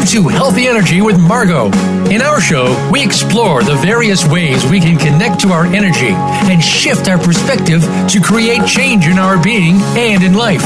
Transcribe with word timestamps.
Welcome 0.00 0.22
to 0.22 0.28
Healthy 0.28 0.66
Energy 0.66 1.02
with 1.02 1.20
Margot. 1.20 1.66
In 2.08 2.22
our 2.22 2.40
show, 2.40 2.88
we 2.90 3.04
explore 3.04 3.62
the 3.62 3.74
various 3.74 4.26
ways 4.26 4.64
we 4.64 4.80
can 4.80 4.98
connect 4.98 5.42
to 5.42 5.48
our 5.48 5.66
energy 5.66 6.08
and 6.08 6.62
shift 6.64 7.06
our 7.06 7.18
perspective 7.18 7.82
to 8.08 8.18
create 8.18 8.66
change 8.66 9.06
in 9.06 9.18
our 9.18 9.36
being 9.42 9.74
and 9.98 10.22
in 10.22 10.32
life. 10.32 10.62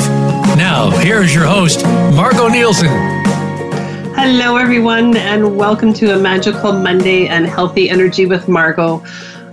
Now, 0.56 0.90
here 1.00 1.20
is 1.20 1.34
your 1.34 1.46
host, 1.46 1.84
Margot 2.14 2.46
Nielsen. 2.46 2.86
Hello, 4.14 4.56
everyone, 4.56 5.16
and 5.16 5.56
welcome 5.56 5.92
to 5.94 6.14
a 6.14 6.16
magical 6.16 6.72
Monday 6.72 7.26
and 7.26 7.44
Healthy 7.44 7.90
Energy 7.90 8.26
with 8.26 8.46
Margot. 8.46 9.02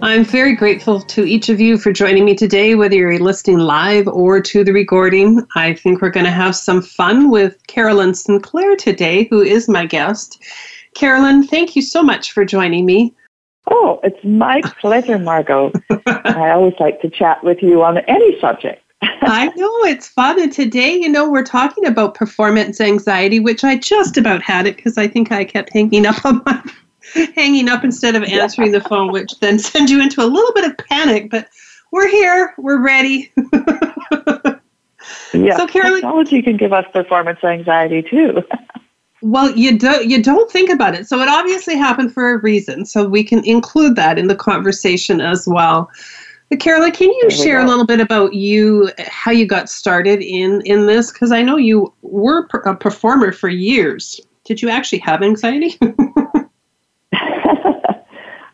I'm 0.04 0.26
very 0.26 0.56
grateful 0.56 1.00
to 1.00 1.26
each 1.26 1.50
of 1.50 1.62
you 1.62 1.78
for 1.78 1.94
joining 1.94 2.26
me 2.26 2.34
today, 2.34 2.74
whether 2.74 2.96
you're 2.96 3.20
listening 3.20 3.60
live 3.60 4.08
or 4.08 4.42
to 4.42 4.64
the 4.64 4.74
recording. 4.74 5.46
I 5.56 5.76
think 5.76 6.02
we're 6.02 6.10
going 6.10 6.26
to 6.26 6.32
have 6.32 6.56
some 6.56 6.82
fun 6.82 7.30
with 7.30 7.68
Carolyn 7.68 8.16
Sinclair 8.16 8.76
today, 8.76 9.28
who 9.30 9.42
is 9.42 9.70
my 9.70 9.86
guest. 9.86 10.42
Carolyn, 10.96 11.46
thank 11.46 11.76
you 11.76 11.84
so 11.84 12.02
much 12.02 12.32
for 12.32 12.44
joining 12.44 12.88
me. 12.88 13.14
Oh, 13.70 14.00
it's 14.04 14.18
my 14.24 14.62
pleasure, 14.80 15.20
Margot. 15.20 15.72
I 16.08 16.50
always 16.50 16.74
like 16.80 17.00
to 17.02 17.10
chat 17.10 17.44
with 17.44 17.62
you 17.62 17.84
on 17.84 18.00
any 18.00 18.40
subject. 18.40 18.82
I 19.04 19.52
know 19.56 19.84
it's 19.84 20.08
fun. 20.08 20.42
And 20.42 20.52
today, 20.52 20.96
you 20.96 21.10
know, 21.10 21.30
we're 21.30 21.44
talking 21.44 21.86
about 21.86 22.16
performance 22.16 22.82
anxiety, 22.82 23.40
which 23.40 23.64
I 23.64 23.78
just 23.78 24.18
about 24.18 24.42
had 24.42 24.66
it 24.66 24.78
because 24.78 24.98
I 24.98 25.08
think 25.08 25.32
I 25.32 25.46
kept 25.46 25.72
hanging 25.72 26.08
up 26.08 26.26
on 26.26 26.42
my 26.44 26.64
hanging 27.36 27.70
up 27.70 27.84
instead 27.84 28.16
of 28.16 28.24
answering 28.24 28.72
the 28.72 28.82
phone, 28.82 29.12
which 29.12 29.40
then 29.40 29.60
sends 29.72 29.92
you 29.92 30.02
into 30.02 30.22
a 30.22 30.26
little 30.26 30.54
bit 30.54 30.66
of 30.66 30.78
panic. 30.78 31.30
But 31.30 31.48
we're 31.92 32.10
here, 32.10 32.54
we're 32.58 32.82
ready. 32.82 33.32
yeah, 35.34 35.58
so 35.58 35.68
Carolyn, 35.68 36.02
technology 36.02 36.42
can 36.42 36.58
give 36.58 36.74
us 36.74 36.86
performance 36.92 37.44
anxiety 37.44 38.02
too. 38.02 38.44
well, 39.22 39.52
you 39.52 39.78
don't 39.78 40.10
you 40.10 40.22
don't 40.22 40.52
think 40.52 40.70
about 40.70 40.96
it. 40.96 41.08
So 41.08 41.20
it 41.20 41.28
obviously 41.28 41.78
happened 41.78 42.14
for 42.14 42.34
a 42.34 42.38
reason. 42.38 42.86
So 42.86 43.08
we 43.08 43.24
can 43.24 43.46
include 43.46 43.96
that 43.98 44.18
in 44.18 44.28
the 44.28 44.36
conversation 44.36 45.22
as 45.22 45.48
well. 45.48 45.90
But 46.50 46.60
Carolyn, 46.60 46.92
can 46.92 47.10
you 47.10 47.30
share 47.30 47.62
a 47.62 47.66
little 47.66 47.86
bit 47.86 48.02
about 48.02 48.34
you, 48.34 48.90
how 49.08 49.32
you 49.32 49.46
got 49.46 49.70
started 49.70 50.22
in 50.22 50.62
in 50.66 50.86
this? 50.86 51.12
Because 51.12 51.32
I 51.32 51.42
know 51.42 51.56
you 51.56 51.94
were 52.02 52.46
a 52.66 52.76
performer 52.76 53.32
for 53.32 53.48
years. 53.48 54.20
Did 54.44 54.62
you 54.62 54.70
actually 54.70 55.00
have 55.00 55.24
anxiety? 55.24 55.78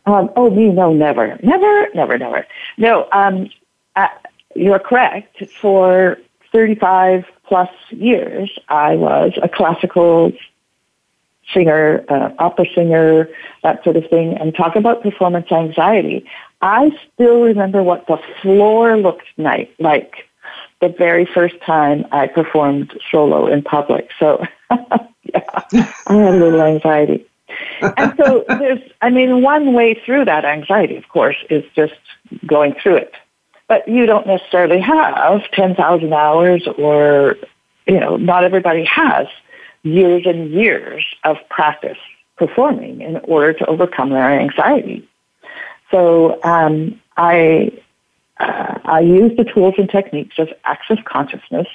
Um, 0.07 0.31
oh, 0.37 0.49
me, 0.49 0.69
no, 0.69 0.93
never, 0.93 1.37
never, 1.43 1.89
never, 1.93 2.17
never. 2.17 2.47
No, 2.77 3.09
um, 3.11 3.49
uh, 3.97 4.07
you're 4.55 4.79
correct. 4.79 5.43
For 5.59 6.17
35 6.53 7.25
plus 7.43 7.69
years, 7.89 8.57
I 8.69 8.95
was 8.95 9.37
a 9.43 9.49
classical 9.49 10.31
singer, 11.53 12.05
uh, 12.07 12.31
opera 12.39 12.65
singer, 12.73 13.27
that 13.63 13.83
sort 13.83 13.97
of 13.97 14.09
thing, 14.09 14.37
and 14.37 14.55
talk 14.55 14.77
about 14.77 15.03
performance 15.03 15.51
anxiety. 15.51 16.25
I 16.61 16.97
still 17.13 17.41
remember 17.41 17.83
what 17.83 18.07
the 18.07 18.17
floor 18.41 18.95
looked 18.95 19.27
like, 19.35 19.73
like 19.77 20.29
the 20.79 20.87
very 20.87 21.25
first 21.25 21.59
time 21.65 22.05
I 22.13 22.27
performed 22.27 22.97
solo 23.11 23.47
in 23.47 23.61
public. 23.61 24.09
So, 24.19 24.41
yeah, 24.71 25.41
I 26.07 26.13
had 26.13 26.33
a 26.33 26.37
little 26.37 26.61
anxiety 26.61 27.27
and 27.81 28.13
so 28.17 28.45
there's, 28.47 28.79
I 29.01 29.09
mean, 29.09 29.41
one 29.41 29.73
way 29.73 29.93
through 30.05 30.25
that 30.25 30.45
anxiety, 30.45 30.97
of 30.97 31.07
course, 31.09 31.37
is 31.49 31.63
just 31.75 31.93
going 32.45 32.75
through 32.81 32.97
it. 32.97 33.13
But 33.67 33.87
you 33.87 34.05
don't 34.05 34.25
necessarily 34.25 34.79
have 34.79 35.49
10,000 35.51 36.13
hours 36.13 36.67
or, 36.77 37.37
you 37.85 37.99
know, 37.99 38.15
not 38.17 38.43
everybody 38.43 38.85
has 38.85 39.27
years 39.83 40.23
and 40.25 40.51
years 40.51 41.05
of 41.23 41.37
practice 41.49 41.97
performing 42.37 43.01
in 43.01 43.17
order 43.17 43.53
to 43.53 43.65
overcome 43.65 44.09
their 44.09 44.39
anxiety. 44.39 45.07
So 45.91 46.41
um, 46.43 46.99
I, 47.17 47.71
uh, 48.39 48.79
I 48.85 48.99
use 49.01 49.35
the 49.37 49.43
tools 49.43 49.75
and 49.77 49.89
techniques 49.89 50.37
of 50.37 50.49
access 50.63 50.99
consciousness 51.05 51.67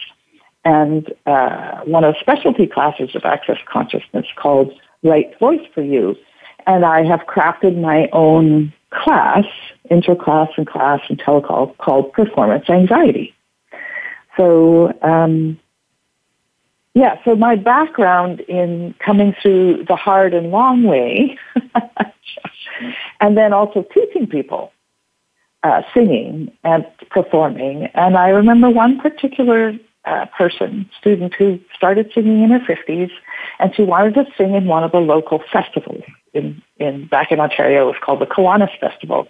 and 0.64 1.12
uh, 1.26 1.80
one 1.84 2.04
of 2.04 2.14
the 2.14 2.20
specialty 2.20 2.66
classes 2.66 3.14
of 3.14 3.24
access 3.24 3.58
consciousness 3.66 4.26
called 4.36 4.72
right 5.02 5.38
voice 5.38 5.66
for 5.74 5.82
you. 5.82 6.16
And 6.66 6.84
I 6.84 7.04
have 7.04 7.20
crafted 7.20 7.80
my 7.80 8.08
own 8.12 8.72
class, 8.90 9.44
interclass 9.90 10.48
and 10.56 10.66
class 10.66 11.00
and 11.08 11.18
telecall 11.18 11.76
called 11.78 12.12
Performance 12.12 12.68
Anxiety. 12.68 13.34
So, 14.36 14.96
um, 15.02 15.58
yeah, 16.94 17.16
so 17.24 17.34
my 17.34 17.56
background 17.56 18.40
in 18.40 18.94
coming 18.98 19.34
through 19.40 19.84
the 19.88 19.96
hard 19.96 20.34
and 20.34 20.50
long 20.50 20.84
way, 20.84 21.38
and 23.20 23.36
then 23.36 23.52
also 23.52 23.84
teaching 23.94 24.26
people 24.26 24.72
uh, 25.62 25.82
singing 25.94 26.52
and 26.64 26.86
performing. 27.10 27.86
And 27.94 28.16
I 28.16 28.28
remember 28.28 28.68
one 28.68 28.98
particular 29.00 29.74
uh, 30.04 30.26
person, 30.36 30.88
student 30.98 31.34
who 31.34 31.60
started 31.76 32.10
singing 32.14 32.42
in 32.42 32.50
her 32.50 32.60
50s, 32.60 33.10
and 33.58 33.74
she 33.74 33.82
wanted 33.82 34.14
to 34.14 34.26
sing 34.36 34.54
in 34.54 34.66
one 34.66 34.84
of 34.84 34.92
the 34.92 34.98
local 34.98 35.42
festivals 35.52 36.02
in, 36.34 36.62
in 36.78 37.06
back 37.06 37.30
in 37.30 37.40
Ontario. 37.40 37.82
It 37.82 37.92
was 37.92 37.96
called 38.02 38.20
the 38.20 38.26
Kiwanis 38.26 38.78
Festival. 38.80 39.28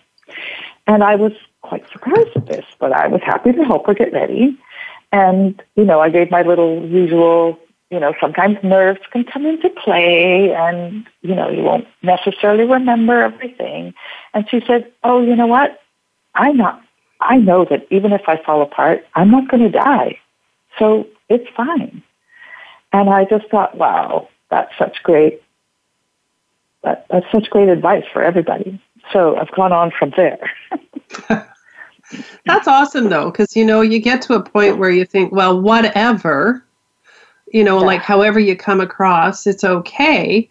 And 0.87 1.03
I 1.05 1.16
was 1.16 1.32
quite 1.61 1.84
surprised 1.93 2.37
at 2.37 2.47
this, 2.47 2.65
but 2.78 2.93
I 2.93 3.06
was 3.06 3.21
happy 3.25 3.53
to 3.53 3.65
help 3.65 3.87
her 3.87 3.94
get 3.94 4.12
ready. 4.12 4.59
And, 5.12 5.62
you 5.77 5.84
know, 5.84 6.00
I 6.00 6.09
gave 6.09 6.31
my 6.31 6.43
little 6.43 6.87
usual, 6.87 7.59
you 7.91 8.00
know, 8.00 8.15
sometimes 8.21 8.56
nerves 8.62 9.00
can 9.12 9.25
come 9.25 9.44
into 9.44 9.69
play 9.69 10.55
and, 10.55 11.06
you 11.21 11.34
know, 11.34 11.50
you 11.50 11.62
won't 11.62 11.87
necessarily 12.03 12.65
remember 12.65 13.21
everything. 13.22 13.94
And 14.32 14.49
she 14.49 14.62
said, 14.66 14.91
oh, 15.05 15.22
you 15.22 15.37
know 15.37 15.47
what? 15.47 15.81
I'm 16.34 16.56
not, 16.56 16.82
I 17.21 17.37
know 17.37 17.66
that 17.66 17.87
even 17.91 18.12
if 18.12 18.22
I 18.27 18.43
fall 18.43 18.62
apart, 18.62 19.06
I'm 19.15 19.31
not 19.31 19.49
going 19.49 19.62
to 19.62 19.69
die. 19.69 20.19
So 20.78 21.06
it's 21.28 21.49
fine. 21.56 22.03
And 22.93 23.09
I 23.09 23.25
just 23.25 23.49
thought, 23.50 23.77
wow, 23.77 24.28
that's 24.50 24.72
such 24.78 25.03
great, 25.03 25.43
that, 26.83 27.06
that's 27.10 27.27
such 27.33 27.49
great 27.50 27.69
advice 27.69 28.05
for 28.12 28.22
everybody. 28.22 28.81
So 29.12 29.37
I've 29.37 29.50
gone 29.53 29.72
on 29.72 29.91
from 29.99 30.12
there. 30.16 30.50
that's 32.44 32.69
awesome 32.69 33.09
though, 33.09 33.31
because 33.31 33.56
you 33.56 33.65
know, 33.65 33.81
you 33.81 33.99
get 33.99 34.22
to 34.22 34.34
a 34.34 34.43
point 34.43 34.78
where 34.78 34.91
you 34.91 35.05
think, 35.05 35.32
well, 35.32 35.61
whatever, 35.61 36.65
you 37.53 37.65
know, 37.65 37.81
yeah. 37.81 37.87
like 37.87 38.03
however 38.03 38.38
you 38.38 38.56
come 38.56 38.81
across, 38.81 39.47
it's 39.47 39.65
okay. 39.65 40.49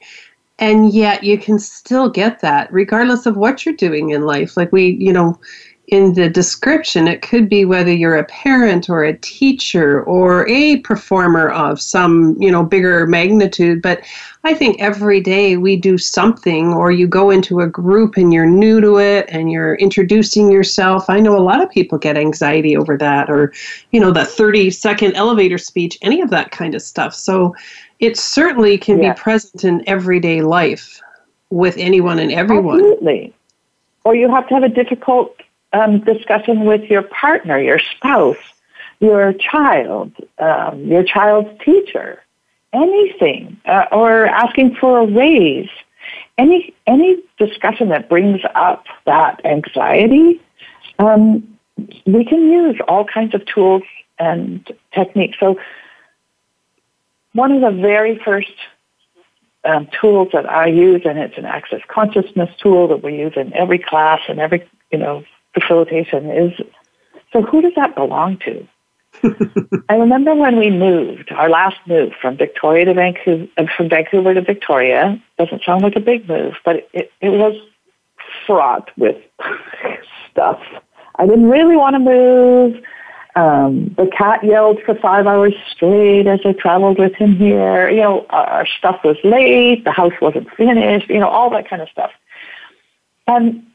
And 0.59 0.93
yet 0.93 1.23
you 1.23 1.39
can 1.39 1.57
still 1.57 2.09
get 2.09 2.41
that 2.41 2.71
regardless 2.71 3.25
of 3.25 3.35
what 3.35 3.65
you're 3.65 3.75
doing 3.75 4.11
in 4.11 4.23
life. 4.23 4.55
Like 4.57 4.71
we, 4.71 4.91
you 4.99 5.11
know, 5.11 5.39
in 5.87 6.13
the 6.13 6.29
description, 6.29 7.07
it 7.07 7.21
could 7.21 7.49
be 7.49 7.65
whether 7.65 7.91
you're 7.91 8.15
a 8.15 8.23
parent 8.25 8.89
or 8.89 9.03
a 9.03 9.17
teacher 9.17 10.03
or 10.03 10.47
a 10.47 10.77
performer 10.77 11.49
of 11.49 11.81
some, 11.81 12.35
you 12.39 12.49
know, 12.49 12.63
bigger 12.63 13.05
magnitude. 13.07 13.81
But 13.81 14.01
I 14.45 14.53
think 14.53 14.79
every 14.79 15.19
day 15.19 15.57
we 15.57 15.75
do 15.75 15.97
something, 15.97 16.73
or 16.73 16.91
you 16.91 17.07
go 17.07 17.29
into 17.29 17.59
a 17.59 17.67
group 17.67 18.15
and 18.15 18.31
you're 18.31 18.45
new 18.45 18.79
to 18.79 18.99
it 18.99 19.25
and 19.29 19.51
you're 19.51 19.75
introducing 19.75 20.49
yourself. 20.49 21.09
I 21.09 21.19
know 21.19 21.37
a 21.37 21.43
lot 21.43 21.61
of 21.61 21.69
people 21.69 21.97
get 21.97 22.15
anxiety 22.15 22.77
over 22.77 22.97
that, 22.97 23.29
or, 23.29 23.51
you 23.91 23.99
know, 23.99 24.11
that 24.11 24.27
30 24.27 24.71
second 24.71 25.15
elevator 25.15 25.57
speech, 25.57 25.97
any 26.01 26.21
of 26.21 26.29
that 26.29 26.51
kind 26.51 26.73
of 26.73 26.81
stuff. 26.81 27.13
So 27.13 27.53
it 27.99 28.17
certainly 28.17 28.77
can 28.77 29.01
yeah. 29.01 29.13
be 29.13 29.19
present 29.19 29.65
in 29.65 29.83
everyday 29.87 30.41
life 30.41 31.01
with 31.49 31.75
anyone 31.77 32.17
and 32.17 32.31
everyone. 32.31 32.79
Absolutely. 32.79 33.33
Or 34.05 34.15
you 34.15 34.29
have 34.29 34.47
to 34.47 34.53
have 34.53 34.63
a 34.63 34.69
difficult 34.69 35.35
um, 35.73 35.99
discussion 36.01 36.65
with 36.65 36.89
your 36.89 37.03
partner, 37.03 37.59
your 37.59 37.79
spouse, 37.79 38.37
your 38.99 39.33
child, 39.33 40.11
um, 40.37 40.83
your 40.85 41.03
child's 41.03 41.49
teacher, 41.63 42.21
anything, 42.73 43.59
uh, 43.65 43.85
or 43.91 44.25
asking 44.27 44.75
for 44.75 44.99
a 44.99 45.05
raise. 45.05 45.69
Any 46.37 46.73
any 46.87 47.21
discussion 47.37 47.89
that 47.89 48.09
brings 48.09 48.41
up 48.55 48.85
that 49.05 49.45
anxiety, 49.45 50.41
um, 50.99 51.57
we 52.05 52.25
can 52.25 52.51
use 52.51 52.79
all 52.87 53.05
kinds 53.05 53.33
of 53.35 53.45
tools 53.45 53.83
and 54.17 54.71
techniques. 54.93 55.37
So, 55.39 55.59
one 57.33 57.51
of 57.51 57.61
the 57.61 57.81
very 57.81 58.19
first 58.23 58.53
um, 59.63 59.87
tools 59.99 60.29
that 60.33 60.49
I 60.49 60.67
use, 60.67 61.01
and 61.05 61.19
it's 61.19 61.37
an 61.37 61.45
access 61.45 61.81
consciousness 61.87 62.49
tool 62.61 62.87
that 62.87 63.03
we 63.03 63.17
use 63.17 63.33
in 63.35 63.53
every 63.53 63.79
class 63.79 64.21
and 64.27 64.39
every 64.39 64.67
you 64.91 64.97
know 64.97 65.23
facilitation 65.53 66.29
is 66.29 66.51
so 67.33 67.41
who 67.41 67.61
does 67.61 67.73
that 67.75 67.95
belong 67.95 68.37
to? 68.39 68.67
I 69.89 69.95
remember 69.95 70.33
when 70.35 70.57
we 70.57 70.69
moved, 70.69 71.31
our 71.31 71.49
last 71.49 71.77
move 71.85 72.13
from 72.21 72.37
Victoria 72.37 72.85
to 72.85 72.93
Vancouver, 72.93 73.47
uh, 73.57 73.65
from 73.75 73.89
Vancouver 73.89 74.33
to 74.33 74.41
Victoria. 74.41 75.21
Doesn't 75.37 75.63
sound 75.63 75.83
like 75.83 75.95
a 75.95 75.99
big 75.99 76.27
move, 76.27 76.53
but 76.65 76.87
it, 76.93 77.11
it 77.21 77.29
was 77.29 77.55
fraught 78.45 78.89
with 78.97 79.17
stuff. 80.31 80.61
I 81.15 81.25
didn't 81.25 81.49
really 81.49 81.75
want 81.75 81.95
to 81.95 81.99
move. 81.99 82.83
Um, 83.35 83.93
the 83.97 84.07
cat 84.17 84.43
yelled 84.43 84.81
for 84.85 84.95
five 84.95 85.25
hours 85.25 85.53
straight 85.71 86.27
as 86.27 86.39
I 86.43 86.53
traveled 86.53 86.99
with 86.99 87.13
him 87.13 87.35
here. 87.35 87.89
You 87.89 88.01
know, 88.01 88.25
our 88.29 88.65
stuff 88.77 89.01
was 89.03 89.17
late, 89.23 89.85
the 89.85 89.91
house 89.91 90.13
wasn't 90.21 90.49
finished, 90.55 91.09
you 91.09 91.19
know, 91.19 91.29
all 91.29 91.49
that 91.51 91.69
kind 91.69 91.81
of 91.81 91.89
stuff. 91.89 92.11
And, 93.27 93.65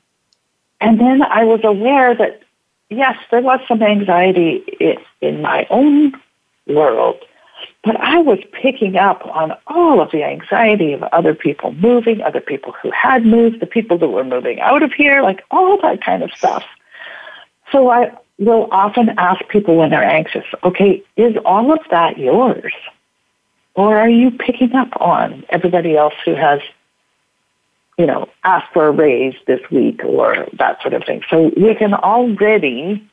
and 0.80 1.00
then 1.00 1.22
I 1.22 1.44
was 1.44 1.60
aware 1.64 2.14
that, 2.14 2.42
yes, 2.90 3.18
there 3.30 3.40
was 3.40 3.60
some 3.66 3.82
anxiety 3.82 4.64
in, 4.80 4.96
in 5.20 5.42
my 5.42 5.66
own 5.70 6.14
world, 6.66 7.18
but 7.84 7.96
I 8.00 8.18
was 8.18 8.38
picking 8.52 8.96
up 8.96 9.24
on 9.26 9.52
all 9.66 10.00
of 10.00 10.10
the 10.10 10.24
anxiety 10.24 10.92
of 10.92 11.02
other 11.04 11.34
people 11.34 11.72
moving, 11.72 12.20
other 12.20 12.40
people 12.40 12.72
who 12.72 12.90
had 12.90 13.24
moved, 13.24 13.60
the 13.60 13.66
people 13.66 13.96
that 13.98 14.08
were 14.08 14.24
moving 14.24 14.60
out 14.60 14.82
of 14.82 14.92
here, 14.92 15.22
like 15.22 15.42
all 15.50 15.80
that 15.82 16.02
kind 16.02 16.22
of 16.22 16.32
stuff. 16.32 16.64
So 17.72 17.88
I 17.88 18.12
will 18.38 18.68
often 18.70 19.10
ask 19.18 19.46
people 19.48 19.76
when 19.76 19.90
they're 19.90 20.04
anxious, 20.04 20.44
okay, 20.62 21.02
is 21.16 21.36
all 21.44 21.72
of 21.72 21.80
that 21.90 22.18
yours? 22.18 22.72
Or 23.74 23.96
are 23.98 24.08
you 24.08 24.30
picking 24.30 24.74
up 24.74 25.00
on 25.00 25.44
everybody 25.48 25.96
else 25.96 26.14
who 26.24 26.34
has, 26.34 26.60
you 27.98 28.06
know, 28.06 28.28
ask 28.44 28.70
for 28.72 28.88
a 28.88 28.90
raise 28.90 29.34
this 29.46 29.60
week 29.70 30.04
or 30.04 30.46
that 30.58 30.80
sort 30.82 30.94
of 30.94 31.04
thing? 31.04 31.22
So 31.30 31.50
we 31.56 31.74
can 31.74 31.94
already 31.94 33.08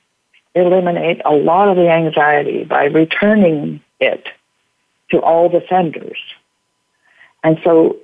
eliminate 0.56 1.22
a 1.26 1.32
lot 1.32 1.70
of 1.70 1.78
the 1.78 1.90
anxiety 1.90 2.64
by 2.64 2.86
returning 2.86 3.82
it 4.00 4.28
to 5.10 5.20
all 5.20 5.50
the 5.50 5.64
senders. 5.70 6.20
And 7.44 7.60
so 7.64 7.98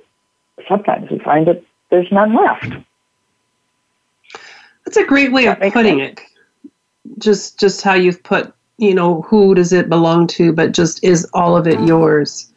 sometimes 0.68 1.10
we 1.10 1.18
find 1.18 1.46
that 1.46 1.62
there's 1.90 2.10
none 2.10 2.34
left. 2.34 2.72
That's 4.84 4.96
a 4.96 5.04
great 5.04 5.32
way 5.32 5.44
that 5.44 5.62
of 5.62 5.72
putting 5.72 5.98
sense. 5.98 6.20
it 6.20 6.30
just 7.18 7.58
just 7.58 7.82
how 7.82 7.94
you've 7.94 8.22
put 8.22 8.52
you 8.78 8.94
know 8.94 9.22
who 9.22 9.54
does 9.54 9.72
it 9.72 9.88
belong 9.88 10.26
to 10.26 10.52
but 10.52 10.72
just 10.72 11.02
is 11.04 11.28
all 11.34 11.56
of 11.56 11.66
it 11.66 11.76
mm-hmm. 11.76 11.86
yours 11.86 12.52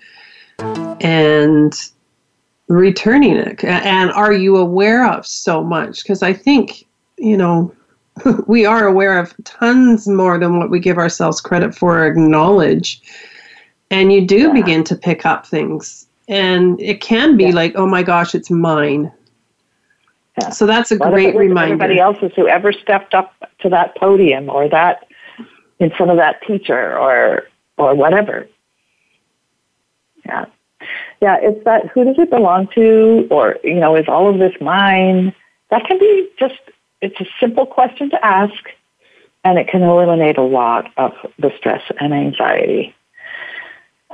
and 1.01 1.91
returning 2.67 3.35
it 3.35 3.63
and 3.63 4.11
are 4.11 4.33
you 4.33 4.57
aware 4.57 5.05
of 5.05 5.25
so 5.25 5.63
much 5.63 6.01
because 6.03 6.23
i 6.23 6.31
think 6.33 6.85
you 7.17 7.37
know 7.37 7.73
we 8.47 8.65
are 8.65 8.87
aware 8.87 9.19
of 9.19 9.33
tons 9.43 10.07
more 10.07 10.37
than 10.39 10.57
what 10.59 10.69
we 10.69 10.79
give 10.79 10.97
ourselves 10.97 11.41
credit 11.41 11.75
for 11.75 11.99
or 11.99 12.07
acknowledge 12.07 13.01
and 13.91 14.13
you 14.13 14.25
do 14.25 14.47
yeah. 14.47 14.53
begin 14.53 14.83
to 14.83 14.95
pick 14.95 15.25
up 15.25 15.45
things 15.45 16.07
and 16.29 16.79
it 16.79 17.01
can 17.01 17.35
be 17.35 17.45
yeah. 17.45 17.55
like 17.55 17.73
oh 17.75 17.85
my 17.85 18.01
gosh 18.01 18.33
it's 18.33 18.49
mine 18.49 19.11
yeah. 20.39 20.49
So 20.49 20.65
that's 20.65 20.91
a 20.91 20.97
what 20.97 21.11
great 21.11 21.35
reminder. 21.35 21.73
Everybody 21.73 21.99
else's 21.99 22.31
who 22.35 22.47
ever 22.47 22.73
stepped 22.73 23.13
up 23.13 23.33
to 23.59 23.69
that 23.69 23.95
podium 23.95 24.49
or 24.49 24.67
that 24.69 25.07
in 25.79 25.91
front 25.91 26.11
of 26.11 26.17
that 26.17 26.41
teacher 26.47 26.97
or 26.97 27.43
or 27.77 27.95
whatever. 27.95 28.47
Yeah. 30.25 30.45
Yeah, 31.23 31.37
it's 31.41 31.63
that 31.63 31.87
who 31.87 32.03
does 32.03 32.19
it 32.19 32.29
belong 32.29 32.67
to 32.75 33.29
or 33.31 33.55
you 33.63 33.79
know, 33.79 33.95
is 33.95 34.09
all 34.09 34.29
of 34.29 34.39
this 34.39 34.51
mine? 34.59 35.33
That 35.69 35.85
can 35.85 35.97
be 35.97 36.29
just 36.37 36.59
it's 36.99 37.17
a 37.21 37.25
simple 37.39 37.65
question 37.65 38.09
to 38.09 38.25
ask 38.25 38.61
and 39.45 39.57
it 39.57 39.69
can 39.69 39.83
eliminate 39.83 40.37
a 40.37 40.41
lot 40.43 40.91
of 40.97 41.13
the 41.39 41.49
stress 41.57 41.81
and 41.97 42.13
anxiety. 42.13 42.93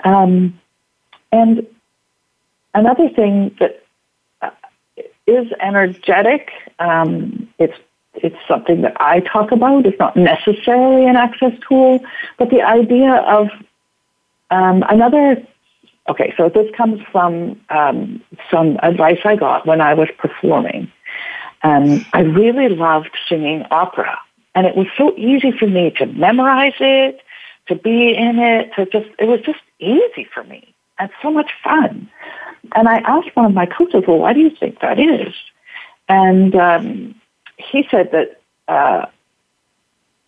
Um, 0.03 0.59
and 1.31 1.65
another 2.75 3.09
thing 3.09 3.57
that 3.59 3.83
is 5.25 5.51
energetic. 5.59 6.51
Um, 6.77 7.49
it's 7.57 7.73
it's 8.13 8.37
something 8.47 8.81
that 8.81 9.01
I 9.01 9.21
talk 9.21 9.51
about. 9.51 9.87
It's 9.87 9.97
not 9.97 10.15
necessarily 10.15 11.07
an 11.07 11.15
access 11.15 11.53
tool, 11.67 12.05
but 12.37 12.51
the 12.51 12.61
idea 12.61 13.15
of 13.15 13.47
um, 14.51 14.83
another. 14.87 15.43
Okay, 16.09 16.33
so 16.37 16.49
this 16.49 16.67
comes 16.75 16.99
from 17.11 17.61
um, 17.69 18.21
some 18.49 18.79
advice 18.81 19.19
I 19.23 19.35
got 19.35 19.67
when 19.67 19.79
I 19.79 19.93
was 19.93 20.09
performing. 20.17 20.91
Um, 21.61 22.03
I 22.13 22.21
really 22.21 22.69
loved 22.69 23.15
singing 23.27 23.63
opera, 23.69 24.17
and 24.55 24.65
it 24.65 24.75
was 24.75 24.87
so 24.97 25.15
easy 25.15 25.51
for 25.51 25.67
me 25.67 25.91
to 25.97 26.07
memorize 26.07 26.73
it, 26.79 27.21
to 27.67 27.75
be 27.75 28.15
in 28.15 28.39
it, 28.39 28.71
to 28.75 28.85
just 28.87 29.09
it 29.19 29.25
was 29.25 29.41
just 29.41 29.59
easy 29.79 30.27
for 30.33 30.43
me 30.43 30.73
and 30.99 31.09
so 31.21 31.31
much 31.31 31.51
fun. 31.63 32.09
And 32.75 32.87
I 32.87 32.97
asked 32.99 33.35
one 33.35 33.45
of 33.45 33.53
my 33.53 33.65
coaches, 33.65 34.03
well, 34.07 34.17
why 34.17 34.33
do 34.33 34.41
you 34.41 34.49
think 34.49 34.79
that 34.81 34.99
is? 34.99 35.33
And 36.07 36.55
um, 36.55 37.15
he 37.57 37.87
said 37.89 38.11
that 38.11 38.41
uh, 38.67 39.05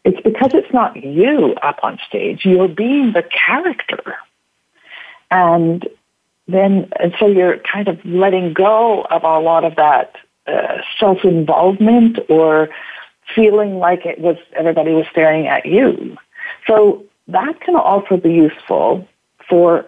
it's 0.05 0.21
because 0.21 0.53
it's 0.53 0.71
not 0.73 0.95
you 0.95 1.55
up 1.61 1.79
on 1.83 1.99
stage. 2.07 2.45
You're 2.45 2.67
being 2.67 3.13
the 3.13 3.23
character. 3.23 4.15
And 5.31 5.87
then, 6.47 6.89
and 6.99 7.13
so 7.19 7.25
you're 7.25 7.57
kind 7.59 7.87
of 7.87 8.03
letting 8.05 8.53
go 8.53 9.03
of 9.03 9.23
a 9.23 9.39
lot 9.39 9.63
of 9.63 9.75
that 9.77 10.15
uh, 10.45 10.81
self-involvement 10.99 12.19
or 12.29 12.69
feeling 13.33 13.79
like 13.79 14.05
it 14.05 14.19
was 14.19 14.37
everybody 14.53 14.91
was 14.91 15.05
staring 15.09 15.47
at 15.47 15.65
you. 15.65 16.17
So 16.67 17.03
that 17.27 17.61
can 17.61 17.75
also 17.75 18.17
be 18.17 18.33
useful 18.33 19.07
for 19.47 19.85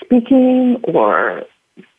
speaking 0.00 0.80
or 0.84 1.44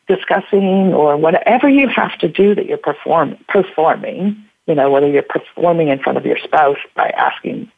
discussing 0.08 0.92
or 0.92 1.16
whatever 1.16 1.68
you 1.68 1.86
have 1.88 2.18
to 2.18 2.28
do 2.28 2.54
that 2.54 2.66
you're 2.66 2.78
perform, 2.78 3.36
performing, 3.48 4.42
you 4.66 4.74
know, 4.74 4.90
whether 4.90 5.08
you're 5.08 5.22
performing 5.22 5.88
in 5.88 6.00
front 6.00 6.18
of 6.18 6.26
your 6.26 6.38
spouse 6.38 6.78
by 6.96 7.10
asking, 7.10 7.70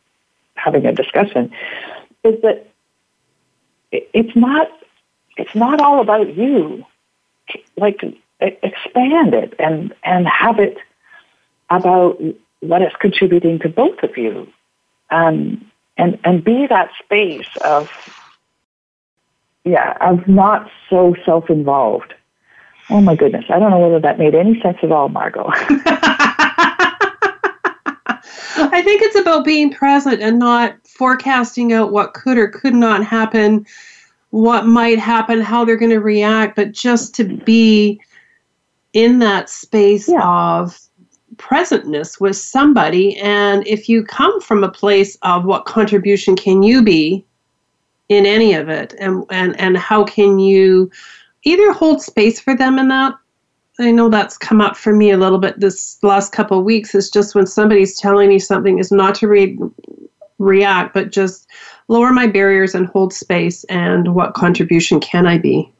having 0.55 0.87
a 0.87 0.93
discussion, 0.93 1.53
is 2.25 2.41
that 2.43 2.67
it's 3.91 4.35
not, 4.35 4.71
it's 5.37 5.55
not 5.55 5.81
all 5.81 6.01
about 6.01 6.37
you. 6.37 6.85
Like, 7.77 8.03
expand 8.41 9.35
it 9.35 9.55
and, 9.59 9.95
and 10.05 10.27
have 10.27 10.59
it 10.59 10.79
about 11.71 12.21
what 12.61 12.83
is 12.83 12.93
contributing 13.01 13.59
to 13.61 13.69
both 13.69 14.03
of 14.03 14.17
you. 14.17 14.47
Um, 15.11 15.71
and, 15.97 16.19
and 16.25 16.43
be 16.43 16.67
that 16.67 16.91
space 17.03 17.49
of, 17.65 17.91
yeah, 19.65 19.97
of 20.01 20.27
not 20.27 20.71
so 20.89 21.15
self-involved. 21.25 22.15
Oh 22.91 23.01
my 23.01 23.15
goodness. 23.15 23.45
I 23.49 23.59
don't 23.59 23.71
know 23.71 23.79
whether 23.79 24.01
that 24.01 24.19
made 24.19 24.35
any 24.35 24.61
sense 24.61 24.79
at 24.83 24.91
all, 24.91 25.09
Margot. 25.09 25.47
I 28.65 28.83
think 28.83 29.03
it's 29.03 29.17
about 29.17 29.45
being 29.45 29.73
present 29.73 30.23
and 30.23 30.39
not 30.39 30.77
forecasting 30.87 31.73
out 31.73 31.93
what 31.93 32.15
could 32.15 32.39
or 32.39 32.49
could 32.49 32.75
not 32.75 33.05
happen, 33.05 33.67
what 34.33 34.67
might 34.67 34.99
happen, 34.99 35.41
how 35.41 35.63
they're 35.63 35.77
going 35.77 35.91
to 35.91 36.01
react, 36.01 36.57
but 36.57 36.73
just 36.73 37.15
to 37.15 37.25
be 37.25 38.01
in 38.95 39.19
that 39.19 39.49
space 39.49 40.09
yeah. 40.09 40.27
of 40.27 40.79
presentness 41.37 42.19
with 42.19 42.37
somebody. 42.37 43.17
And 43.19 43.67
if 43.67 43.89
you 43.91 44.03
come 44.03 44.41
from 44.41 44.65
a 44.65 44.71
place 44.71 45.19
of 45.21 45.45
what 45.45 45.67
contribution 45.67 46.35
can 46.35 46.63
you 46.63 46.83
be 46.83 47.25
in 48.09 48.25
any 48.25 48.55
of 48.55 48.71
it, 48.71 48.95
and, 48.99 49.25
and, 49.31 49.59
and 49.61 49.77
how 49.77 50.03
can 50.05 50.39
you 50.39 50.91
either 51.45 51.73
hold 51.73 52.01
space 52.03 52.41
for 52.41 52.57
them 52.57 52.79
in 52.79 52.89
that. 52.89 53.15
I 53.79 53.91
know 53.91 54.09
that's 54.09 54.39
come 54.39 54.61
up 54.61 54.77
for 54.77 54.95
me 54.95 55.11
a 55.11 55.19
little 55.19 55.39
bit 55.39 55.61
this 55.61 55.99
last 56.03 56.33
couple 56.33 56.59
of 56.59 56.65
weeks. 56.65 56.95
Is 56.95 57.11
just 57.11 57.35
when 57.35 57.47
somebody's 57.47 57.99
telling 57.99 58.29
me 58.29 58.39
something 58.39 58.79
is 58.79 58.93
not 58.93 59.15
to 59.17 59.29
re- 59.29 59.59
react, 60.39 60.95
but 60.95 61.11
just 61.11 61.49
lower 61.89 62.13
my 62.13 62.27
barriers 62.27 62.75
and 62.75 62.87
hold 62.87 63.13
space. 63.13 63.65
And 63.65 64.15
what 64.15 64.35
contribution 64.35 65.01
can 65.01 65.27
I 65.27 65.39
be? 65.39 65.71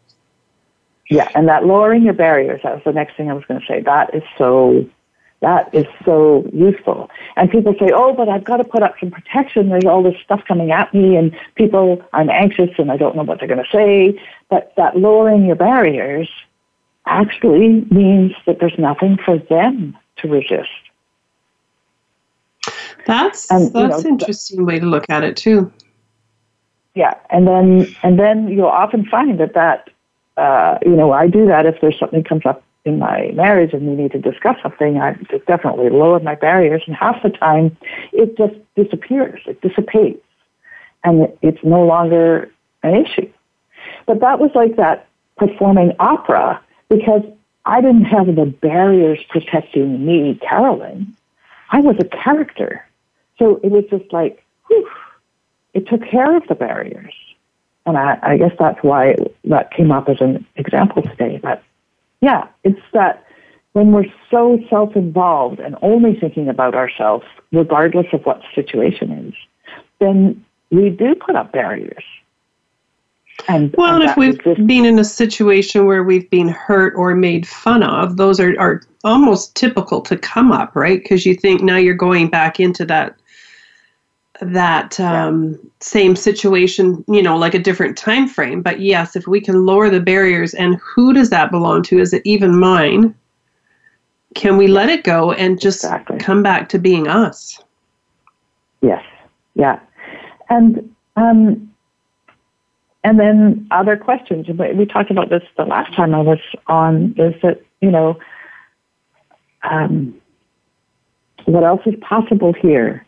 Yeah, 1.11 1.29
and 1.35 1.49
that 1.49 1.67
lowering 1.67 2.03
your 2.03 2.15
barriers, 2.15 2.61
that 2.63 2.75
was 2.75 2.85
the 2.85 2.93
next 2.93 3.17
thing 3.17 3.31
I 3.31 3.35
was 3.35 3.45
going 3.45 3.61
to 3.61 3.67
say. 3.67 3.81
That 3.81 4.15
is 4.15 4.23
so 4.39 4.87
that 5.43 5.75
is 5.75 5.87
so 6.05 6.49
useful. 6.53 7.11
And 7.37 7.51
people 7.51 7.75
say, 7.79 7.91
oh, 7.93 8.15
but 8.15 8.29
I've 8.29 8.45
got 8.45 8.59
to 8.59 8.65
put 8.65 8.83
up 8.83 8.95
some 9.01 9.11
protection. 9.11 9.69
There's 9.69 9.85
all 9.85 10.03
this 10.03 10.15
stuff 10.25 10.41
coming 10.47 10.71
at 10.71 10.95
me, 10.95 11.17
and 11.17 11.37
people, 11.57 12.03
I'm 12.13 12.31
anxious 12.31 12.71
and 12.79 12.93
I 12.93 12.97
don't 12.97 13.17
know 13.17 13.25
what 13.25 13.41
they're 13.41 13.49
going 13.49 13.63
to 13.63 13.71
say. 13.71 14.23
But 14.49 14.73
that 14.77 14.97
lowering 14.97 15.45
your 15.45 15.57
barriers 15.57 16.31
actually 17.07 17.85
means 17.91 18.33
that 18.47 18.61
there's 18.61 18.79
nothing 18.79 19.19
for 19.25 19.37
them 19.37 19.99
to 20.19 20.29
resist. 20.29 20.71
That's 23.05 23.51
and, 23.51 23.73
that's 23.73 24.05
you 24.05 24.11
know, 24.11 24.15
interesting 24.15 24.65
way 24.65 24.79
to 24.79 24.87
look 24.87 25.07
at 25.11 25.25
it 25.25 25.37
too. 25.37 25.73
Yeah, 26.95 27.15
and 27.31 27.47
then 27.47 27.95
and 28.03 28.19
then 28.19 28.49
you'll 28.49 28.67
often 28.67 29.07
find 29.07 29.41
that 29.41 29.55
that 29.55 29.89
uh, 30.37 30.79
you 30.83 30.95
know 30.95 31.13
I 31.13 31.27
do 31.27 31.47
that 31.47 31.67
if 31.67 31.81
there's 31.81 31.99
something 31.99 32.23
comes 32.23 32.45
up 32.45 32.63
in 32.85 32.99
my 32.99 33.31
marriage 33.35 33.73
and 33.73 33.87
we 33.87 33.95
need 33.95 34.13
to 34.13 34.19
discuss 34.19 34.57
something, 34.63 34.99
I 34.99 35.13
definitely 35.47 35.89
lowered 35.91 36.25
my 36.25 36.35
barriers. 36.35 36.83
And 36.87 36.97
half 36.97 37.23
the 37.23 37.31
time, 37.31 37.77
it 38.13 38.37
just 38.37 38.55
disappears, 38.75 39.41
it 39.47 39.61
dissipates, 39.61 40.25
and 41.05 41.29
it's 41.43 41.63
no 41.63 41.85
longer 41.85 42.51
an 42.83 42.97
issue. 42.97 43.31
But 44.07 44.21
that 44.21 44.41
was 44.41 44.51
like 44.55 44.77
that 44.77 45.07
performing 45.39 45.93
opera 45.99 46.61
because 46.91 47.23
I 47.65 47.81
didn't 47.81 48.05
have 48.05 48.27
the 48.27 48.47
barriers 48.47 49.21
protecting 49.29 50.05
me, 50.05 50.39
Carolyn. 50.47 51.17
I 51.71 51.81
was 51.81 51.97
a 52.01 52.05
character. 52.05 52.85
So 53.39 53.61
it 53.63 53.71
was 53.71 53.85
just 53.91 54.13
like, 54.13 54.45
whew, 54.67 54.89
it 55.75 55.89
took 55.89 56.03
care 56.09 56.37
of 56.37 56.47
the 56.49 56.55
barriers. 56.55 57.15
And 57.85 57.97
I, 57.97 58.19
I 58.23 58.37
guess 58.37 58.53
that's 58.59 58.83
why 58.83 59.17
that 59.45 59.73
came 59.73 59.91
up 59.91 60.09
as 60.09 60.21
an 60.21 60.47
example 60.57 61.03
today. 61.03 61.41
But 61.43 61.63
yeah, 62.21 62.47
it's 62.63 62.81
that 62.93 63.27
when 63.73 63.93
we're 63.93 64.07
so 64.31 64.59
self 64.71 64.95
involved 64.95 65.59
and 65.59 65.77
only 65.83 66.15
thinking 66.19 66.49
about 66.49 66.75
ourselves, 66.75 67.25
regardless 67.53 68.07
of 68.13 68.25
what 68.25 68.41
the 68.41 68.63
situation 68.63 69.11
is, 69.11 69.35
then 69.99 70.45
we 70.71 70.91
do 70.91 71.15
put 71.15 71.37
up 71.37 71.53
barriers. 71.53 72.05
And, 73.49 73.75
well, 73.77 74.01
and 74.01 74.05
if 74.05 74.17
we've 74.17 74.39
been 74.67 74.85
in 74.85 74.99
a 74.99 75.05
situation 75.05 75.87
where 75.87 76.05
we've 76.05 76.29
been 76.31 76.49
hurt 76.49 76.95
or 76.95 77.15
made 77.15 77.49
fun 77.49 77.83
of, 77.83 78.17
those 78.17 78.39
are, 78.39 78.55
are 78.61 78.83
almost 79.05 79.57
typical 79.57 80.01
to 80.03 80.17
come 80.17 80.53
up, 80.53 80.77
right? 80.77 81.03
Because 81.03 81.27
you 81.27 81.35
think 81.35 81.63
now 81.63 81.77
you're 81.77 81.95
going 81.95 82.29
back 82.29 82.61
into 82.61 82.85
that 82.87 83.17
that 84.43 84.99
um, 84.99 85.51
yeah. 85.51 85.59
same 85.81 86.17
situation, 86.17 87.05
you 87.09 87.23
know, 87.23 87.37
like 87.37 87.55
a 87.55 87.59
different 87.59 87.97
time 87.97 88.29
frame. 88.29 88.63
But 88.63 88.81
yes, 88.81 89.17
if 89.17 89.27
we 89.27 89.41
can 89.41 89.65
lower 89.65 89.89
the 89.91 90.01
barriers, 90.01 90.55
and 90.55 90.77
who 90.77 91.13
does 91.13 91.31
that 91.31 91.51
belong 91.51 91.83
to? 91.85 91.99
Is 91.99 92.13
it 92.13 92.23
even 92.25 92.59
mine? 92.59 93.15
Can 94.35 94.57
we 94.57 94.67
let 94.67 94.89
it 94.89 95.05
go 95.05 95.33
and 95.33 95.61
just 95.61 95.85
exactly. 95.85 96.19
come 96.19 96.43
back 96.43 96.69
to 96.71 96.79
being 96.79 97.07
us? 97.07 97.63
Yes. 98.81 99.05
Yeah. 99.55 99.79
And 100.49 100.95
um, 101.17 101.73
and 103.05 103.19
then 103.19 103.67
other 103.71 103.97
questions. 103.97 104.47
We 104.49 104.87
talked 104.87 105.11
about 105.11 105.29
this 105.29 105.43
the 105.57 105.65
last 105.65 105.95
time 105.95 106.15
I 106.15 106.21
was 106.21 106.39
on. 106.67 107.15
Is 107.19 107.35
that 107.43 107.63
you 107.81 107.91
know, 107.91 108.19
um, 109.63 110.15
what 111.45 111.65
else 111.65 111.83
is 111.87 111.95
possible 112.01 112.53
here? 112.53 113.07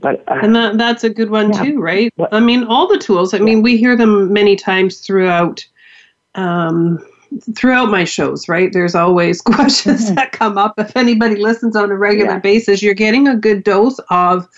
But, 0.00 0.24
uh, 0.28 0.40
and 0.42 0.56
that 0.56 0.78
that's 0.78 1.04
a 1.04 1.10
good 1.10 1.30
one 1.30 1.52
yeah. 1.52 1.64
too, 1.64 1.80
right? 1.80 2.12
What? 2.16 2.32
I 2.32 2.40
mean, 2.40 2.64
all 2.64 2.86
the 2.86 2.98
tools. 2.98 3.34
I 3.34 3.38
yeah. 3.38 3.44
mean, 3.44 3.62
we 3.62 3.76
hear 3.76 3.96
them 3.96 4.32
many 4.32 4.56
times 4.56 5.00
throughout. 5.00 5.66
Um, 6.34 7.04
throughout 7.54 7.90
my 7.90 8.04
shows, 8.04 8.48
right? 8.48 8.72
There's 8.72 8.94
always 8.94 9.40
questions 9.42 10.06
mm-hmm. 10.06 10.14
that 10.16 10.32
come 10.32 10.58
up. 10.58 10.74
If 10.78 10.96
anybody 10.96 11.36
listens 11.36 11.76
on 11.76 11.90
a 11.90 11.96
regular 11.96 12.32
yeah. 12.32 12.38
basis, 12.38 12.82
you're 12.82 12.94
getting 12.94 13.28
a 13.28 13.36
good 13.36 13.62
dose 13.62 14.00
of 14.10 14.48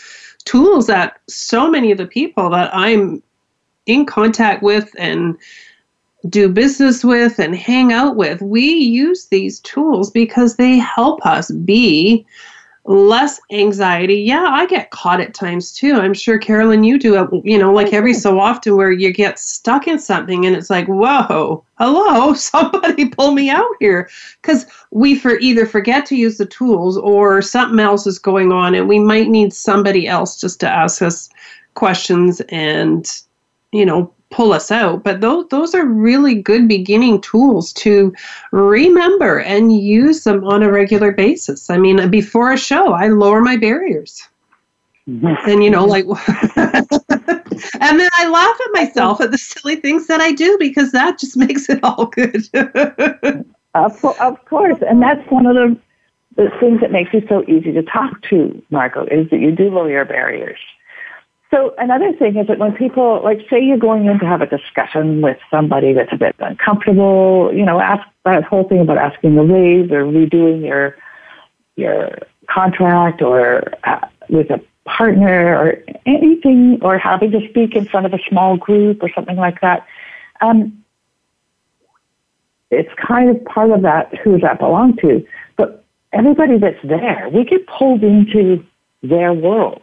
tools 0.44 0.87
that 0.87 1.20
so 1.28 1.70
many 1.70 1.92
of 1.92 1.99
the 1.99 2.06
people 2.06 2.50
that 2.50 2.75
I'm 2.75 3.22
in 3.87 4.06
contact 4.06 4.62
with 4.62 4.90
and 4.99 5.37
do 6.28 6.49
business 6.49 7.04
with 7.04 7.38
and 7.38 7.54
hang 7.54 7.92
out 7.92 8.16
with, 8.16 8.40
we 8.40 8.64
use 8.64 9.26
these 9.26 9.61
tools 9.61 10.11
because 10.11 10.56
they 10.56 10.78
help 10.78 11.25
us 11.26 11.50
be 11.50 12.25
less 12.84 13.40
anxiety. 13.52 14.16
Yeah, 14.16 14.44
I 14.48 14.66
get 14.66 14.90
caught 14.90 15.20
at 15.20 15.34
times 15.34 15.72
too. 15.72 15.94
I'm 15.94 16.14
sure 16.14 16.38
Carolyn, 16.38 16.82
you 16.82 16.98
do 16.98 17.22
it, 17.22 17.28
you 17.44 17.56
know, 17.56 17.72
like 17.72 17.92
every 17.92 18.12
so 18.12 18.40
often 18.40 18.76
where 18.76 18.90
you 18.90 19.12
get 19.12 19.38
stuck 19.38 19.86
in 19.86 19.98
something 19.98 20.44
and 20.46 20.56
it's 20.56 20.68
like, 20.68 20.86
whoa, 20.88 21.64
hello, 21.78 22.34
somebody 22.34 23.08
pull 23.08 23.32
me 23.32 23.50
out 23.50 23.74
here. 23.78 24.10
Because 24.40 24.66
we 24.90 25.14
for 25.14 25.38
either 25.38 25.64
forget 25.64 26.06
to 26.06 26.16
use 26.16 26.38
the 26.38 26.46
tools 26.46 26.98
or 26.98 27.40
something 27.40 27.78
else 27.78 28.06
is 28.06 28.18
going 28.18 28.50
on 28.50 28.74
and 28.74 28.88
we 28.88 28.98
might 28.98 29.28
need 29.28 29.52
somebody 29.52 30.08
else 30.08 30.40
just 30.40 30.58
to 30.60 30.68
ask 30.68 31.02
us 31.02 31.30
questions 31.74 32.40
and, 32.48 33.22
you 33.70 33.86
know, 33.86 34.12
pull 34.32 34.52
us 34.52 34.70
out. 34.70 35.04
But 35.04 35.20
those 35.20 35.48
those 35.48 35.74
are 35.74 35.84
really 35.84 36.34
good 36.34 36.66
beginning 36.68 37.20
tools 37.20 37.72
to 37.74 38.14
remember 38.50 39.40
and 39.40 39.78
use 39.78 40.24
them 40.24 40.44
on 40.44 40.62
a 40.62 40.70
regular 40.70 41.12
basis. 41.12 41.70
I 41.70 41.78
mean, 41.78 42.10
before 42.10 42.52
a 42.52 42.58
show, 42.58 42.92
I 42.92 43.08
lower 43.08 43.40
my 43.40 43.56
barriers. 43.56 44.28
Mm-hmm. 45.08 45.50
And 45.50 45.64
you 45.64 45.70
know, 45.70 45.84
like, 45.84 46.04
and 46.56 48.00
then 48.00 48.10
I 48.16 48.28
laugh 48.28 48.60
at 48.60 48.72
myself 48.72 49.20
at 49.20 49.32
the 49.32 49.38
silly 49.38 49.76
things 49.76 50.06
that 50.06 50.20
I 50.20 50.32
do 50.32 50.56
because 50.58 50.92
that 50.92 51.18
just 51.18 51.36
makes 51.46 51.68
it 51.68 51.80
all 51.82 52.06
good. 52.06 52.46
of, 53.74 54.04
of 54.04 54.44
course, 54.46 54.78
and 54.88 55.02
that's 55.02 55.28
one 55.30 55.46
of 55.46 55.54
the 55.54 55.76
the 56.36 56.50
things 56.60 56.80
that 56.80 56.90
makes 56.90 57.12
you 57.12 57.22
so 57.28 57.44
easy 57.46 57.72
to 57.72 57.82
talk 57.82 58.22
to, 58.22 58.62
Margot, 58.70 59.04
is 59.04 59.28
that 59.30 59.40
you 59.40 59.52
do 59.52 59.70
lower 59.70 59.90
your 59.90 60.04
barriers. 60.04 60.58
So 61.52 61.75
another 61.76 62.14
thing 62.14 62.37
is 62.38 62.47
that 62.47 62.59
when 62.59 62.73
people, 62.73 63.21
like, 63.23 63.40
say 63.50 63.62
you're 63.62 63.76
going 63.76 64.06
in 64.06 64.18
to 64.21 64.25
have 64.25 64.40
a 64.40 64.47
discussion 64.47 65.21
with 65.21 65.37
somebody 65.50 65.92
that's 65.92 66.12
a 66.12 66.16
bit 66.16 66.35
uncomfortable, 66.38 67.50
you 67.52 67.66
know, 67.66 67.78
ask 67.78 68.09
that 68.25 68.42
whole 68.42 68.66
thing 68.66 68.80
about 68.80 68.97
asking 68.97 69.37
a 69.37 69.44
raise 69.44 69.90
or 69.90 70.04
redoing 70.04 70.64
your 70.64 70.97
your 71.76 72.18
contract 72.49 73.21
or 73.21 73.64
uh, 73.85 74.06
with 74.30 74.50
a 74.50 74.62
partner 74.87 75.59
or 75.59 75.85
anything, 76.06 76.78
or 76.80 76.97
having 76.97 77.30
to 77.32 77.47
speak 77.50 77.76
in 77.76 77.85
front 77.85 78.06
of 78.06 78.14
a 78.14 78.18
small 78.28 78.56
group 78.56 79.02
or 79.02 79.11
something 79.14 79.37
like 79.37 79.61
that. 79.61 79.87
Um, 80.40 80.82
it's 82.71 82.92
kind 82.94 83.28
of 83.28 83.44
part 83.44 83.71
of 83.71 83.82
that. 83.82 84.14
Who 84.21 84.32
does 84.32 84.40
that 84.40 84.59
belong 84.59 84.97
to? 84.99 85.25
But 85.56 85.85
everybody 86.14 86.56
that's 86.56 86.82
there, 86.82 87.28
we 87.30 87.44
get 87.44 87.66
pulled 87.66 88.02
into 88.02 88.64
their 89.02 89.35
world 89.35 89.82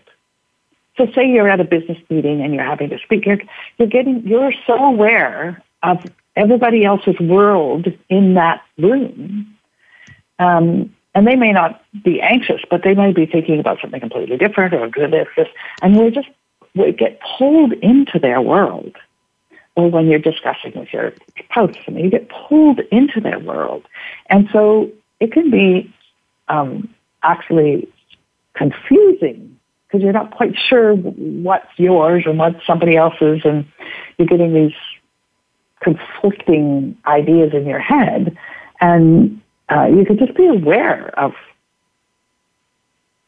so 0.99 1.07
say 1.13 1.25
you're 1.25 1.49
at 1.49 1.61
a 1.61 1.63
business 1.63 1.97
meeting 2.09 2.41
and 2.41 2.53
you're 2.53 2.65
having 2.65 2.89
to 2.89 2.99
speak, 2.99 3.25
you're, 3.25 3.39
you're 3.77 3.87
getting, 3.87 4.27
you're 4.27 4.51
so 4.67 4.73
aware 4.73 5.63
of 5.81 6.05
everybody 6.35 6.83
else's 6.83 7.17
world 7.19 7.87
in 8.09 8.33
that 8.33 8.61
room. 8.77 9.55
Um, 10.39 10.93
and 11.15 11.25
they 11.25 11.35
may 11.35 11.53
not 11.53 11.81
be 12.03 12.21
anxious, 12.21 12.61
but 12.69 12.83
they 12.83 12.93
may 12.93 13.13
be 13.13 13.25
thinking 13.25 13.59
about 13.59 13.79
something 13.81 13.99
completely 13.99 14.37
different 14.37 14.73
or 14.73 14.89
this, 14.89 15.27
this, 15.35 15.47
and 15.81 15.95
we're 15.95 16.11
just, 16.11 16.27
we 16.75 16.91
get 16.91 17.19
pulled 17.37 17.73
into 17.73 18.19
their 18.19 18.41
world. 18.41 18.95
Or 19.75 19.89
when 19.89 20.07
you're 20.07 20.19
discussing 20.19 20.73
with 20.75 20.91
your 20.91 21.13
spouse, 21.37 21.75
and 21.87 21.97
you 21.97 22.09
get 22.09 22.29
pulled 22.29 22.79
into 22.91 23.21
their 23.21 23.39
world. 23.39 23.85
And 24.29 24.49
so 24.51 24.91
it 25.21 25.31
can 25.31 25.49
be 25.49 25.93
um, 26.49 26.93
actually 27.23 27.87
confusing 28.55 29.58
because 29.89 30.03
you're 30.03 30.13
not 30.13 30.31
quite 30.31 30.55
sure 30.55 30.93
what's 30.93 31.67
yours 31.77 32.23
and 32.27 32.37
what's 32.37 32.65
somebody 32.67 32.95
else's, 32.95 33.41
and 33.43 33.65
you're 34.17 34.27
getting 34.27 34.53
these 34.53 34.75
conflicting 35.81 36.95
ideas 37.07 37.53
in 37.53 37.65
your 37.65 37.79
head, 37.79 38.37
and 38.79 39.41
uh, 39.69 39.85
you 39.85 40.05
could 40.05 40.19
just 40.19 40.35
be 40.35 40.45
aware 40.45 41.07
of, 41.19 41.33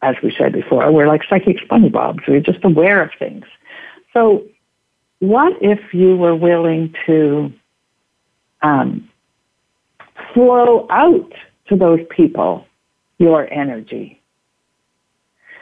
as 0.03 0.15
we 0.21 0.33
said 0.37 0.53
before, 0.53 0.91
we're 0.91 1.07
like 1.07 1.21
psychic 1.27 1.57
spongy 1.63 1.89
bobs. 1.89 2.19
We're 2.27 2.41
just 2.41 2.63
aware 2.63 3.01
of 3.01 3.09
things. 3.17 3.45
So, 4.13 4.43
what 5.19 5.53
if 5.61 5.93
you 5.93 6.15
were 6.15 6.35
willing 6.35 6.93
to 7.05 7.51
um, 8.61 9.09
flow 10.33 10.87
out 10.89 11.31
to 11.69 11.75
those 11.75 11.99
people 12.09 12.65
your 13.17 13.51
energy? 13.51 14.20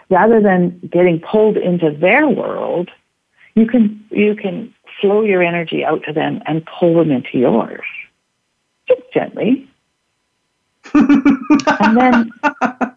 Rather 0.10 0.42
than 0.42 0.80
getting 0.92 1.20
pulled 1.20 1.58
into 1.58 1.92
their 1.92 2.28
world, 2.28 2.90
you 3.56 3.66
can 3.66 4.04
you 4.12 4.36
can 4.36 4.74
flow 5.00 5.22
your 5.22 5.44
energy 5.44 5.84
out 5.84 6.04
to 6.04 6.14
them 6.14 6.42
and 6.46 6.66
pull 6.66 6.96
them 6.96 7.12
into 7.12 7.38
yours. 7.38 7.86
Just 8.88 9.02
gently. 9.14 9.68
and 10.94 11.98
then 11.98 12.32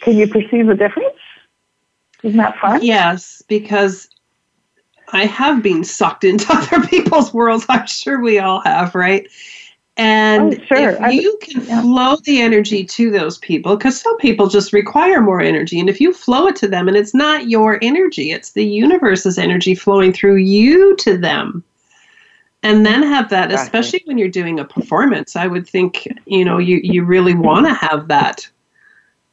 can 0.00 0.16
you 0.16 0.28
perceive 0.28 0.66
the 0.66 0.74
difference? 0.76 1.16
Isn't 2.22 2.38
that 2.38 2.58
fun? 2.58 2.82
Yes, 2.82 3.42
because 3.48 4.08
I 5.12 5.26
have 5.26 5.62
been 5.62 5.84
sucked 5.84 6.24
into 6.24 6.46
other 6.52 6.86
people's 6.86 7.32
worlds. 7.32 7.66
I'm 7.68 7.86
sure 7.86 8.20
we 8.20 8.38
all 8.38 8.60
have, 8.60 8.94
right? 8.94 9.28
And 9.96 10.54
oh, 10.54 10.64
sure. 10.64 10.96
if 11.00 11.22
you 11.22 11.38
can 11.40 11.64
yeah. 11.66 11.80
flow 11.82 12.16
the 12.24 12.40
energy 12.40 12.84
to 12.84 13.10
those 13.12 13.38
people, 13.38 13.76
because 13.76 14.00
some 14.00 14.16
people 14.18 14.48
just 14.48 14.72
require 14.72 15.20
more 15.20 15.40
energy, 15.40 15.78
and 15.78 15.88
if 15.88 16.00
you 16.00 16.12
flow 16.12 16.48
it 16.48 16.56
to 16.56 16.68
them, 16.68 16.88
and 16.88 16.96
it's 16.96 17.14
not 17.14 17.48
your 17.48 17.78
energy, 17.80 18.32
it's 18.32 18.52
the 18.52 18.66
universe's 18.66 19.38
energy 19.38 19.74
flowing 19.74 20.12
through 20.12 20.36
you 20.36 20.96
to 20.96 21.16
them, 21.16 21.62
and 22.64 22.84
then 22.84 23.04
have 23.04 23.30
that, 23.30 23.52
exactly. 23.52 23.78
especially 23.78 24.02
when 24.06 24.18
you're 24.18 24.28
doing 24.28 24.58
a 24.58 24.64
performance, 24.64 25.36
I 25.36 25.46
would 25.46 25.68
think 25.68 26.08
you 26.26 26.44
know 26.44 26.58
you 26.58 26.80
you 26.82 27.04
really 27.04 27.34
want 27.34 27.66
to 27.66 27.74
have 27.74 28.08
that 28.08 28.50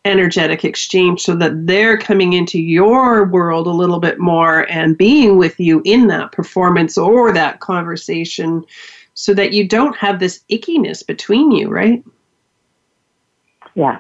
energetic 0.06 0.66
exchange 0.66 1.22
so 1.22 1.36
that 1.36 1.68
they're 1.68 1.98
coming 1.98 2.34
into 2.34 2.60
your 2.60 3.26
world 3.26 3.68
a 3.68 3.72
little 3.72 4.00
bit 4.00 4.20
more 4.20 4.70
and 4.70 4.98
being 4.98 5.38
with 5.38 5.60
you 5.60 5.82
in 5.86 6.08
that 6.08 6.32
performance 6.32 6.98
or 6.98 7.32
that 7.32 7.60
conversation 7.60 8.66
so 9.22 9.36
that 9.36 9.54
you 9.54 9.68
don't 9.68 9.96
have 9.98 10.20
this 10.20 10.44
ickiness 10.50 11.06
between 11.06 11.52
you, 11.52 11.70
right? 11.70 12.04
Yeah. 13.76 14.00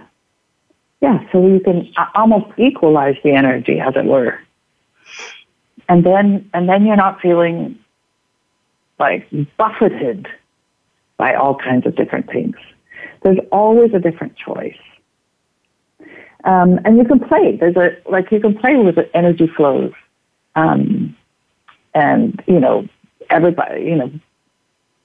Yeah, 0.99 1.19
so 1.31 1.45
you 1.45 1.59
can 1.59 1.93
almost 2.15 2.47
equalize 2.57 3.17
the 3.23 3.33
energy, 3.33 3.79
as 3.79 3.93
it 3.95 4.05
were. 4.05 4.39
And 5.87 6.03
then, 6.03 6.49
and 6.55 6.67
then 6.67 6.87
you're 6.87 6.95
not 6.95 7.21
feeling 7.21 7.77
like 8.97 9.27
buffeted 9.57 10.27
by 11.17 11.35
all 11.35 11.55
kinds 11.55 11.85
of 11.85 11.95
different 11.95 12.25
things. 12.25 12.55
There's 13.21 13.37
always 13.51 13.93
a 13.93 13.99
different 13.99 14.35
choice. 14.35 14.81
Um, 16.45 16.79
and 16.83 16.97
you 16.97 17.05
can 17.05 17.19
play. 17.19 17.57
There's 17.57 17.75
a 17.75 17.95
like 18.09 18.31
you 18.31 18.39
can 18.39 18.57
play 18.57 18.75
with 18.75 18.95
the 18.95 19.15
energy 19.15 19.45
flows, 19.55 19.91
um, 20.55 21.15
and 21.93 22.41
you 22.47 22.59
know 22.59 22.87
everybody. 23.29 23.83
You 23.83 23.95
know, 23.97 24.11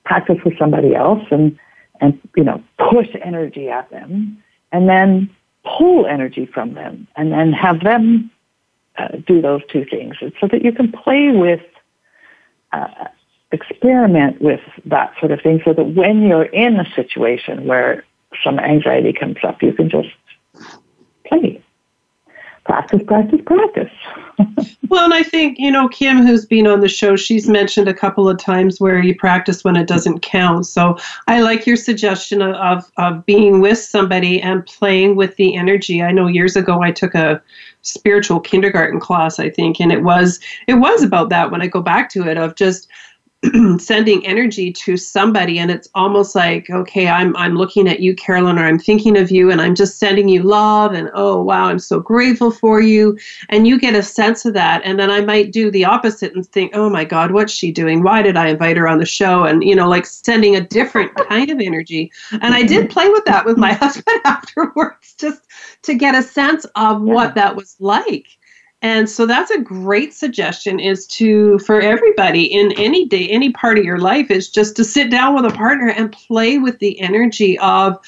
practice 0.06 0.38
with 0.44 0.58
somebody 0.58 0.94
else, 0.94 1.22
and 1.30 1.58
and 2.00 2.18
you 2.36 2.44
know 2.44 2.62
push 2.90 3.08
energy 3.22 3.68
at 3.68 3.90
them, 3.90 4.42
and 4.72 4.88
then 4.88 5.28
pull 5.64 6.06
energy 6.06 6.46
from 6.46 6.74
them, 6.74 7.06
and 7.16 7.32
then 7.32 7.52
have 7.52 7.80
them 7.80 8.30
uh, 8.96 9.08
do 9.26 9.42
those 9.42 9.60
two 9.70 9.84
things, 9.84 10.16
so 10.40 10.46
that 10.50 10.64
you 10.64 10.72
can 10.72 10.90
play 10.90 11.30
with. 11.32 11.60
Uh, 12.72 12.88
experiment 13.52 14.42
with 14.42 14.60
that 14.84 15.14
sort 15.20 15.30
of 15.30 15.40
thing 15.40 15.62
so 15.64 15.72
that 15.72 15.84
when 15.94 16.22
you're 16.22 16.46
in 16.46 16.80
a 16.80 16.94
situation 16.94 17.64
where 17.64 18.04
some 18.42 18.58
anxiety 18.58 19.12
comes 19.12 19.36
up, 19.44 19.62
you 19.62 19.72
can 19.72 19.88
just 19.88 20.08
play. 21.26 21.62
Practice, 22.64 23.02
practice, 23.06 23.40
practice. 23.46 23.92
well, 24.88 25.04
and 25.04 25.14
I 25.14 25.22
think, 25.22 25.58
you 25.58 25.70
know, 25.70 25.88
Kim, 25.88 26.26
who's 26.26 26.46
been 26.46 26.66
on 26.66 26.80
the 26.80 26.88
show, 26.88 27.16
she's 27.16 27.48
mentioned 27.48 27.88
a 27.88 27.94
couple 27.94 28.28
of 28.28 28.38
times 28.38 28.80
where 28.80 29.02
you 29.02 29.14
practice 29.14 29.64
when 29.64 29.76
it 29.76 29.86
doesn't 29.86 30.20
count. 30.20 30.66
So 30.66 30.98
I 31.26 31.40
like 31.40 31.66
your 31.66 31.76
suggestion 31.76 32.42
of, 32.42 32.90
of, 32.96 33.24
being 33.26 33.60
with 33.60 33.78
somebody 33.78 34.40
and 34.40 34.64
playing 34.66 35.16
with 35.16 35.36
the 35.36 35.56
energy. 35.56 36.02
I 36.02 36.12
know 36.12 36.26
years 36.26 36.56
ago 36.56 36.82
I 36.82 36.92
took 36.92 37.14
a 37.14 37.42
spiritual 37.82 38.40
kindergarten 38.40 39.00
class, 39.00 39.38
I 39.38 39.48
think, 39.50 39.80
and 39.80 39.92
it 39.92 40.02
was 40.02 40.40
it 40.66 40.74
was 40.74 41.02
about 41.02 41.28
that 41.30 41.50
when 41.50 41.62
I 41.62 41.66
go 41.66 41.80
back 41.80 42.10
to 42.10 42.28
it 42.28 42.36
of 42.36 42.56
just 42.56 42.88
sending 43.78 44.24
energy 44.26 44.72
to 44.72 44.96
somebody 44.96 45.58
and 45.58 45.70
it's 45.70 45.88
almost 45.94 46.34
like 46.34 46.70
okay 46.70 47.08
i'm 47.08 47.36
i'm 47.36 47.54
looking 47.54 47.86
at 47.86 48.00
you 48.00 48.14
carolyn 48.14 48.58
or 48.58 48.64
i'm 48.64 48.78
thinking 48.78 49.16
of 49.16 49.30
you 49.30 49.50
and 49.50 49.60
i'm 49.60 49.74
just 49.74 49.98
sending 49.98 50.26
you 50.26 50.42
love 50.42 50.94
and 50.94 51.10
oh 51.12 51.42
wow 51.42 51.66
i'm 51.66 51.78
so 51.78 52.00
grateful 52.00 52.50
for 52.50 52.80
you. 52.80 53.18
And 53.50 53.66
you 53.66 53.78
get 53.78 53.94
a 53.94 54.02
sense 54.02 54.46
of 54.46 54.54
that 54.54 54.80
and 54.84 54.98
then 54.98 55.10
i 55.10 55.20
might 55.20 55.52
do 55.52 55.70
the 55.70 55.84
opposite 55.84 56.34
and 56.34 56.46
think 56.46 56.72
oh 56.74 56.88
my 56.88 57.04
god 57.04 57.32
what's 57.32 57.52
she 57.52 57.70
doing? 57.70 58.02
Why 58.02 58.22
did 58.22 58.36
i 58.38 58.48
invite 58.48 58.78
her 58.78 58.88
on 58.88 58.98
the 58.98 59.06
show? 59.06 59.44
And 59.44 59.62
you 59.62 59.74
know 59.74 59.88
like 59.88 60.06
sending 60.06 60.56
a 60.56 60.60
different 60.60 61.14
kind 61.28 61.50
of 61.50 61.60
energy. 61.60 62.10
And 62.32 62.54
i 62.54 62.62
did 62.62 62.84
mm-hmm. 62.84 62.92
play 62.92 63.08
with 63.10 63.26
that 63.26 63.44
with 63.44 63.58
my 63.58 63.72
husband 63.84 64.20
afterwards 64.24 65.14
just 65.18 65.42
to 65.82 65.94
get 65.94 66.14
a 66.14 66.22
sense 66.22 66.64
of 66.74 67.02
what 67.02 67.34
that 67.34 67.54
was 67.54 67.76
like 67.80 68.38
and 68.82 69.08
so 69.08 69.26
that's 69.26 69.50
a 69.50 69.60
great 69.60 70.12
suggestion 70.12 70.78
is 70.78 71.06
to 71.06 71.58
for 71.60 71.80
everybody 71.80 72.44
in 72.44 72.72
any 72.72 73.06
day 73.06 73.26
any 73.28 73.52
part 73.52 73.78
of 73.78 73.84
your 73.84 73.98
life 73.98 74.30
is 74.30 74.48
just 74.48 74.76
to 74.76 74.84
sit 74.84 75.10
down 75.10 75.34
with 75.34 75.44
a 75.44 75.56
partner 75.56 75.88
and 75.88 76.12
play 76.12 76.58
with 76.58 76.78
the 76.78 76.98
energy 77.00 77.58
of 77.60 77.98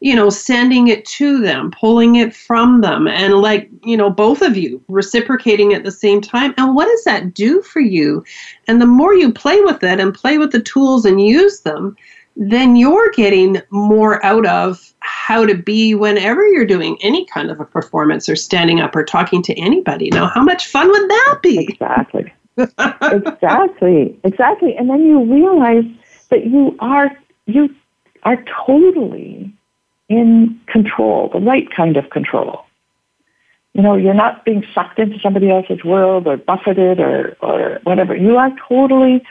you 0.00 0.14
know 0.14 0.28
sending 0.28 0.88
it 0.88 1.04
to 1.04 1.40
them 1.40 1.70
pulling 1.70 2.16
it 2.16 2.34
from 2.34 2.80
them 2.80 3.08
and 3.08 3.34
like 3.34 3.70
you 3.84 3.96
know 3.96 4.10
both 4.10 4.42
of 4.42 4.56
you 4.56 4.82
reciprocating 4.88 5.72
at 5.72 5.84
the 5.84 5.92
same 5.92 6.20
time. 6.20 6.52
And 6.58 6.74
what 6.74 6.86
does 6.86 7.04
that 7.04 7.32
do 7.32 7.62
for 7.62 7.80
you? 7.80 8.24
And 8.68 8.80
the 8.80 8.86
more 8.86 9.14
you 9.14 9.32
play 9.32 9.60
with 9.60 9.82
it 9.82 10.00
and 10.00 10.12
play 10.12 10.38
with 10.38 10.52
the 10.52 10.62
tools 10.62 11.04
and 11.04 11.20
use 11.20 11.60
them 11.60 11.96
then 12.36 12.76
you're 12.76 13.10
getting 13.12 13.62
more 13.70 14.24
out 14.24 14.46
of 14.46 14.92
how 15.00 15.46
to 15.46 15.54
be 15.54 15.94
whenever 15.94 16.46
you're 16.46 16.66
doing 16.66 16.98
any 17.00 17.24
kind 17.26 17.50
of 17.50 17.58
a 17.60 17.64
performance 17.64 18.28
or 18.28 18.36
standing 18.36 18.80
up 18.80 18.94
or 18.94 19.04
talking 19.04 19.42
to 19.42 19.54
anybody. 19.58 20.10
Now, 20.10 20.28
how 20.28 20.42
much 20.42 20.66
fun 20.66 20.88
would 20.88 21.10
that 21.10 21.38
be? 21.42 21.58
Exactly. 21.58 22.32
exactly. 22.58 24.18
Exactly. 24.24 24.76
And 24.76 24.90
then 24.90 25.04
you 25.04 25.24
realize 25.24 25.84
that 26.28 26.46
you 26.46 26.76
are 26.80 27.10
you 27.46 27.74
are 28.24 28.42
totally 28.66 29.52
in 30.08 30.60
control, 30.66 31.30
the 31.32 31.40
right 31.40 31.70
kind 31.70 31.96
of 31.96 32.10
control. 32.10 32.64
You 33.72 33.82
know, 33.82 33.94
you're 33.94 34.14
not 34.14 34.44
being 34.44 34.64
sucked 34.74 34.98
into 34.98 35.18
somebody 35.20 35.50
else's 35.50 35.84
world 35.84 36.26
or 36.26 36.36
buffeted 36.36 36.98
or, 36.98 37.36
or 37.40 37.78
whatever. 37.82 38.16
You 38.16 38.36
are 38.36 38.50
totally 38.68 39.22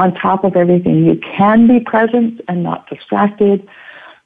on 0.00 0.14
top 0.14 0.44
of 0.44 0.56
everything. 0.56 1.04
You 1.04 1.20
can 1.36 1.66
be 1.68 1.78
present 1.78 2.40
and 2.48 2.62
not 2.62 2.88
distracted. 2.88 3.68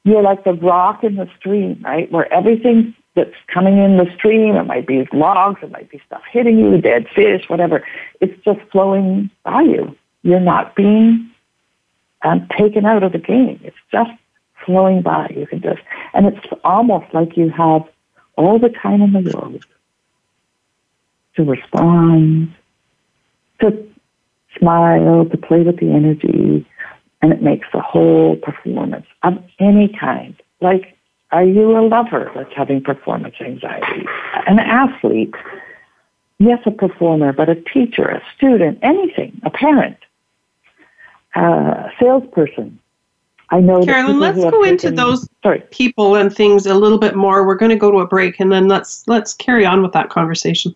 You're 0.05 0.21
like 0.21 0.45
the 0.45 0.53
rock 0.53 1.03
in 1.03 1.15
the 1.15 1.27
stream, 1.37 1.81
right? 1.83 2.09
Where 2.11 2.31
everything 2.33 2.95
that's 3.15 3.35
coming 3.47 3.77
in 3.77 3.97
the 3.97 4.09
stream, 4.15 4.55
it 4.55 4.63
might 4.63 4.87
be 4.87 5.05
logs, 5.11 5.59
it 5.61 5.71
might 5.71 5.89
be 5.89 6.01
stuff 6.05 6.21
hitting 6.31 6.57
you, 6.59 6.79
dead 6.79 7.07
fish, 7.13 7.43
whatever. 7.49 7.85
It's 8.21 8.41
just 8.45 8.61
flowing 8.71 9.29
by 9.43 9.61
you. 9.63 9.95
You're 10.23 10.39
not 10.39 10.75
being 10.75 11.29
um, 12.21 12.47
taken 12.57 12.85
out 12.85 13.03
of 13.03 13.11
the 13.11 13.19
game. 13.19 13.59
It's 13.63 13.75
just 13.91 14.11
flowing 14.65 15.01
by. 15.01 15.27
You 15.35 15.45
can 15.45 15.61
just, 15.61 15.81
and 16.13 16.25
it's 16.27 16.45
almost 16.63 17.13
like 17.13 17.35
you 17.35 17.49
have 17.49 17.83
all 18.37 18.59
the 18.59 18.69
time 18.69 19.01
in 19.01 19.11
the 19.11 19.31
world 19.31 19.65
to 21.35 21.43
respond, 21.43 22.53
to 23.59 23.89
smile, 24.57 25.25
to 25.25 25.37
play 25.37 25.61
with 25.61 25.79
the 25.79 25.91
energy, 25.91 26.65
and 27.21 27.33
it 27.33 27.41
makes 27.41 27.67
the 27.73 27.81
whole 27.81 28.35
performance 28.37 29.05
of 29.23 29.33
any 29.59 29.87
kind. 29.87 30.35
Like, 30.61 30.97
are 31.31 31.43
you 31.43 31.77
a 31.77 31.81
lover 31.87 32.31
that's 32.35 32.53
having 32.55 32.81
performance 32.81 33.35
anxiety? 33.41 34.05
An 34.47 34.59
athlete? 34.59 35.33
Yes, 36.37 36.59
a 36.65 36.71
performer, 36.71 37.33
but 37.33 37.49
a 37.49 37.55
teacher, 37.55 38.07
a 38.07 38.21
student, 38.35 38.79
anything, 38.81 39.39
a 39.43 39.49
parent, 39.49 39.97
a 41.33 41.89
salesperson. 41.99 42.79
I 43.49 43.59
know. 43.59 43.83
Carolyn, 43.85 44.19
let's 44.19 44.37
go 44.37 44.63
taken, 44.63 44.69
into 44.69 44.91
those 44.91 45.29
sorry. 45.43 45.63
people 45.71 46.15
and 46.15 46.33
things 46.33 46.65
a 46.65 46.73
little 46.73 46.97
bit 46.97 47.15
more. 47.15 47.45
We're 47.45 47.55
going 47.55 47.69
to 47.69 47.75
go 47.75 47.91
to 47.91 47.99
a 47.99 48.07
break, 48.07 48.39
and 48.39 48.51
then 48.51 48.67
let's 48.67 49.07
let's 49.07 49.33
carry 49.33 49.65
on 49.65 49.81
with 49.81 49.93
that 49.93 50.09
conversation. 50.09 50.75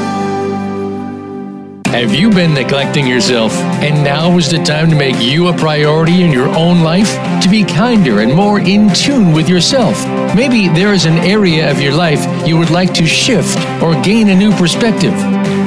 Have 1.91 2.15
you 2.15 2.29
been 2.29 2.53
neglecting 2.53 3.05
yourself 3.05 3.51
and 3.83 4.01
now 4.01 4.37
is 4.37 4.49
the 4.49 4.63
time 4.63 4.89
to 4.89 4.95
make 4.95 5.19
you 5.19 5.49
a 5.49 5.57
priority 5.57 6.23
in 6.23 6.31
your 6.31 6.47
own 6.47 6.83
life? 6.83 7.11
To 7.43 7.49
be 7.49 7.65
kinder 7.65 8.21
and 8.21 8.33
more 8.33 8.61
in 8.61 8.93
tune 8.93 9.33
with 9.33 9.49
yourself? 9.49 9.97
Maybe 10.33 10.69
there 10.69 10.93
is 10.93 11.03
an 11.03 11.17
area 11.17 11.69
of 11.69 11.81
your 11.81 11.91
life 11.91 12.47
you 12.47 12.57
would 12.57 12.69
like 12.69 12.93
to 12.93 13.05
shift 13.05 13.57
or 13.83 14.01
gain 14.03 14.29
a 14.29 14.35
new 14.35 14.53
perspective. 14.53 15.13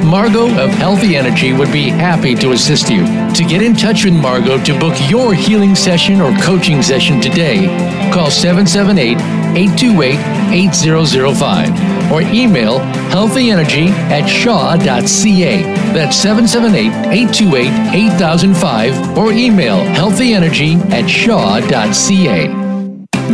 Margot 0.03 0.49
of 0.59 0.71
Healthy 0.71 1.15
Energy 1.15 1.53
would 1.53 1.71
be 1.71 1.89
happy 1.89 2.33
to 2.35 2.53
assist 2.53 2.89
you. 2.89 3.05
To 3.05 3.43
get 3.43 3.61
in 3.61 3.75
touch 3.75 4.03
with 4.03 4.15
Margot 4.15 4.63
to 4.63 4.79
book 4.79 4.95
your 5.07 5.35
healing 5.35 5.75
session 5.75 6.21
or 6.21 6.35
coaching 6.39 6.81
session 6.81 7.21
today, 7.21 7.67
call 8.11 8.31
778 8.31 9.34
828 9.55 10.19
8005 10.53 12.11
or 12.11 12.21
email 12.21 12.79
healthyenergy 13.09 13.89
at 14.11 14.27
shaw.ca. 14.27 15.63
That's 15.93 16.15
778 16.17 16.91
828 17.13 18.11
8005 18.11 19.17
or 19.17 19.31
email 19.31 19.77
healthyenergy 19.95 20.79
at 20.91 21.07
shaw.ca. 21.09 22.65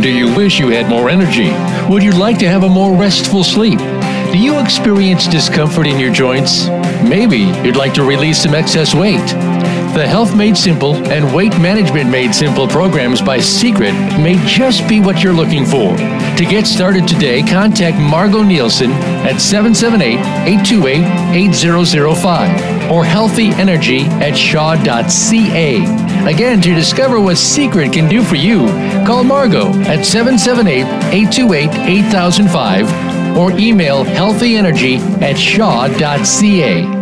Do 0.00 0.08
you 0.08 0.34
wish 0.34 0.58
you 0.58 0.68
had 0.68 0.88
more 0.88 1.10
energy? 1.10 1.50
Would 1.92 2.02
you 2.02 2.12
like 2.12 2.38
to 2.38 2.48
have 2.48 2.62
a 2.62 2.68
more 2.68 2.96
restful 2.96 3.44
sleep? 3.44 3.78
Do 4.32 4.38
you 4.38 4.58
experience 4.58 5.26
discomfort 5.26 5.86
in 5.86 5.98
your 5.98 6.12
joints? 6.12 6.66
Maybe 7.02 7.40
you'd 7.62 7.76
like 7.76 7.92
to 7.94 8.02
release 8.02 8.42
some 8.42 8.54
excess 8.54 8.94
weight. 8.94 9.20
The 9.94 10.08
Health 10.08 10.34
Made 10.34 10.56
Simple 10.56 10.94
and 11.12 11.34
Weight 11.34 11.52
Management 11.58 12.08
Made 12.08 12.34
Simple 12.34 12.66
programs 12.66 13.20
by 13.20 13.38
Secret 13.38 13.92
may 14.18 14.42
just 14.46 14.88
be 14.88 15.00
what 15.00 15.22
you're 15.22 15.34
looking 15.34 15.66
for. 15.66 15.94
To 15.94 16.46
get 16.48 16.66
started 16.66 17.06
today, 17.06 17.42
contact 17.42 17.98
Margot 17.98 18.42
Nielsen 18.42 18.90
at 18.90 19.38
778 19.38 20.18
828 20.48 21.36
8005 21.36 22.90
or 22.90 23.04
healthyenergy 23.04 24.04
at 24.22 24.34
shaw.ca. 24.34 25.76
Again, 26.26 26.62
to 26.62 26.74
discover 26.74 27.20
what 27.20 27.36
Secret 27.36 27.92
can 27.92 28.08
do 28.08 28.22
for 28.22 28.36
you, 28.36 28.68
call 29.06 29.24
Margot 29.24 29.68
at 29.82 30.06
778 30.06 30.86
828 31.12 31.68
8005 32.08 33.36
or 33.36 33.52
email 33.58 34.06
healthyenergy 34.06 34.98
at 35.20 35.36
shaw.ca. 35.36 37.01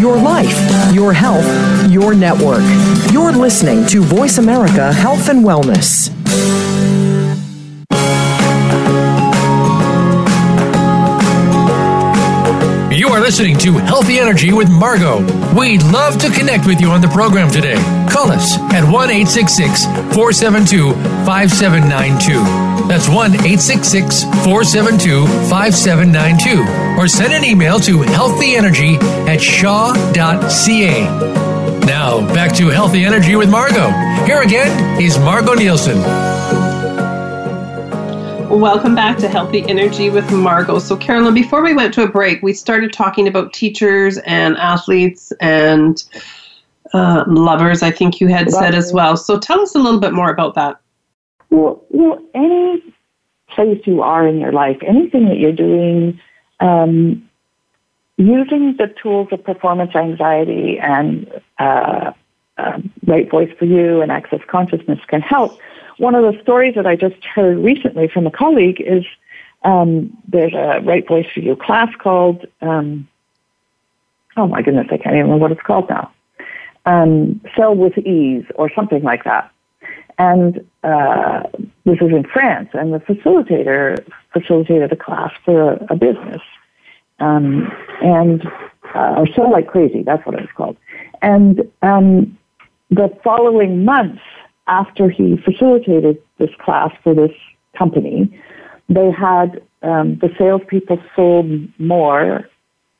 Your 0.00 0.16
life, 0.16 0.92
your 0.92 1.12
health, 1.12 1.46
your 1.90 2.14
network. 2.14 2.62
You're 3.12 3.32
listening 3.32 3.86
to 3.86 4.00
Voice 4.00 4.38
America 4.38 4.92
Health 4.92 5.28
and 5.28 5.44
Wellness. 5.44 6.10
You 12.96 13.08
are 13.08 13.20
listening 13.20 13.58
to 13.58 13.72
Healthy 13.72 14.18
Energy 14.18 14.52
with 14.52 14.70
Margot. 14.70 15.20
We'd 15.58 15.82
love 15.84 16.18
to 16.18 16.30
connect 16.30 16.66
with 16.66 16.80
you 16.80 16.88
on 16.88 17.00
the 17.00 17.08
program 17.08 17.50
today. 17.50 17.76
Call 18.10 18.30
us 18.30 18.58
at 18.72 18.84
1 18.84 19.08
472 19.08 20.92
5792. 21.24 22.88
That's 22.88 23.08
1 23.08 23.32
472 23.32 25.26
5792. 25.48 26.83
Or 26.98 27.08
send 27.08 27.32
an 27.32 27.44
email 27.44 27.80
to 27.80 27.98
healthyenergy 27.98 29.02
at 29.28 29.40
shaw.ca. 29.40 31.00
Now, 31.86 32.26
back 32.32 32.54
to 32.54 32.68
Healthy 32.68 33.04
Energy 33.04 33.36
with 33.36 33.50
Margot. 33.50 33.90
Here 34.24 34.40
again 34.42 35.02
is 35.02 35.18
Margot 35.18 35.54
Nielsen. 35.54 36.00
Welcome 38.48 38.94
back 38.94 39.18
to 39.18 39.28
Healthy 39.28 39.68
Energy 39.68 40.08
with 40.08 40.30
Margot. 40.30 40.78
So, 40.78 40.96
Carolyn, 40.96 41.34
before 41.34 41.62
we 41.62 41.74
went 41.74 41.92
to 41.94 42.04
a 42.04 42.08
break, 42.08 42.42
we 42.42 42.52
started 42.52 42.92
talking 42.92 43.26
about 43.26 43.52
teachers 43.52 44.18
and 44.18 44.56
athletes 44.56 45.32
and 45.40 46.02
uh, 46.92 47.24
lovers, 47.26 47.82
I 47.82 47.90
think 47.90 48.20
you 48.20 48.28
had 48.28 48.50
said 48.50 48.74
as 48.74 48.92
well. 48.92 49.16
So, 49.16 49.38
tell 49.38 49.60
us 49.60 49.74
a 49.74 49.78
little 49.78 49.98
bit 49.98 50.12
more 50.12 50.30
about 50.30 50.54
that. 50.54 50.80
Well, 51.50 51.84
well, 51.90 52.18
any 52.34 52.82
place 53.48 53.80
you 53.84 54.02
are 54.02 54.26
in 54.26 54.38
your 54.38 54.52
life, 54.52 54.78
anything 54.86 55.28
that 55.28 55.38
you're 55.38 55.52
doing, 55.52 56.20
um, 56.60 57.28
using 58.16 58.76
the 58.76 58.92
tools 59.02 59.28
of 59.32 59.42
performance 59.44 59.94
anxiety 59.94 60.78
and 60.78 61.30
uh, 61.58 62.12
uh, 62.56 62.80
right 63.06 63.28
voice 63.30 63.50
for 63.58 63.64
you 63.64 64.00
and 64.00 64.12
access 64.12 64.40
consciousness 64.48 65.00
can 65.08 65.20
help 65.20 65.58
one 65.98 66.14
of 66.14 66.22
the 66.22 66.40
stories 66.42 66.74
that 66.74 66.86
I 66.86 66.96
just 66.96 67.22
heard 67.24 67.58
recently 67.58 68.08
from 68.08 68.26
a 68.26 68.30
colleague 68.30 68.80
is 68.80 69.04
um, 69.62 70.16
there's 70.28 70.54
a 70.54 70.80
Right 70.82 71.06
Voice 71.06 71.26
for 71.32 71.40
You 71.40 71.56
class 71.56 71.88
called, 71.98 72.46
um, 72.60 73.08
oh 74.36 74.46
my 74.46 74.62
goodness, 74.62 74.86
I 74.90 74.98
can't 74.98 75.14
even 75.14 75.26
remember 75.26 75.42
what 75.42 75.52
it's 75.52 75.62
called 75.62 75.88
now. 75.88 76.12
Um, 76.86 77.40
Sell 77.56 77.74
with 77.74 77.96
Ease 77.98 78.44
or 78.56 78.70
something 78.74 79.02
like 79.02 79.24
that. 79.24 79.50
And 80.18 80.64
uh, 80.84 81.44
this 81.84 81.96
is 82.00 82.12
in 82.12 82.24
France, 82.24 82.68
and 82.72 82.92
the 82.92 83.00
facilitator 83.00 84.06
facilitated 84.34 84.92
a 84.92 84.96
class 84.96 85.32
for 85.44 85.72
a, 85.72 85.86
a 85.90 85.96
business. 85.96 86.42
Um, 87.20 87.72
and 88.02 88.44
uh, 88.94 89.14
or 89.18 89.26
sell 89.34 89.50
like 89.50 89.68
crazy, 89.68 90.02
that's 90.02 90.26
what 90.26 90.34
it 90.34 90.42
was 90.42 90.50
called. 90.56 90.76
And 91.22 91.62
um, 91.80 92.36
the 92.90 93.08
following 93.24 93.84
month, 93.84 94.20
after 94.66 95.08
he 95.08 95.36
facilitated 95.36 96.20
this 96.38 96.50
class 96.62 96.90
for 97.02 97.14
this 97.14 97.32
company, 97.78 98.40
they 98.88 99.10
had 99.10 99.62
um, 99.82 100.18
the 100.18 100.30
salespeople 100.38 101.02
sold 101.14 101.48
more 101.78 102.48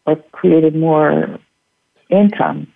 or 0.06 0.16
created 0.32 0.74
more 0.74 1.38
income 2.10 2.66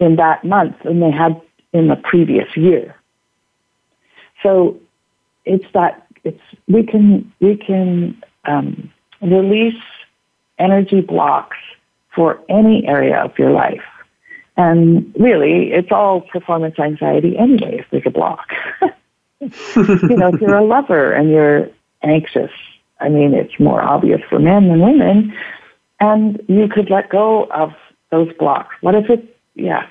in 0.00 0.16
that 0.16 0.44
month 0.44 0.76
than 0.84 1.00
they 1.00 1.10
had 1.10 1.40
in 1.72 1.88
the 1.88 1.96
previous 1.96 2.56
year. 2.56 2.94
So 4.42 4.78
it's 5.44 5.64
that 5.74 6.05
it's 6.26 6.42
we 6.68 6.84
can 6.84 7.32
we 7.40 7.56
can 7.56 8.22
um, 8.44 8.92
release 9.22 9.82
energy 10.58 11.00
blocks 11.00 11.56
for 12.14 12.40
any 12.48 12.86
area 12.86 13.18
of 13.22 13.38
your 13.38 13.50
life. 13.50 13.84
And 14.56 15.14
really, 15.18 15.72
it's 15.72 15.92
all 15.92 16.22
performance 16.22 16.78
anxiety 16.78 17.36
anyway 17.36 17.78
if 17.80 17.86
there's 17.90 18.06
a 18.06 18.10
block. 18.10 18.48
you 19.40 20.16
know, 20.16 20.30
if 20.32 20.40
you're 20.40 20.56
a 20.56 20.64
lover 20.64 21.12
and 21.12 21.30
you're 21.30 21.68
anxious, 22.02 22.50
I 22.98 23.10
mean, 23.10 23.34
it's 23.34 23.60
more 23.60 23.82
obvious 23.82 24.22
for 24.30 24.38
men 24.38 24.68
than 24.68 24.80
women, 24.80 25.36
and 26.00 26.42
you 26.48 26.68
could 26.68 26.88
let 26.88 27.10
go 27.10 27.44
of 27.50 27.74
those 28.10 28.32
blocks. 28.38 28.74
What 28.80 28.94
if 28.94 29.10
it, 29.10 29.36
yeah, 29.54 29.86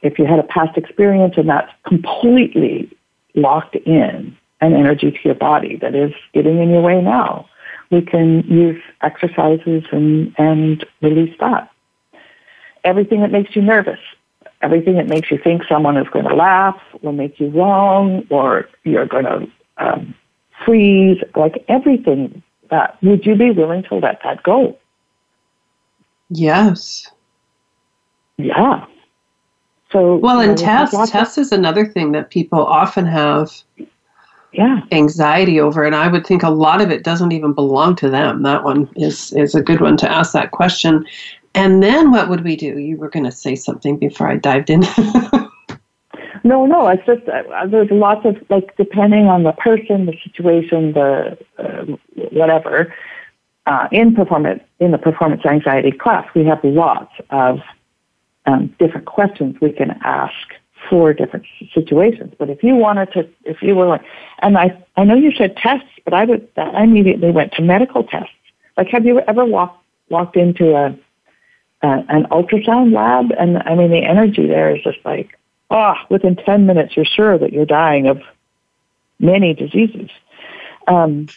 if 0.00 0.18
you 0.18 0.24
had 0.24 0.38
a 0.38 0.44
past 0.44 0.78
experience 0.78 1.34
and 1.36 1.48
that's 1.48 1.70
completely 1.86 2.90
locked 3.34 3.76
in 3.76 4.36
an 4.62 4.72
energy 4.74 5.10
to 5.10 5.18
your 5.22 5.34
body 5.34 5.76
that 5.76 5.94
is 5.94 6.12
getting 6.32 6.58
in 6.58 6.70
your 6.70 6.80
way 6.80 7.02
now, 7.02 7.46
we 7.90 8.00
can 8.00 8.40
use 8.48 8.82
exercises 9.02 9.84
and, 9.92 10.34
and 10.38 10.86
release 11.02 11.36
that 11.40 11.68
everything 12.84 13.20
that 13.20 13.30
makes 13.30 13.54
you 13.54 13.62
nervous, 13.62 13.98
everything 14.60 14.96
that 14.96 15.08
makes 15.08 15.30
you 15.30 15.38
think 15.42 15.62
someone 15.68 15.96
is 15.96 16.06
going 16.12 16.24
to 16.24 16.34
laugh 16.34 16.80
or 17.02 17.12
make 17.12 17.38
you 17.38 17.48
wrong 17.50 18.26
or 18.30 18.68
you're 18.84 19.06
going 19.06 19.24
to 19.24 19.46
um, 19.78 20.14
freeze, 20.64 21.18
like 21.36 21.64
everything 21.68 22.42
that, 22.70 23.00
would 23.02 23.24
you 23.26 23.34
be 23.34 23.50
willing 23.50 23.82
to 23.84 23.94
let 23.96 24.20
that 24.24 24.42
go? 24.42 24.76
Yes. 26.30 27.10
Yeah. 28.38 28.86
So 29.90 30.16
well, 30.16 30.40
and 30.40 30.56
Tess, 30.56 30.94
Tess 31.10 31.36
is 31.36 31.52
another 31.52 31.84
thing 31.84 32.12
that 32.12 32.30
people 32.30 32.64
often 32.64 33.04
have 33.04 33.52
yeah. 34.52 34.80
anxiety 34.92 35.60
over, 35.60 35.84
and 35.84 35.94
I 35.94 36.08
would 36.08 36.26
think 36.26 36.42
a 36.42 36.50
lot 36.50 36.80
of 36.80 36.90
it 36.90 37.04
doesn't 37.04 37.32
even 37.32 37.52
belong 37.52 37.96
to 37.96 38.10
them. 38.10 38.42
That 38.42 38.64
one 38.64 38.88
is 38.96 39.32
is 39.32 39.54
a 39.54 39.62
good 39.62 39.80
one 39.80 39.96
to 39.98 40.10
ask 40.10 40.32
that 40.32 40.50
question. 40.50 41.04
And 41.54 41.82
then 41.82 42.10
what 42.10 42.28
would 42.28 42.44
we 42.44 42.56
do? 42.56 42.78
You 42.78 42.96
were 42.96 43.10
going 43.10 43.24
to 43.24 43.32
say 43.32 43.54
something 43.54 43.98
before 43.98 44.28
I 44.28 44.36
dived 44.36 44.70
in. 44.70 44.80
no, 46.44 46.66
no, 46.66 46.88
it's 46.88 47.04
just 47.04 47.28
uh, 47.28 47.66
there's 47.66 47.90
lots 47.90 48.24
of 48.24 48.36
like 48.48 48.76
depending 48.76 49.26
on 49.26 49.42
the 49.42 49.52
person, 49.52 50.06
the 50.06 50.16
situation, 50.22 50.92
the 50.92 51.38
uh, 51.58 51.84
whatever. 52.30 52.94
Uh, 53.64 53.86
in 53.92 54.12
performance 54.12 54.60
in 54.80 54.90
the 54.90 54.98
performance 54.98 55.44
anxiety 55.46 55.92
class, 55.92 56.28
we 56.34 56.44
have 56.44 56.58
lots 56.64 57.12
of 57.30 57.60
um, 58.46 58.74
different 58.78 59.06
questions 59.06 59.56
we 59.60 59.70
can 59.70 59.98
ask 60.02 60.34
for 60.88 61.12
different 61.12 61.46
situations. 61.74 62.34
But 62.38 62.50
if 62.50 62.62
you 62.62 62.74
wanted 62.74 63.12
to, 63.12 63.28
if 63.44 63.62
you 63.62 63.74
were 63.74 63.86
like, 63.86 64.02
and 64.40 64.58
I, 64.58 64.82
I 64.96 65.04
know 65.04 65.14
you 65.14 65.32
said 65.32 65.56
tests, 65.56 65.88
but 66.04 66.14
I 66.14 66.24
would, 66.24 66.48
I 66.56 66.82
immediately 66.84 67.30
went 67.30 67.52
to 67.52 67.62
medical 67.62 68.04
tests. 68.04 68.32
Like, 68.76 68.88
have 68.88 69.04
you 69.04 69.20
ever 69.20 69.44
walked 69.44 69.82
walked 70.08 70.36
into 70.36 70.74
a 70.74 70.96
uh, 71.82 72.02
an 72.08 72.24
ultrasound 72.30 72.92
lab, 72.92 73.32
and 73.38 73.58
I 73.58 73.74
mean 73.74 73.90
the 73.90 74.04
energy 74.04 74.46
there 74.46 74.74
is 74.74 74.82
just 74.84 74.98
like, 75.04 75.38
oh, 75.70 75.94
within 76.10 76.36
ten 76.36 76.66
minutes 76.66 76.96
you're 76.96 77.04
sure 77.04 77.38
that 77.38 77.52
you're 77.52 77.66
dying 77.66 78.06
of 78.06 78.20
many 79.18 79.54
diseases. 79.54 80.10
Um, 80.86 81.28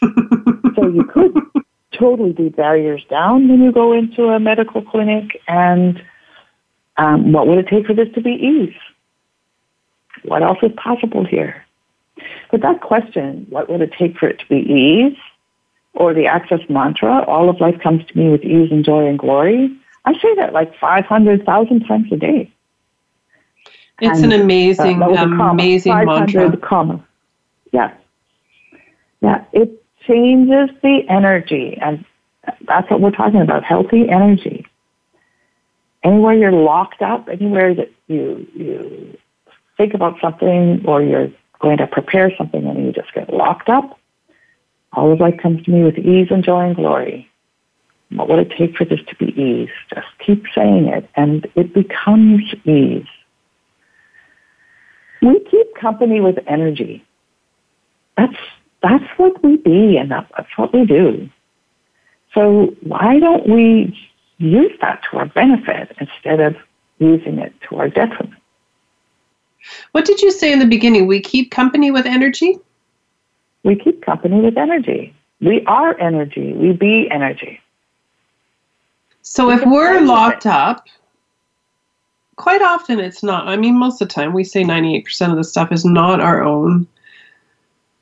so 0.76 0.88
you 0.88 1.04
could 1.12 1.36
totally 1.98 2.34
do 2.34 2.50
barriers 2.50 3.04
down 3.10 3.48
when 3.48 3.62
you 3.62 3.72
go 3.72 3.94
into 3.94 4.26
a 4.26 4.40
medical 4.40 4.84
clinic, 4.84 5.42
and 5.48 6.04
um, 6.98 7.32
what 7.32 7.48
would 7.48 7.58
it 7.58 7.68
take 7.68 7.88
for 7.88 7.94
this 7.94 8.14
to 8.14 8.22
be 8.22 8.32
ease? 8.32 8.76
What 10.26 10.44
else 10.44 10.60
is 10.62 10.72
possible 10.76 11.26
here? 11.26 11.64
But 12.52 12.62
that 12.62 12.82
question, 12.82 13.46
what 13.50 13.70
would 13.70 13.82
it 13.82 13.94
take 13.98 14.18
for 14.18 14.28
it 14.28 14.40
to 14.40 14.46
be 14.48 14.58
ease? 14.58 15.18
Or 15.94 16.14
the 16.14 16.28
access 16.28 16.60
mantra, 16.68 17.24
all 17.24 17.50
of 17.50 17.62
life 17.62 17.80
comes 17.82 18.06
to 18.06 18.18
me 18.18 18.30
with 18.30 18.44
ease 18.44 18.72
and 18.72 18.84
joy 18.84 19.08
and 19.08 19.18
glory 19.18 19.72
I 20.06 20.14
say 20.20 20.36
that 20.36 20.54
like 20.54 20.78
500,000 20.78 21.80
times 21.86 22.12
a 22.12 22.16
day. 22.16 22.52
It's 24.02 24.22
and, 24.22 24.34
an 24.34 24.42
amazing, 24.42 25.02
uh, 25.02 25.08
amazing 25.08 25.92
500 25.92 26.34
mantra. 26.34 26.58
Comma. 26.58 27.04
Yeah. 27.72 27.94
Yeah. 29.22 29.46
It 29.52 29.84
changes 30.06 30.70
the 30.84 31.02
energy. 31.10 31.78
And 31.82 32.06
that's 32.68 32.90
what 32.92 33.02
we're 33.02 33.12
talking 33.12 33.42
about 33.42 33.64
healthy 33.64 34.10
energy. 34.10 34.68
Anywhere 36.04 36.36
you're 36.36 36.52
locked 36.52 37.02
up, 37.02 37.28
anywhere 37.30 37.74
that 37.74 37.92
you, 38.08 38.48
you 38.54 39.18
think 39.78 39.94
about 39.94 40.20
something 40.22 40.84
or 40.86 41.02
you're 41.02 41.30
going 41.60 41.78
to 41.78 41.88
prepare 41.88 42.32
something 42.38 42.66
and 42.66 42.86
you 42.86 42.92
just 42.92 43.14
get 43.14 43.34
locked 43.34 43.70
up, 43.70 44.00
all 44.94 45.12
of 45.12 45.20
life 45.20 45.38
comes 45.42 45.64
to 45.66 45.72
me 45.72 45.84
with 45.84 45.98
ease 45.98 46.28
and 46.32 46.44
joy 46.44 46.68
and 46.68 46.76
glory. 46.76 47.30
What 48.12 48.30
would 48.30 48.40
it 48.40 48.54
take 48.58 48.78
for 48.78 48.86
this 48.86 49.00
to 49.08 49.16
be 49.16 49.40
ease? 49.40 49.70
Just 49.94 50.08
keep 50.26 50.46
saying 50.54 50.86
it, 50.88 51.10
and 51.16 51.48
it 51.56 51.74
becomes 51.74 52.44
ease. 52.64 53.08
We 55.22 55.40
keep 55.50 55.76
company 55.76 56.22
with 56.22 56.38
energy. 56.48 57.04
That's 58.16 58.38
that's 58.82 59.06
what 59.18 59.44
we 59.44 59.58
be 59.58 59.98
and 59.98 60.12
that's 60.12 60.50
what 60.56 60.72
we 60.72 60.86
do. 60.86 61.30
So 62.34 62.76
why 62.82 63.20
don't 63.20 63.50
we 63.50 63.98
use 64.38 64.72
that 64.82 65.02
to 65.10 65.18
our 65.18 65.26
benefit 65.26 65.96
instead 66.00 66.40
of 66.40 66.56
using 67.00 67.40
it 67.40 67.54
to 67.68 67.78
our 67.78 67.90
detriment? 67.90 68.40
What 69.92 70.06
did 70.06 70.22
you 70.22 70.32
say 70.32 70.52
in 70.52 70.60
the 70.60 70.66
beginning? 70.66 71.08
We 71.08 71.20
keep 71.20 71.52
company 71.52 71.92
with 71.92 72.06
energy? 72.06 72.58
We 73.64 73.76
keep 73.76 74.04
company 74.04 74.42
with 74.42 74.58
energy. 74.58 75.14
We 75.42 75.66
are 75.66 76.00
energy. 76.00 76.54
We 76.54 76.74
be 76.74 77.10
energy. 77.12 77.62
So 79.22 79.50
if 79.50 79.66
we're 79.66 80.02
locked 80.02 80.46
up, 80.46 80.86
quite 82.36 82.62
often 82.62 83.00
it's 83.00 83.24
not. 83.24 83.48
I 83.48 83.56
mean, 83.56 83.78
most 83.78 84.02
of 84.02 84.08
the 84.08 84.14
time 84.14 84.34
we 84.34 84.44
say 84.44 84.64
98% 84.64 85.32
of 85.32 85.38
the 85.38 85.44
stuff 85.44 85.72
is 85.72 85.84
not 85.84 86.22
our 86.22 86.44
own. 86.44 86.88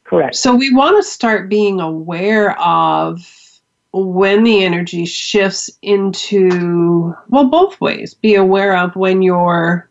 Correct. 0.04 0.36
So 0.36 0.54
we 0.54 0.73
want 0.73 0.97
to 0.97 1.10
start 1.10 1.49
being 1.49 1.80
aware 1.80 2.60
of 2.60 3.26
when 3.93 4.43
the 4.43 4.63
energy 4.63 5.06
shifts 5.06 5.69
into, 5.82 7.15
well, 7.30 7.45
both 7.45 7.80
ways. 7.80 8.13
Be 8.13 8.36
aware 8.36 8.76
of 8.76 8.95
when 8.95 9.21
you're 9.21 9.89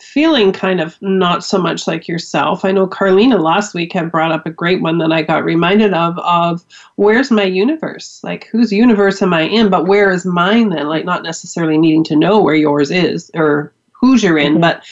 feeling 0.00 0.52
kind 0.52 0.80
of 0.80 1.00
not 1.00 1.44
so 1.44 1.58
much 1.58 1.86
like 1.86 2.08
yourself. 2.08 2.64
I 2.64 2.72
know 2.72 2.86
Carlina 2.86 3.38
last 3.38 3.74
week 3.74 3.92
had 3.92 4.10
brought 4.10 4.32
up 4.32 4.46
a 4.46 4.50
great 4.50 4.80
one 4.82 4.98
that 4.98 5.12
I 5.12 5.22
got 5.22 5.44
reminded 5.44 5.94
of 5.94 6.18
of 6.18 6.64
where's 6.96 7.30
my 7.30 7.44
universe? 7.44 8.20
Like 8.22 8.46
whose 8.46 8.72
universe 8.72 9.22
am 9.22 9.32
I 9.32 9.42
in, 9.42 9.70
but 9.70 9.86
where 9.86 10.10
is 10.10 10.24
mine 10.24 10.70
then? 10.70 10.88
Like 10.88 11.04
not 11.04 11.22
necessarily 11.22 11.78
needing 11.78 12.04
to 12.04 12.16
know 12.16 12.40
where 12.40 12.54
yours 12.54 12.90
is 12.90 13.30
or 13.34 13.72
whose 13.92 14.22
you're 14.22 14.38
in, 14.38 14.54
mm-hmm. 14.54 14.60
but 14.60 14.84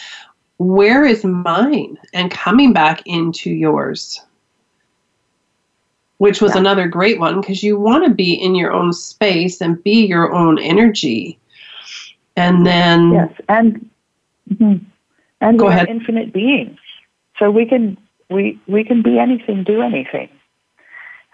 where 0.59 1.05
is 1.05 1.25
mine 1.25 1.99
and 2.13 2.31
coming 2.31 2.73
back 2.73 3.03
into 3.07 3.51
yours. 3.51 4.21
Which 6.19 6.41
was 6.41 6.53
yeah. 6.55 6.61
another 6.61 6.87
great 6.87 7.19
one 7.19 7.41
because 7.41 7.63
you 7.63 7.79
want 7.79 8.05
to 8.05 8.11
be 8.11 8.35
in 8.35 8.55
your 8.55 8.73
own 8.73 8.93
space 8.93 9.61
and 9.61 9.83
be 9.83 10.07
your 10.07 10.33
own 10.33 10.59
energy. 10.59 11.39
And 12.37 12.65
then 12.65 13.13
Yes, 13.13 13.33
and 13.49 13.91
mm-hmm 14.51 14.85
and 15.41 15.59
Go 15.59 15.67
we 15.67 15.73
ahead. 15.73 15.89
are 15.89 15.91
infinite 15.91 16.33
beings. 16.33 16.79
So 17.39 17.51
we 17.51 17.67
can 17.67 17.97
we 18.31 18.59
we 18.67 18.85
can 18.85 19.03
be 19.03 19.19
anything, 19.19 19.65
do 19.65 19.83
anything. 19.83 20.29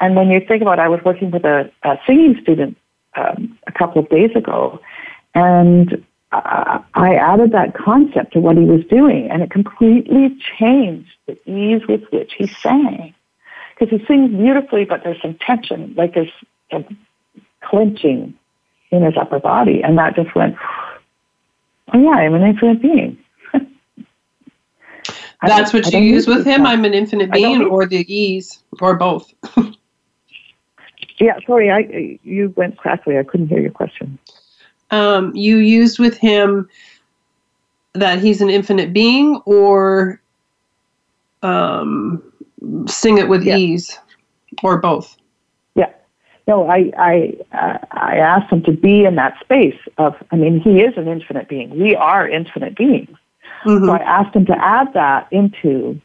And 0.01 0.17
when 0.17 0.31
you 0.31 0.41
think 0.41 0.63
about, 0.63 0.79
it, 0.79 0.83
I 0.83 0.89
was 0.89 1.01
working 1.05 1.31
with 1.31 1.45
a, 1.45 1.71
a 1.83 1.99
singing 2.07 2.39
student 2.43 2.77
um, 3.17 3.59
a 3.67 3.73
couple 3.73 4.03
of 4.03 4.09
days 4.09 4.31
ago, 4.35 4.81
and 5.35 6.03
I, 6.33 6.83
I 6.95 7.15
added 7.17 7.53
that 7.53 7.75
concept 7.75 8.33
to 8.33 8.41
what 8.41 8.57
he 8.57 8.65
was 8.65 8.83
doing, 8.87 9.31
and 9.31 9.43
it 9.43 9.51
completely 9.51 10.37
changed 10.59 11.11
the 11.27 11.39
ease 11.51 11.83
with 11.87 12.03
which 12.13 12.33
he 12.39 12.47
sang. 12.47 13.15
Because 13.79 13.99
he 13.99 14.07
sings 14.07 14.31
beautifully, 14.31 14.85
but 14.85 15.05
there's 15.05 15.21
some 15.21 15.35
tension, 15.35 15.95
like 15.97 16.15
there's 16.15 16.33
a 16.71 16.85
clenching 17.63 18.35
in 18.91 19.03
his 19.03 19.15
upper 19.19 19.39
body, 19.39 19.83
and 19.83 19.99
that 19.99 20.17
just 20.17 20.35
went, 20.35 20.57
oh 21.93 22.01
yeah, 22.01 22.11
I'm 22.11 22.35
an 22.35 22.43
infinite 22.43 22.81
being. 22.81 23.19
That's 25.43 25.73
what 25.73 25.91
you 25.93 26.01
use 26.01 26.27
with 26.27 26.45
him. 26.45 26.67
I'm 26.67 26.85
an 26.85 26.93
infinite 26.93 27.33
being, 27.33 27.65
or 27.65 27.87
the 27.87 28.05
ease, 28.13 28.63
or 28.81 28.95
both. 28.95 29.33
yeah, 31.19 31.39
sorry, 31.47 31.71
I 31.71 32.19
you 32.23 32.53
went 32.57 32.77
crackly. 32.77 33.19
I 33.19 33.23
couldn't 33.23 33.49
hear 33.49 33.61
your 33.61 33.71
question. 33.71 34.19
Um, 34.91 35.35
you 35.35 35.59
used 35.59 35.99
with 35.99 36.17
him 36.19 36.69
that 37.95 38.21
he's 38.21 38.41
an 38.43 38.51
infinite 38.51 38.93
being, 38.93 39.41
or 39.47 40.21
um, 41.43 42.23
sing 42.87 43.17
it 43.17 43.29
with 43.29 43.45
yeah. 43.45 43.57
ease, 43.57 43.99
or 44.63 44.77
both. 44.77 45.17
Yeah, 45.75 45.91
no, 46.47 46.69
I 46.69 46.93
I 46.99 47.35
uh, 47.53 47.79
I 47.93 48.17
asked 48.17 48.53
him 48.53 48.63
to 48.65 48.73
be 48.73 49.05
in 49.05 49.15
that 49.15 49.41
space 49.41 49.79
of. 49.97 50.17
I 50.33 50.37
mean, 50.37 50.61
he 50.61 50.83
is 50.83 50.99
an 50.99 51.09
infinite 51.09 51.49
being. 51.49 51.79
We 51.79 51.97
are 51.97 52.29
infinite 52.29 52.77
beings. 52.77 53.17
Mm-hmm. 53.65 53.87
So 53.87 53.93
I 53.93 53.99
asked 53.99 54.35
him 54.35 54.47
to 54.47 54.57
add 54.59 54.95
that 54.95 55.29
into, 55.31 56.01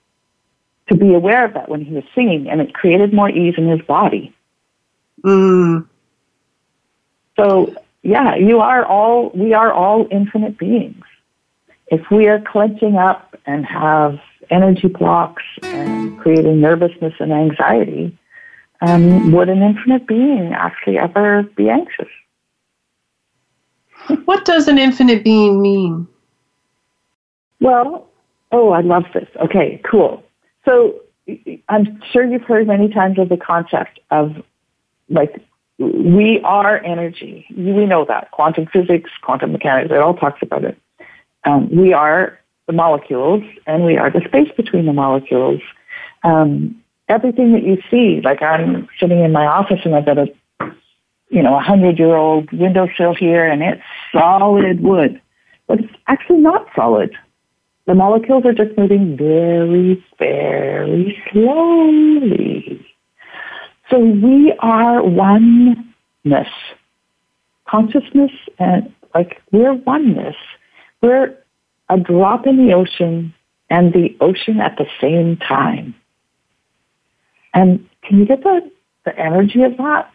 to 0.89 0.95
be 0.95 1.13
aware 1.13 1.45
of 1.45 1.53
that 1.53 1.69
when 1.69 1.83
he 1.83 1.93
was 1.93 2.03
singing, 2.13 2.49
and 2.49 2.61
it 2.61 2.73
created 2.73 3.13
more 3.13 3.29
ease 3.29 3.55
in 3.57 3.67
his 3.69 3.81
body. 3.81 4.33
Mm. 5.23 5.87
So, 7.37 7.75
yeah, 8.03 8.35
you 8.35 8.59
are 8.59 8.85
all, 8.85 9.31
we 9.33 9.53
are 9.53 9.71
all 9.71 10.07
infinite 10.11 10.57
beings. 10.57 11.03
If 11.87 12.09
we 12.11 12.27
are 12.27 12.39
clenching 12.39 12.97
up 12.97 13.35
and 13.45 13.65
have 13.65 14.19
energy 14.49 14.87
blocks 14.87 15.43
and 15.63 16.19
creating 16.19 16.61
nervousness 16.61 17.13
and 17.19 17.31
anxiety, 17.31 18.17
um, 18.81 19.31
would 19.31 19.49
an 19.49 19.61
infinite 19.61 20.07
being 20.07 20.53
actually 20.53 20.97
ever 20.97 21.43
be 21.55 21.69
anxious? 21.69 22.09
What 24.25 24.45
does 24.45 24.67
an 24.67 24.77
infinite 24.77 25.23
being 25.23 25.61
mean? 25.61 26.07
Well, 27.59 28.07
oh, 28.51 28.71
I 28.71 28.81
love 28.81 29.05
this. 29.13 29.27
Okay, 29.43 29.81
cool. 29.89 30.23
So 30.65 31.01
I'm 31.69 32.01
sure 32.11 32.25
you've 32.25 32.43
heard 32.43 32.67
many 32.67 32.89
times 32.89 33.17
of 33.19 33.29
the 33.29 33.37
concept 33.37 33.99
of 34.11 34.43
like 35.09 35.41
we 35.77 36.39
are 36.43 36.83
energy. 36.83 37.45
We 37.55 37.85
know 37.85 38.05
that 38.05 38.31
quantum 38.31 38.67
physics, 38.67 39.11
quantum 39.21 39.51
mechanics, 39.51 39.91
it 39.91 39.97
all 39.97 40.15
talks 40.15 40.41
about 40.41 40.63
it. 40.63 40.77
Um, 41.43 41.69
we 41.75 41.93
are 41.93 42.39
the 42.67 42.73
molecules, 42.73 43.43
and 43.67 43.85
we 43.85 43.97
are 43.97 44.09
the 44.09 44.21
space 44.25 44.49
between 44.55 44.85
the 44.85 44.93
molecules. 44.93 45.61
Um, 46.23 46.81
everything 47.07 47.53
that 47.53 47.63
you 47.63 47.77
see, 47.91 48.21
like 48.23 48.41
I'm 48.41 48.87
sitting 48.99 49.19
in 49.19 49.31
my 49.31 49.45
office 49.45 49.81
and 49.85 49.95
I've 49.95 50.05
got 50.05 50.17
a, 50.17 50.27
you 51.29 51.43
know, 51.43 51.55
a 51.55 51.61
hundred 51.61 51.99
year 51.99 52.15
old 52.15 52.51
windowsill 52.51 53.13
here, 53.13 53.45
and 53.45 53.61
it's 53.61 53.81
solid 54.11 54.81
wood, 54.81 55.21
but 55.67 55.79
it's 55.81 55.93
actually 56.07 56.39
not 56.39 56.67
solid. 56.75 57.15
The 57.85 57.93
molecules 57.93 58.45
are 58.45 58.53
just 58.53 58.77
moving 58.77 59.15
very, 59.15 60.03
very 60.17 61.23
slowly. 61.31 62.85
So 63.89 63.99
we 63.99 64.53
are 64.59 65.03
oneness. 65.03 66.47
Consciousness 67.67 68.31
and 68.59 68.93
like 69.13 69.41
we're 69.51 69.73
oneness. 69.73 70.35
We're 71.01 71.37
a 71.89 71.97
drop 71.97 72.47
in 72.47 72.65
the 72.65 72.73
ocean 72.73 73.33
and 73.69 73.93
the 73.93 74.15
ocean 74.19 74.59
at 74.59 74.77
the 74.77 74.87
same 74.99 75.37
time. 75.37 75.95
And 77.53 77.87
can 78.03 78.19
you 78.19 78.25
get 78.25 78.43
the, 78.43 78.71
the 79.05 79.17
energy 79.17 79.63
of 79.63 79.77
that? 79.77 80.11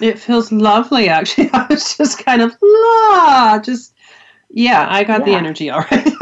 It 0.00 0.18
feels 0.18 0.52
lovely, 0.52 1.08
actually. 1.08 1.50
I 1.52 1.66
was 1.68 1.96
just 1.96 2.24
kind 2.24 2.42
of, 2.42 2.54
la, 2.60 3.58
just, 3.58 3.94
yeah, 4.50 4.86
I 4.88 5.04
got 5.04 5.20
yeah. 5.20 5.26
the 5.26 5.32
energy 5.34 5.70
all 5.70 5.84
right. 5.90 6.12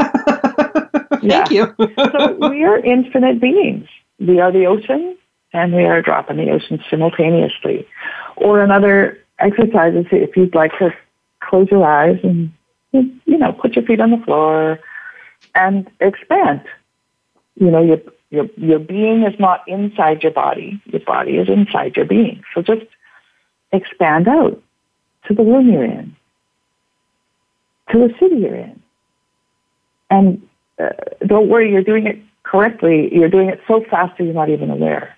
Thank 1.21 1.51
you. 1.51 1.73
so 1.77 2.49
we 2.49 2.63
are 2.63 2.79
infinite 2.79 3.41
beings. 3.41 3.87
We 4.19 4.39
are 4.39 4.51
the 4.51 4.65
ocean 4.65 5.17
and 5.53 5.73
we 5.73 5.83
are 5.83 5.97
a 5.97 6.03
drop 6.03 6.29
in 6.29 6.37
the 6.37 6.49
ocean 6.51 6.81
simultaneously. 6.89 7.87
Or 8.37 8.61
another 8.61 9.19
exercise 9.39 9.93
is 9.95 10.05
if 10.11 10.35
you'd 10.37 10.55
like 10.55 10.71
to 10.79 10.93
close 11.41 11.67
your 11.69 11.85
eyes 11.85 12.19
and 12.23 12.51
you 12.93 13.37
know 13.37 13.51
put 13.53 13.75
your 13.75 13.85
feet 13.85 13.99
on 13.99 14.11
the 14.11 14.23
floor 14.25 14.79
and 15.55 15.89
expand. 15.99 16.61
You 17.55 17.71
know 17.71 17.83
your 17.83 17.97
your 18.29 18.45
your 18.55 18.79
being 18.79 19.23
is 19.23 19.37
not 19.39 19.67
inside 19.67 20.23
your 20.23 20.31
body. 20.31 20.81
Your 20.85 21.01
body 21.01 21.37
is 21.37 21.49
inside 21.49 21.95
your 21.95 22.05
being. 22.05 22.43
So 22.53 22.61
just 22.61 22.85
expand 23.71 24.27
out 24.27 24.61
to 25.27 25.33
the 25.33 25.43
room 25.43 25.69
you're 25.71 25.83
in, 25.83 26.15
to 27.91 27.99
the 27.99 28.13
city 28.19 28.37
you're 28.37 28.55
in, 28.55 28.81
and 30.09 30.47
uh, 30.81 30.89
don't 31.25 31.49
worry, 31.49 31.71
you're 31.71 31.83
doing 31.83 32.07
it 32.07 32.19
correctly. 32.43 33.09
You're 33.11 33.29
doing 33.29 33.49
it 33.49 33.61
so 33.67 33.83
fast 33.89 34.17
that 34.17 34.23
you're 34.23 34.33
not 34.33 34.49
even 34.49 34.69
aware. 34.69 35.15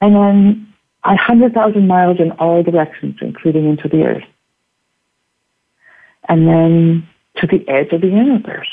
And 0.00 0.14
then 0.14 0.74
a 1.04 1.10
100,000 1.10 1.86
miles 1.86 2.18
in 2.18 2.32
all 2.32 2.62
directions, 2.62 3.16
including 3.20 3.68
into 3.68 3.88
the 3.88 4.02
earth. 4.02 4.24
And 6.28 6.48
then 6.48 7.08
to 7.36 7.46
the 7.46 7.66
edge 7.68 7.92
of 7.92 8.00
the 8.00 8.08
universe. 8.08 8.68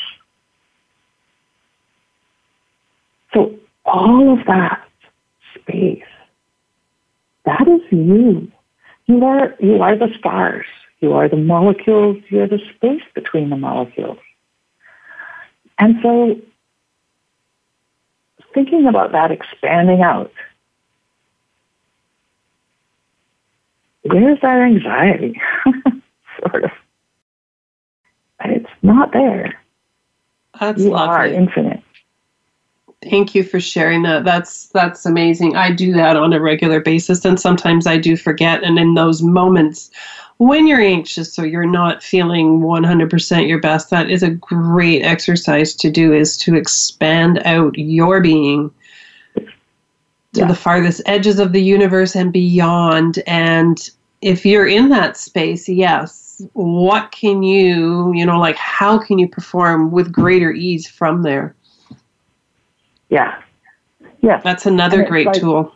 So 3.34 3.56
all 3.86 4.40
of 4.40 4.46
that 4.48 4.84
space, 5.56 6.04
that 7.46 7.68
is 7.68 7.82
you. 7.92 8.52
You 9.06 9.24
are, 9.26 9.56
you 9.60 9.82
are 9.82 9.96
the 9.96 10.10
stars. 10.18 10.66
You 11.02 11.14
are 11.14 11.28
the 11.28 11.36
molecules. 11.36 12.18
You 12.30 12.42
are 12.42 12.48
the 12.48 12.62
space 12.76 13.04
between 13.14 13.50
the 13.50 13.58
molecules. 13.58 14.20
And 15.80 15.96
so 16.02 16.40
thinking 18.54 18.88
about 18.88 19.12
that 19.12 19.32
expanding 19.32 20.02
out, 20.02 20.32
where's 24.04 24.40
that 24.42 24.62
anxiety? 24.62 25.40
sort 26.40 26.66
of. 26.66 26.72
It's 28.46 28.70
not 28.82 29.14
there. 29.14 29.60
That's 30.60 30.82
you 30.82 30.90
lovely. 30.90 31.16
are 31.16 31.28
infinite. 31.28 31.82
Thank 33.10 33.36
you 33.36 33.44
for 33.44 33.60
sharing 33.60 34.04
that. 34.04 34.24
That's 34.24 34.68
that's 34.70 35.06
amazing. 35.06 35.56
I 35.56 35.72
do 35.72 35.94
that 35.94 36.16
on 36.16 36.34
a 36.34 36.40
regular 36.40 36.80
basis 36.82 37.26
and 37.26 37.40
sometimes 37.40 37.88
I 37.88 37.98
do 37.98 38.16
forget 38.16 38.64
and 38.64 38.78
in 38.78 38.94
those 38.94 39.22
moments 39.22 39.92
when 40.38 40.68
you're 40.68 40.82
anxious 40.82 41.38
or 41.38 41.46
you're 41.46 41.66
not 41.66 42.04
feeling 42.04 42.60
100% 42.60 43.48
your 43.48 43.60
best, 43.60 43.90
that 43.90 44.10
is 44.10 44.24
a 44.24 44.32
great 44.32 45.04
exercise 45.04 45.74
to 45.76 45.90
do 45.90 46.14
is 46.14 46.38
to 46.38 46.56
expand 46.56 47.42
out 47.46 47.78
your 47.78 48.22
being 48.22 48.72
to 49.36 49.46
yeah. 50.34 50.48
the 50.48 50.56
farthest 50.56 51.02
edges 51.06 51.40
of 51.40 51.52
the 51.52 51.62
universe 51.62 52.16
and 52.16 52.34
beyond 52.34 53.22
and 53.28 53.92
if 54.24 54.46
you're 54.46 54.68
in 54.68 54.90
that 54.90 55.18
space, 55.18 55.68
yes, 55.68 56.42
what 56.54 57.12
can 57.12 57.44
you, 57.44 58.14
you 58.14 58.26
know, 58.26 58.40
like 58.40 58.56
how 58.56 58.98
can 58.98 59.20
you 59.20 59.28
perform 59.28 59.92
with 59.92 60.12
greater 60.12 60.52
ease 60.52 60.88
from 60.88 61.24
there? 61.24 61.54
Yeah. 63.10 63.42
Yeah. 64.22 64.40
That's 64.42 64.66
another 64.66 65.04
great 65.04 65.28
like, 65.28 65.42
tool. 65.42 65.74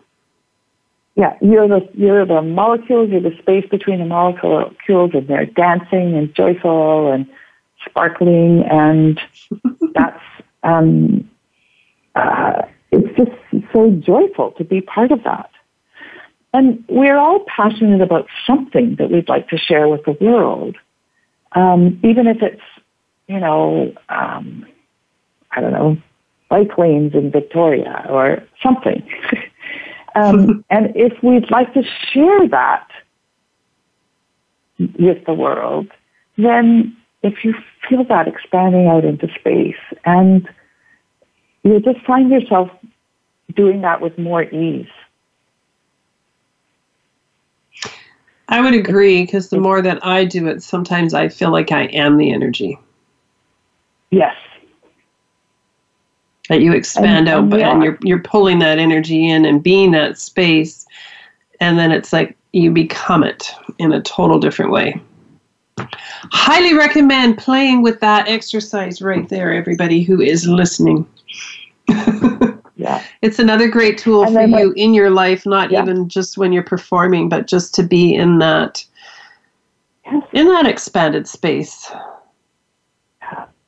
Yeah, 1.18 1.36
you're 1.42 1.68
the 1.68 1.90
you're 1.94 2.26
the 2.26 2.42
molecules, 2.42 3.10
you're 3.10 3.22
the 3.22 3.36
space 3.40 3.66
between 3.70 4.00
the 4.00 4.06
molecules 4.06 5.12
and 5.14 5.28
they're 5.28 5.48
dancing 5.48 6.16
and 6.16 6.34
joyful 6.36 7.12
and 7.12 7.28
sparkling 7.86 8.64
and 8.70 9.20
that's 9.94 10.22
um 10.64 11.28
uh, 12.18 12.64
it's 12.92 13.16
just 13.18 13.32
so 13.74 13.92
joyful 13.92 14.52
to 14.58 14.64
be 14.64 14.82
part 14.82 15.12
of 15.12 15.24
that. 15.24 15.50
And 16.54 16.84
we're 16.88 17.18
all 17.18 17.44
passionate 17.56 18.02
about 18.02 18.28
something 18.46 18.96
that 18.98 19.12
we'd 19.12 19.30
like 19.30 19.50
to 19.50 19.58
share 19.58 19.88
with 19.88 20.04
the 20.06 20.18
world, 20.20 20.78
um, 21.52 22.00
even 22.04 22.26
if 22.28 22.38
it's, 22.42 22.62
you 23.28 23.40
know, 23.40 23.94
um, 24.10 24.66
I 25.52 25.62
don't 25.62 25.74
know, 25.74 25.98
bike 26.50 26.78
lanes 26.78 27.14
in 27.14 27.32
Victoria 27.32 28.06
or 28.10 28.44
something. 28.64 29.08
um, 30.18 30.66
and 30.70 30.96
if 30.96 31.22
we'd 31.24 31.50
like 31.52 31.74
to 31.74 31.84
share 32.12 32.48
that 32.50 32.88
with 34.78 35.26
the 35.26 35.34
world, 35.34 35.88
then 36.38 36.96
if 37.24 37.44
you 37.44 37.54
feel 37.90 38.04
that 38.06 38.28
expanding 38.28 38.88
out 38.88 39.06
into 39.06 39.28
space 39.40 39.76
and 40.06 40.48
you 41.64 41.80
just 41.80 42.06
find 42.06 42.30
yourself 42.30 42.70
doing 43.56 43.82
that 43.82 44.02
with 44.02 44.18
more 44.18 44.44
ease. 44.44 44.88
I 48.50 48.62
would 48.62 48.74
agree 48.74 49.24
because 49.24 49.50
the 49.50 49.60
more 49.60 49.82
that 49.82 50.06
I 50.06 50.24
do 50.24 50.48
it, 50.48 50.64
sometimes 50.64 51.14
I 51.14 51.28
feel 51.28 51.52
like 51.52 51.72
I 51.72 51.84
am 51.86 52.18
the 52.18 52.32
energy. 52.32 52.78
Yes, 54.10 54.36
that 56.50 56.62
you 56.62 56.74
expand 56.74 57.28
and, 57.28 57.30
out 57.30 57.50
but, 57.50 57.60
and 57.60 57.84
you're 57.84 57.98
you're 58.02 58.22
pulling 58.22 58.60
that 58.60 58.80
energy 58.80 59.30
in 59.30 59.46
and 59.46 59.64
being 59.64 59.92
that 59.92 60.18
space 60.18 60.86
and 61.60 61.78
then 61.78 61.92
it's 61.92 62.14
like 62.14 62.38
you 62.54 62.72
become 62.72 63.24
it 63.24 63.52
in 63.78 63.92
a 63.92 64.02
total 64.02 64.40
different 64.40 64.72
way. 64.72 65.00
Highly 65.78 66.74
recommend 66.74 67.38
playing 67.38 67.82
with 67.82 68.00
that 68.00 68.28
exercise 68.28 69.02
right 69.02 69.28
there 69.30 69.54
everybody 69.54 70.02
who 70.02 70.22
is 70.22 70.48
listening. 70.48 71.08
Yeah. 72.78 73.04
It's 73.24 73.40
another 73.40 73.68
great 73.68 73.98
tool 73.98 74.24
and 74.24 74.36
for 74.36 74.60
you 74.60 74.72
in 74.74 74.94
your 74.94 75.10
life 75.10 75.48
not 75.48 75.72
yeah. 75.72 75.82
even 75.82 76.08
just 76.08 76.38
when 76.38 76.54
you're 76.54 76.62
performing 76.62 77.28
but 77.28 77.48
just 77.48 77.74
to 77.76 77.84
be 77.84 78.14
in 78.14 78.38
that 78.38 78.86
yes. 80.06 80.24
in 80.32 80.48
that 80.48 80.68
expanded 80.68 81.28
space. 81.28 81.92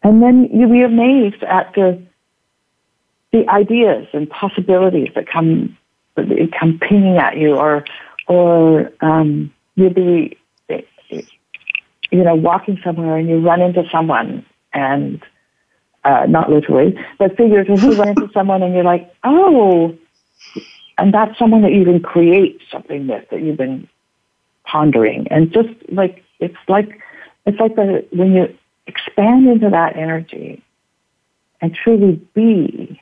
And 0.03 0.21
then 0.21 0.47
you'll 0.53 0.71
be 0.71 0.83
amazed 0.83 1.43
at 1.43 1.73
the 1.73 2.01
the 3.31 3.47
ideas 3.49 4.07
and 4.13 4.29
possibilities 4.29 5.09
that 5.15 5.27
come 5.27 5.77
that 6.15 6.27
come 6.57 6.79
pinging 6.79 7.17
at 7.17 7.37
you, 7.37 7.55
or 7.55 7.85
or 8.27 8.91
um, 9.01 9.53
you'll 9.75 9.93
be 9.93 10.37
you 12.11 12.23
know 12.23 12.35
walking 12.35 12.79
somewhere 12.83 13.17
and 13.17 13.29
you 13.29 13.39
run 13.39 13.61
into 13.61 13.83
someone 13.91 14.45
and 14.73 15.23
uh, 16.03 16.25
not 16.27 16.49
literally, 16.49 16.97
but 17.17 17.35
figuratively 17.37 17.95
run 17.95 18.09
into 18.09 18.29
someone 18.33 18.63
and 18.63 18.73
you're 18.73 18.83
like, 18.83 19.13
oh, 19.23 19.95
and 20.97 21.13
that's 21.13 21.37
someone 21.37 21.61
that 21.61 21.73
you 21.73 21.83
can 21.85 22.01
create 22.01 22.59
something 22.71 23.07
with 23.07 23.29
that 23.29 23.41
you've 23.41 23.57
been 23.57 23.87
pondering, 24.65 25.27
and 25.29 25.51
just 25.51 25.69
like 25.89 26.23
it's 26.39 26.57
like 26.67 26.99
it's 27.45 27.59
like 27.59 27.75
the 27.75 28.05
when 28.11 28.33
you 28.33 28.55
expand 28.87 29.47
into 29.47 29.69
that 29.69 29.95
energy 29.95 30.63
and 31.61 31.75
truly 31.75 32.13
be 32.33 32.99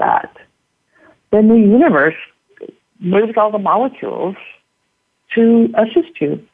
that, 0.00 0.36
then 1.30 1.48
the 1.48 1.54
universe 1.54 2.16
moves 2.98 3.36
all 3.36 3.50
the 3.50 3.58
molecules 3.58 4.36
to 5.34 5.72
assist 5.78 6.20
you. 6.20 6.46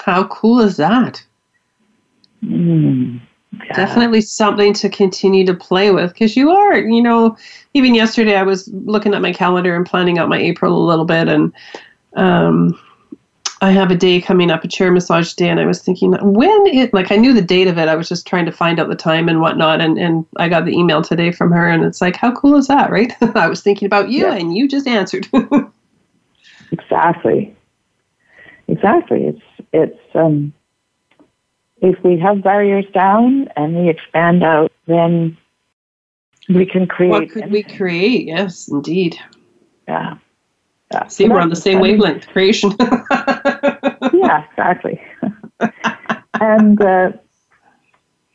How 0.00 0.26
cool 0.28 0.60
is 0.60 0.76
that? 0.76 1.22
Mm, 2.42 3.20
yeah. 3.52 3.72
Definitely 3.74 4.22
something 4.22 4.72
to 4.74 4.88
continue 4.88 5.44
to 5.44 5.54
play 5.54 5.90
with 5.90 6.12
because 6.12 6.36
you 6.36 6.50
are, 6.50 6.78
you 6.78 7.02
know, 7.02 7.36
even 7.74 7.94
yesterday 7.94 8.36
I 8.36 8.42
was 8.42 8.68
looking 8.68 9.14
at 9.14 9.20
my 9.20 9.32
calendar 9.32 9.76
and 9.76 9.84
planning 9.84 10.18
out 10.18 10.28
my 10.28 10.38
April 10.38 10.76
a 10.76 10.88
little 10.88 11.04
bit 11.04 11.28
and 11.28 11.52
um, 12.16 12.78
I 13.62 13.72
have 13.72 13.90
a 13.90 13.94
day 13.94 14.20
coming 14.22 14.50
up, 14.50 14.64
a 14.64 14.68
chair 14.68 14.90
massage 14.90 15.34
day, 15.34 15.48
and 15.48 15.60
I 15.60 15.66
was 15.66 15.82
thinking 15.82 16.12
when 16.12 16.66
it 16.66 16.94
like 16.94 17.12
I 17.12 17.16
knew 17.16 17.34
the 17.34 17.42
date 17.42 17.68
of 17.68 17.76
it. 17.76 17.88
I 17.88 17.94
was 17.94 18.08
just 18.08 18.26
trying 18.26 18.46
to 18.46 18.52
find 18.52 18.80
out 18.80 18.88
the 18.88 18.94
time 18.94 19.28
and 19.28 19.40
whatnot, 19.40 19.80
and 19.82 19.98
and 19.98 20.24
I 20.36 20.48
got 20.48 20.64
the 20.64 20.72
email 20.72 21.02
today 21.02 21.30
from 21.30 21.52
her, 21.52 21.68
and 21.68 21.84
it's 21.84 22.00
like, 22.00 22.16
how 22.16 22.32
cool 22.34 22.56
is 22.56 22.68
that, 22.68 22.90
right? 22.90 23.12
I 23.36 23.48
was 23.48 23.62
thinking 23.62 23.86
about 23.86 24.08
you, 24.08 24.26
yeah. 24.26 24.34
and 24.34 24.56
you 24.56 24.66
just 24.66 24.86
answered. 24.86 25.28
exactly, 26.72 27.54
exactly. 28.66 29.26
It's 29.26 29.42
it's 29.72 30.00
um, 30.14 30.54
if 31.82 32.02
we 32.02 32.18
have 32.18 32.42
barriers 32.42 32.86
down 32.94 33.48
and 33.56 33.76
we 33.76 33.90
expand 33.90 34.42
out, 34.42 34.72
then 34.86 35.36
we 36.48 36.64
can 36.64 36.86
create. 36.86 37.10
What 37.10 37.30
could 37.30 37.42
anything. 37.42 37.68
we 37.68 37.76
create? 37.76 38.26
Yes, 38.26 38.68
indeed. 38.68 39.18
Yeah. 39.86 40.16
Yeah. 40.92 41.06
See, 41.06 41.28
we're 41.28 41.40
on 41.40 41.50
the 41.50 41.56
same 41.56 41.78
wavelength. 41.78 42.26
Creation. 42.28 42.72
yeah, 44.30 44.44
exactly. 44.50 45.00
and 46.40 46.80
uh, 46.80 47.12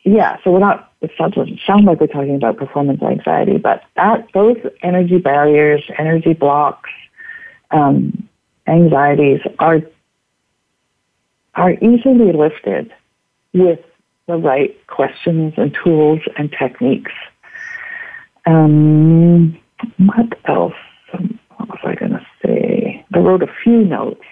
yeah, 0.04 0.36
so 0.44 0.52
we're 0.52 0.60
not. 0.60 0.92
It 1.00 1.10
doesn't 1.18 1.60
sound 1.66 1.84
like 1.84 2.00
we're 2.00 2.06
talking 2.06 2.36
about 2.36 2.56
performance 2.56 3.02
anxiety, 3.02 3.58
but 3.58 3.82
that 3.96 4.26
those 4.34 4.56
energy 4.82 5.18
barriers, 5.18 5.82
energy 5.98 6.32
blocks, 6.32 6.90
um, 7.70 8.28
anxieties 8.66 9.40
are 9.58 9.80
are 11.54 11.72
easily 11.72 12.32
lifted 12.32 12.92
with 13.54 13.80
the 14.26 14.36
right 14.36 14.76
questions 14.88 15.54
and 15.56 15.76
tools 15.82 16.20
and 16.36 16.54
techniques. 16.58 17.12
Um, 18.44 19.58
what 19.98 20.38
else? 20.46 20.74
What 21.56 21.68
was 21.68 21.78
I 21.84 21.94
going 21.94 22.12
to 22.12 22.26
say? 22.44 23.04
I 23.14 23.18
wrote 23.18 23.42
a 23.42 23.52
few 23.64 23.84
notes. 23.84 24.24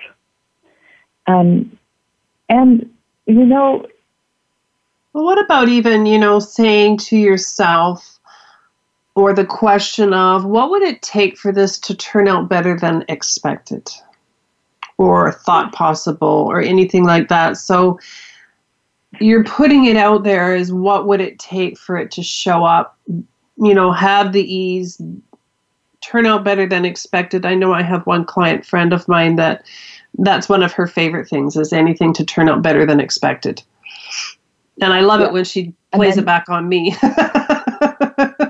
Um, 1.27 1.79
and, 2.49 2.91
you 3.27 3.45
know. 3.47 3.87
Well, 5.13 5.25
what 5.25 5.39
about 5.39 5.69
even, 5.69 6.07
you 6.07 6.19
know, 6.19 6.41
saying 6.41 6.99
to 6.99 7.17
yourself, 7.17 8.19
or 9.15 9.33
the 9.33 9.45
question 9.45 10.13
of 10.13 10.45
what 10.45 10.71
would 10.71 10.83
it 10.83 11.03
take 11.03 11.39
for 11.39 11.53
this 11.53 11.79
to 11.79 11.95
turn 11.95 12.29
out 12.29 12.49
better 12.49 12.77
than 12.77 13.05
expected 13.09 13.89
or 14.99 15.33
thought 15.33 15.73
possible 15.73 16.47
or 16.49 16.61
anything 16.61 17.05
like 17.05 17.29
that 17.29 17.57
so 17.57 17.99
you're 19.21 19.45
putting 19.45 19.85
it 19.85 19.97
out 19.97 20.25
there 20.25 20.55
is 20.55 20.73
what 20.73 21.07
would 21.07 21.21
it 21.21 21.39
take 21.39 21.79
for 21.79 21.97
it 21.97 22.11
to 22.11 22.23
show 22.23 22.65
up 22.65 22.99
you 23.57 23.75
know 23.75 23.93
have 23.93 24.33
the 24.33 24.43
ease 24.43 25.01
turn 26.05 26.27
out 26.27 26.45
better 26.45 26.67
than 26.67 26.85
expected. 26.85 27.47
I 27.47 27.55
know 27.55 27.73
I 27.73 27.83
have 27.83 28.07
one 28.07 28.25
client 28.27 28.67
friend 28.67 28.93
of 28.93 29.09
mine 29.09 29.37
that 29.37 29.65
that's 30.18 30.48
one 30.48 30.62
of 30.62 30.72
her 30.72 30.87
favorite 30.87 31.29
things 31.29 31.57
is 31.57 31.72
anything 31.72 32.12
to 32.14 32.24
turn 32.24 32.48
out 32.48 32.62
better 32.62 32.87
than 32.87 33.00
expected. 33.00 33.62
And 34.81 34.92
I 34.92 35.00
love 35.00 35.20
yeah. 35.20 35.27
it 35.27 35.33
when 35.33 35.44
she 35.44 35.72
plays 35.92 36.14
then, 36.14 36.24
it 36.24 36.27
back 36.27 36.48
on 36.48 36.68
me. 36.68 36.96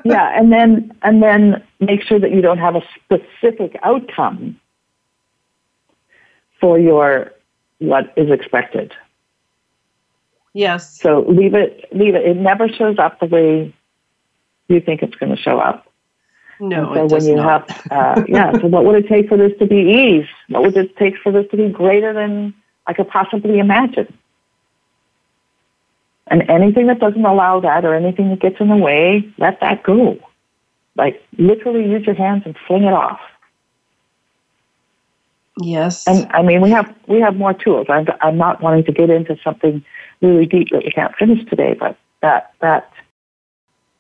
yeah, 0.05 0.39
and 0.39 0.53
then 0.53 0.93
and 1.03 1.23
then 1.23 1.63
make 1.81 2.03
sure 2.03 2.19
that 2.19 2.31
you 2.31 2.41
don't 2.41 2.59
have 2.59 2.77
a 2.77 2.83
specific 3.05 3.79
outcome 3.83 4.59
for 6.61 6.79
your 6.79 7.33
what 7.79 8.13
is 8.17 8.31
expected. 8.31 8.93
Yes. 10.55 10.99
So 10.99 11.25
leave 11.29 11.55
it 11.55 11.89
leave 11.93 12.15
it. 12.15 12.25
It 12.25 12.37
never 12.37 12.69
shows 12.69 12.99
up 12.99 13.21
the 13.21 13.27
way 13.27 13.75
you 14.69 14.81
think 14.81 15.03
it's 15.03 15.15
going 15.17 15.35
to 15.35 15.41
show 15.41 15.59
up. 15.59 15.87
No, 16.61 16.95
so 16.95 17.07
when 17.07 17.25
you 17.25 17.37
not. 17.37 17.71
have, 17.71 17.93
uh, 17.93 18.25
yeah. 18.29 18.53
So 18.53 18.67
what 18.67 18.85
would 18.85 19.05
it 19.05 19.09
take 19.09 19.29
for 19.29 19.37
this 19.37 19.53
to 19.59 19.67
be 19.67 19.77
ease? 19.77 20.29
What 20.49 20.63
would 20.63 20.77
it 20.77 20.97
take 20.97 21.17
for 21.19 21.33
this 21.33 21.47
to 21.51 21.57
be 21.57 21.69
greater 21.69 22.13
than 22.13 22.55
I 22.87 22.93
could 22.93 23.09
possibly 23.09 23.59
imagine? 23.59 24.13
And 26.27 26.49
anything 26.49 26.87
that 26.87 27.01
doesn't 27.01 27.25
allow 27.25 27.61
that 27.61 27.85
or 27.85 27.95
anything 27.95 28.31
that 28.31 28.41
gets 28.41 28.57
in 28.61 28.69
the 28.69 28.77
way, 28.77 29.29
let 29.39 29.61
that 29.61 29.83
go. 29.83 30.19
Like 30.97 31.23
literally 31.39 31.89
use 31.89 32.07
your 32.07 32.15
hands 32.15 32.43
and 32.47 32.57
fling 32.67 32.85
it 32.85 32.93
off. 32.93 33.21
Yes. 35.61 36.07
And 36.07 36.27
I 36.33 36.43
mean, 36.43 36.61
we 36.61 36.71
have 36.71 36.93
we 37.07 37.21
have 37.21 37.37
more 37.37 37.55
tools. 37.55 37.87
I'm 37.89 38.07
I'm 38.21 38.37
not 38.37 38.61
wanting 38.61 38.85
to 38.85 38.93
get 38.93 39.11
into 39.11 39.37
something 39.45 39.85
really 40.21 40.47
deep 40.47 40.71
that 40.71 40.85
we 40.85 40.91
can't 40.91 41.15
finish 41.17 41.45
today, 41.49 41.75
but 41.79 41.97
that 42.23 42.53
that. 42.61 42.91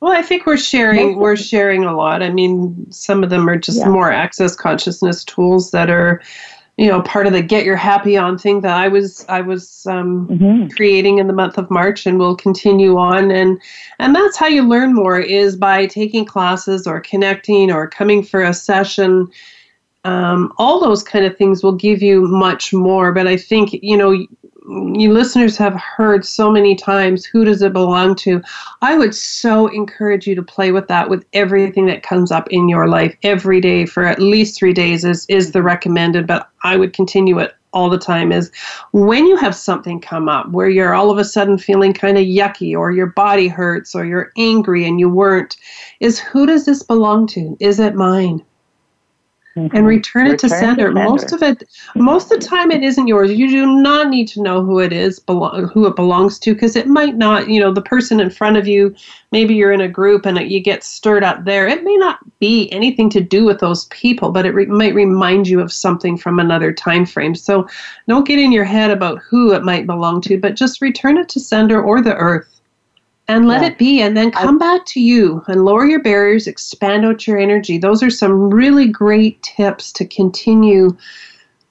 Well, 0.05 0.13
I 0.13 0.21
think 0.21 0.45
we're 0.45 0.59
sharing 0.59 1.17
we're 1.17 1.35
sharing 1.35 1.85
a 1.85 1.97
lot. 1.97 2.23
I 2.23 2.29
mean, 2.29 2.93
some 2.93 3.25
of 3.25 3.31
them 3.31 3.49
are 3.49 3.57
just 3.57 3.79
yeah. 3.79 3.89
more 3.89 4.13
access 4.13 4.55
consciousness 4.55 5.25
tools 5.25 5.71
that 5.71 5.89
are, 5.89 6.21
you 6.77 6.89
know, 6.89 7.01
part 7.01 7.27
of 7.27 7.33
the 7.33 7.41
get 7.41 7.65
your 7.65 7.77
happy 7.77 8.15
on 8.15 8.37
thing 8.37 8.61
that 8.61 8.77
I 8.77 8.87
was 8.87 9.25
I 9.31 9.41
was 9.41 9.87
um, 9.87 10.29
mm-hmm. 10.29 10.69
creating 10.77 11.21
in 11.21 11.27
the 11.27 11.33
month 11.33 11.57
of 11.57 11.71
March, 11.71 12.05
and 12.05 12.19
will 12.19 12.37
continue 12.37 12.99
on. 12.99 13.31
And 13.31 13.59
and 13.99 14.15
that's 14.15 14.37
how 14.37 14.47
you 14.47 14.69
learn 14.69 14.93
more 14.93 15.19
is 15.19 15.57
by 15.57 15.87
taking 15.87 16.27
classes 16.27 16.87
or 16.87 17.01
connecting 17.01 17.73
or 17.73 17.89
coming 17.89 18.23
for 18.23 18.43
a 18.43 18.53
session 18.53 19.33
um, 20.05 20.53
all 20.59 20.81
those 20.81 21.03
kind 21.03 21.25
of 21.25 21.37
things 21.37 21.63
will 21.63 21.73
give 21.73 22.03
you 22.03 22.27
much 22.27 22.75
more. 22.75 23.11
But 23.11 23.27
I 23.27 23.39
think, 23.39 23.73
you 23.73 23.97
know, 23.97 24.27
you 24.67 25.13
listeners 25.13 25.57
have 25.59 25.75
heard 25.75 26.25
so 26.25 26.51
many 26.51 26.75
times 26.75 27.25
who 27.25 27.45
does 27.45 27.61
it 27.63 27.73
belong 27.73 28.15
to? 28.17 28.43
I 28.81 28.97
would 28.97 29.15
so 29.15 29.67
encourage 29.67 30.27
you 30.27 30.35
to 30.35 30.43
play 30.43 30.73
with 30.73 30.89
that 30.89 31.11
with 31.11 31.25
everything 31.33 31.87
that 31.87 32.03
comes 32.03 32.33
up 32.33 32.49
in 32.51 32.69
your 32.69 32.89
life 32.89 33.15
every 33.23 33.61
day 33.61 33.85
for 33.85 34.05
at 34.05 34.21
least 34.21 34.59
three 34.59 34.73
days 34.73 35.05
is 35.05 35.27
is 35.29 35.53
the 35.53 35.63
recommended 35.63 36.27
but 36.27 36.49
i 36.63 36.77
would 36.77 36.93
continue 36.93 37.39
it 37.39 37.55
all 37.75 37.91
the 37.91 37.99
time 37.99 38.31
is 38.33 38.51
when 38.93 39.27
you 39.27 39.37
have 39.37 39.55
something 39.55 40.01
come 40.01 40.29
up 40.29 40.49
where 40.51 40.69
you're 40.69 40.95
all 40.95 41.11
of 41.11 41.19
a 41.19 41.25
sudden 41.25 41.59
feeling 41.59 41.93
kind 41.93 42.17
of 42.17 42.25
yucky 42.25 42.77
or 42.77 42.93
your 42.93 43.07
body 43.07 43.49
hurts 43.49 43.95
or 43.95 44.05
you're 44.05 44.33
angry 44.39 44.87
and 44.87 45.01
you 45.01 45.09
weren't 45.09 45.57
is 46.01 46.21
who 46.21 46.47
does 46.47 46.65
this 46.65 46.83
belong 46.83 47.27
to? 47.27 47.57
Is 47.61 47.81
it 47.81 47.95
mine 47.95 48.45
Mm-hmm. 49.57 49.77
and 49.77 49.87
return 49.87 50.27
it 50.27 50.41
to, 50.41 50.49
sender. 50.49 50.89
to, 50.89 50.95
sender. 50.97 51.09
Most 51.09 51.31
of 51.31 51.41
it, 51.41 51.63
most 51.95 52.33
of 52.33 52.41
the 52.41 52.45
time, 52.45 52.73
it 52.73 52.83
isn't 52.83 53.07
yours. 53.07 53.31
You 53.31 53.49
do 53.49 53.67
not 53.67 54.09
need 54.09 54.27
to 54.29 54.43
know 54.43 54.65
who 54.65 54.81
it 54.81 54.93
is, 54.93 55.21
belo- 55.21 55.73
who 55.73 55.87
it 55.87 55.95
belongs 55.95 56.41
to, 56.41 56.55
because 56.55 56.75
it 56.75 56.89
might 56.89 57.15
not. 57.15 57.49
You 57.49 57.61
know, 57.61 57.73
the 57.73 57.81
person 57.81 58.19
in 58.19 58.31
front 58.31 58.57
of 58.57 58.67
you. 58.67 58.97
Maybe 59.31 59.55
you're 59.55 59.73
in 59.73 59.81
a 59.81 59.89
group 59.89 60.27
and 60.27 60.39
you 60.39 60.59
get 60.61 60.83
stirred 60.83 61.23
up 61.23 61.45
there. 61.45 61.69
It 61.69 61.85
may 61.85 61.97
not 61.97 62.19
be 62.41 62.69
anything 62.73 63.09
to 63.11 63.21
do 63.21 63.45
with 63.45 63.61
those 63.61 63.85
people, 63.87 64.33
but 64.33 64.45
it 64.45 64.55
re- 64.55 64.67
might 64.67 64.95
remind 64.95 65.47
you 65.47 65.61
of 65.61 65.73
something 65.73 66.17
from 66.17 66.41
another 66.41 66.73
time 66.73 67.07
frame. 67.07 67.37
So, 67.37 67.69
don't 68.09 68.27
get 68.27 68.41
in 68.41 68.51
your 68.51 68.65
head 68.65 68.91
about 68.91 69.23
who 69.23 69.53
it 69.53 69.63
might 69.63 69.87
belong 69.87 70.21
to, 70.23 70.37
but 70.37 70.57
just 70.57 70.83
return 70.83 71.17
it 71.17 71.29
to 71.29 71.39
sender 71.39 71.81
or 71.81 72.03
the 72.03 72.17
earth 72.17 72.54
and 73.29 73.47
let 73.47 73.63
yeah. 73.63 73.69
it 73.69 73.79
be 73.79 74.03
and 74.03 74.17
then 74.17 74.31
come 74.31 74.59
back 74.59 74.85
to 74.87 75.01
you 75.01 75.43
and 75.49 75.65
lower 75.65 75.87
your 75.87 76.03
barriers 76.03 76.47
expand 76.47 77.05
out 77.05 77.27
your 77.27 77.39
energy. 77.39 77.79
Those 77.79 78.03
are 78.03 78.11
some 78.11 78.51
really 78.51 78.87
great 78.87 79.43
tips 79.43 79.93
to 79.93 80.05
continue 80.05 80.97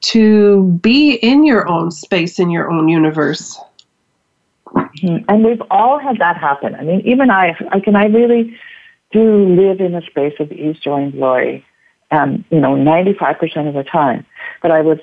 to 0.01 0.63
be 0.81 1.13
in 1.15 1.45
your 1.45 1.67
own 1.69 1.91
space 1.91 2.39
in 2.39 2.49
your 2.49 2.71
own 2.71 2.89
universe. 2.89 3.59
Mm-hmm. 4.73 5.25
and 5.29 5.45
we've 5.45 5.61
all 5.69 5.99
had 5.99 6.17
that 6.17 6.37
happen. 6.37 6.73
I 6.73 6.83
mean 6.83 7.01
even 7.05 7.29
i 7.29 7.55
i 7.71 7.79
can 7.79 7.95
i 7.95 8.05
really 8.05 8.57
do 9.11 9.55
live 9.55 9.79
in 9.79 9.93
a 9.93 10.01
space 10.01 10.33
of 10.39 10.51
ease 10.51 10.79
joy 10.79 11.03
and 11.03 11.11
glory 11.11 11.63
um, 12.09 12.43
you 12.49 12.59
know 12.59 12.75
95% 12.75 13.67
of 13.67 13.75
the 13.75 13.83
time. 13.83 14.25
But 14.63 14.71
i 14.71 14.81
was 14.81 14.97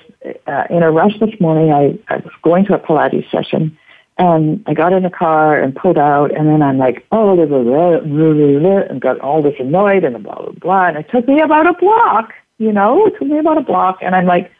uh, 0.45 0.63
in 0.69 0.83
a 0.83 0.91
rush 0.91 1.17
this 1.19 1.39
morning. 1.39 1.71
I, 1.71 1.97
I 2.13 2.17
was 2.17 2.33
going 2.43 2.65
to 2.65 2.73
a 2.73 2.79
pilates 2.79 3.31
session 3.31 3.77
and 4.21 4.63
I 4.67 4.75
got 4.75 4.93
in 4.93 5.01
the 5.01 5.09
car 5.09 5.59
and 5.59 5.75
pulled 5.75 5.97
out, 5.97 6.29
and 6.29 6.47
then 6.47 6.61
I'm 6.61 6.77
like, 6.77 7.03
oh, 7.11 7.35
blah, 7.35 7.47
blah, 7.47 7.63
blah, 7.63 7.99
blah, 8.01 8.59
blah, 8.59 8.77
and 8.87 9.01
got 9.01 9.19
all 9.19 9.41
this 9.41 9.55
annoyed 9.59 10.03
and 10.03 10.23
blah, 10.23 10.35
blah, 10.35 10.51
blah. 10.51 10.87
And 10.89 10.97
it 10.97 11.09
took 11.09 11.27
me 11.27 11.41
about 11.41 11.65
a 11.65 11.73
block, 11.73 12.31
you 12.59 12.71
know, 12.71 13.07
it 13.07 13.17
took 13.17 13.27
me 13.27 13.39
about 13.39 13.57
a 13.57 13.61
block. 13.61 13.97
And 14.03 14.13
I'm 14.13 14.27
like, 14.27 14.51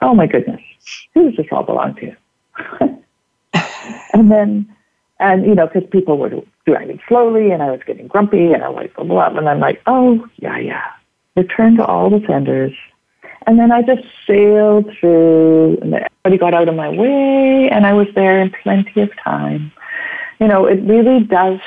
oh 0.00 0.14
my 0.14 0.26
goodness, 0.26 0.62
who 1.12 1.28
does 1.28 1.36
this 1.36 1.46
all 1.52 1.64
belong 1.64 1.96
to? 1.96 2.16
and 4.14 4.30
then, 4.30 4.74
and, 5.20 5.44
you 5.44 5.54
know, 5.54 5.66
because 5.66 5.86
people 5.90 6.16
were 6.16 6.30
driving 6.64 6.98
slowly 7.06 7.50
and 7.50 7.62
I 7.62 7.72
was 7.72 7.80
getting 7.86 8.06
grumpy 8.08 8.54
and 8.54 8.64
I'm 8.64 8.74
like, 8.74 8.94
blah, 8.96 9.04
blah, 9.04 9.36
and 9.36 9.46
I'm 9.46 9.60
like, 9.60 9.82
oh, 9.86 10.26
yeah, 10.36 10.56
yeah. 10.56 10.92
Return 11.36 11.76
to 11.76 11.84
all 11.84 12.08
the 12.08 12.24
senders 12.26 12.72
and 13.46 13.58
then 13.58 13.72
I 13.72 13.82
just 13.82 14.04
sailed 14.26 14.90
through, 14.98 15.78
and 15.82 15.94
everybody 15.94 16.38
got 16.38 16.54
out 16.54 16.68
of 16.68 16.74
my 16.74 16.88
way, 16.88 17.68
and 17.70 17.86
I 17.86 17.92
was 17.92 18.08
there 18.14 18.40
in 18.40 18.50
plenty 18.62 19.00
of 19.00 19.10
time. 19.22 19.72
You 20.40 20.48
know, 20.48 20.66
it 20.66 20.82
really 20.82 21.24
does, 21.24 21.60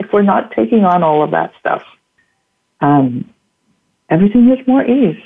if 0.00 0.12
we're 0.12 0.22
not 0.22 0.52
taking 0.52 0.84
on 0.84 1.02
all 1.02 1.22
of 1.22 1.30
that 1.30 1.52
stuff, 1.58 1.82
um, 2.80 3.28
everything 4.10 4.50
is 4.50 4.66
more 4.66 4.84
ease. 4.84 5.22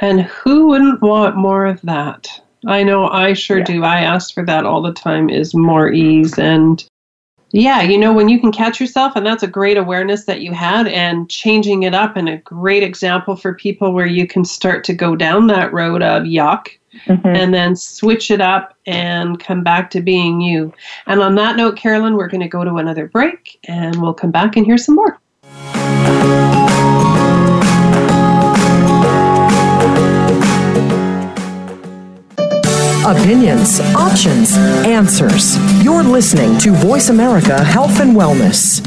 And 0.00 0.22
who 0.22 0.68
wouldn't 0.68 1.02
want 1.02 1.36
more 1.36 1.66
of 1.66 1.80
that? 1.82 2.28
I 2.66 2.82
know 2.82 3.08
I 3.08 3.34
sure 3.34 3.58
yeah. 3.58 3.64
do. 3.64 3.84
I 3.84 4.00
ask 4.00 4.34
for 4.34 4.44
that 4.46 4.64
all 4.66 4.82
the 4.82 4.92
time 4.92 5.28
is 5.28 5.54
more 5.54 5.92
ease 5.92 6.38
and 6.38 6.84
yeah, 7.54 7.82
you 7.82 7.96
know, 7.96 8.12
when 8.12 8.28
you 8.28 8.40
can 8.40 8.50
catch 8.50 8.80
yourself, 8.80 9.14
and 9.14 9.24
that's 9.24 9.44
a 9.44 9.46
great 9.48 9.76
awareness 9.76 10.24
that 10.24 10.40
you 10.40 10.52
had, 10.52 10.88
and 10.88 11.30
changing 11.30 11.84
it 11.84 11.94
up, 11.94 12.16
and 12.16 12.28
a 12.28 12.38
great 12.38 12.82
example 12.82 13.36
for 13.36 13.54
people 13.54 13.92
where 13.92 14.06
you 14.06 14.26
can 14.26 14.44
start 14.44 14.82
to 14.84 14.92
go 14.92 15.14
down 15.14 15.46
that 15.46 15.72
road 15.72 16.02
of 16.02 16.24
yuck 16.24 16.70
mm-hmm. 17.06 17.28
and 17.28 17.54
then 17.54 17.76
switch 17.76 18.32
it 18.32 18.40
up 18.40 18.76
and 18.86 19.38
come 19.38 19.62
back 19.62 19.88
to 19.90 20.00
being 20.00 20.40
you. 20.40 20.74
And 21.06 21.20
on 21.22 21.36
that 21.36 21.56
note, 21.56 21.76
Carolyn, 21.76 22.16
we're 22.16 22.26
going 22.26 22.40
to 22.40 22.48
go 22.48 22.64
to 22.64 22.78
another 22.78 23.06
break 23.06 23.60
and 23.68 24.02
we'll 24.02 24.14
come 24.14 24.32
back 24.32 24.56
and 24.56 24.66
hear 24.66 24.76
some 24.76 24.96
more. 24.96 25.20
Opinions, 33.06 33.80
options, 33.94 34.56
answers. 34.86 35.58
You're 35.84 36.02
listening 36.02 36.56
to 36.60 36.72
Voice 36.72 37.10
America 37.10 37.62
Health 37.62 38.00
and 38.00 38.16
Wellness. 38.16 38.80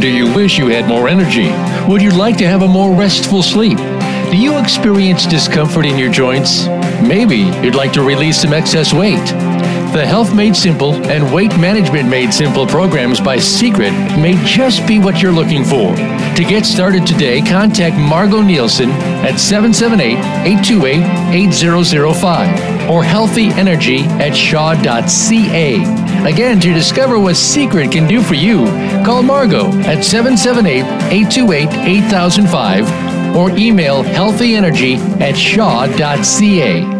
Do 0.00 0.08
you 0.08 0.32
wish 0.32 0.58
you 0.58 0.68
had 0.68 0.86
more 0.86 1.08
energy? 1.08 1.50
Would 1.90 2.02
you 2.02 2.12
like 2.12 2.36
to 2.36 2.46
have 2.46 2.62
a 2.62 2.68
more 2.68 2.96
restful 2.96 3.42
sleep? 3.42 3.78
Do 3.78 4.36
you 4.36 4.58
experience 4.58 5.26
discomfort 5.26 5.86
in 5.86 5.98
your 5.98 6.12
joints? 6.12 6.66
Maybe 7.02 7.38
you'd 7.64 7.74
like 7.74 7.92
to 7.94 8.02
release 8.02 8.42
some 8.42 8.52
excess 8.52 8.92
weight. 8.92 9.55
The 9.96 10.04
Health 10.04 10.34
Made 10.34 10.54
Simple 10.54 10.92
and 11.06 11.32
Weight 11.32 11.58
Management 11.58 12.06
Made 12.06 12.30
Simple 12.30 12.66
programs 12.66 13.18
by 13.18 13.38
Secret 13.38 13.92
may 14.18 14.34
just 14.44 14.86
be 14.86 14.98
what 14.98 15.22
you're 15.22 15.32
looking 15.32 15.64
for. 15.64 15.96
To 15.96 16.44
get 16.46 16.66
started 16.66 17.06
today, 17.06 17.40
contact 17.40 17.96
Margot 17.96 18.42
Nielsen 18.42 18.90
at 19.24 19.40
778 19.40 20.18
828 20.46 21.34
8005 21.34 22.90
or 22.90 23.02
healthyenergy 23.02 24.00
at 24.20 24.36
shaw.ca. 24.36 26.30
Again, 26.30 26.60
to 26.60 26.74
discover 26.74 27.18
what 27.18 27.36
Secret 27.36 27.90
can 27.90 28.06
do 28.06 28.20
for 28.20 28.34
you, 28.34 28.66
call 29.02 29.22
Margot 29.22 29.68
at 29.88 30.04
778 30.04 30.84
828 31.10 31.72
8005 32.04 33.34
or 33.34 33.48
email 33.56 34.04
healthyenergy 34.04 34.98
at 35.22 35.34
shaw.ca. 35.34 36.95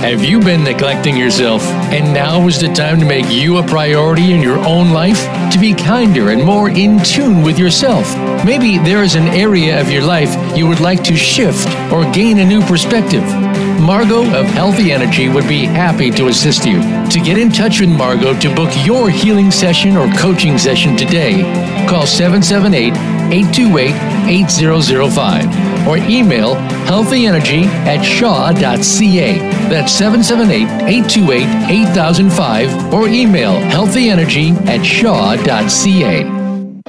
Have 0.00 0.24
you 0.24 0.38
been 0.38 0.62
neglecting 0.62 1.16
yourself 1.16 1.60
and 1.92 2.14
now 2.14 2.46
is 2.46 2.60
the 2.60 2.68
time 2.68 3.00
to 3.00 3.04
make 3.04 3.28
you 3.28 3.58
a 3.58 3.66
priority 3.66 4.32
in 4.32 4.40
your 4.40 4.58
own 4.60 4.92
life? 4.92 5.20
To 5.52 5.58
be 5.58 5.74
kinder 5.74 6.30
and 6.30 6.42
more 6.42 6.70
in 6.70 7.02
tune 7.02 7.42
with 7.42 7.58
yourself? 7.58 8.06
Maybe 8.44 8.78
there 8.78 9.02
is 9.02 9.16
an 9.16 9.26
area 9.26 9.80
of 9.80 9.90
your 9.90 10.04
life 10.04 10.30
you 10.56 10.68
would 10.68 10.78
like 10.78 11.02
to 11.04 11.16
shift 11.16 11.66
or 11.92 12.10
gain 12.12 12.38
a 12.38 12.44
new 12.44 12.62
perspective. 12.62 13.24
Margot 13.80 14.24
of 14.38 14.46
Healthy 14.46 14.92
Energy 14.92 15.28
would 15.28 15.48
be 15.48 15.64
happy 15.64 16.12
to 16.12 16.28
assist 16.28 16.64
you. 16.64 16.80
To 17.10 17.20
get 17.20 17.36
in 17.36 17.50
touch 17.50 17.80
with 17.80 17.90
Margot 17.90 18.38
to 18.38 18.54
book 18.54 18.70
your 18.86 19.10
healing 19.10 19.50
session 19.50 19.96
or 19.96 20.08
coaching 20.14 20.58
session 20.58 20.96
today, 20.96 21.42
call 21.88 22.06
778 22.06 22.92
828 23.32 23.94
8005 24.30 25.67
or 25.88 25.96
email 25.96 26.54
healthyenergy 26.86 27.64
at 27.86 28.02
shaw.ca. 28.02 29.38
That's 29.68 29.92
778 29.92 30.62
828 30.88 31.70
8005 31.70 32.94
or 32.94 33.08
email 33.08 33.52
healthyenergy 33.70 34.54
at 34.66 34.84
shaw.ca. 34.84 36.38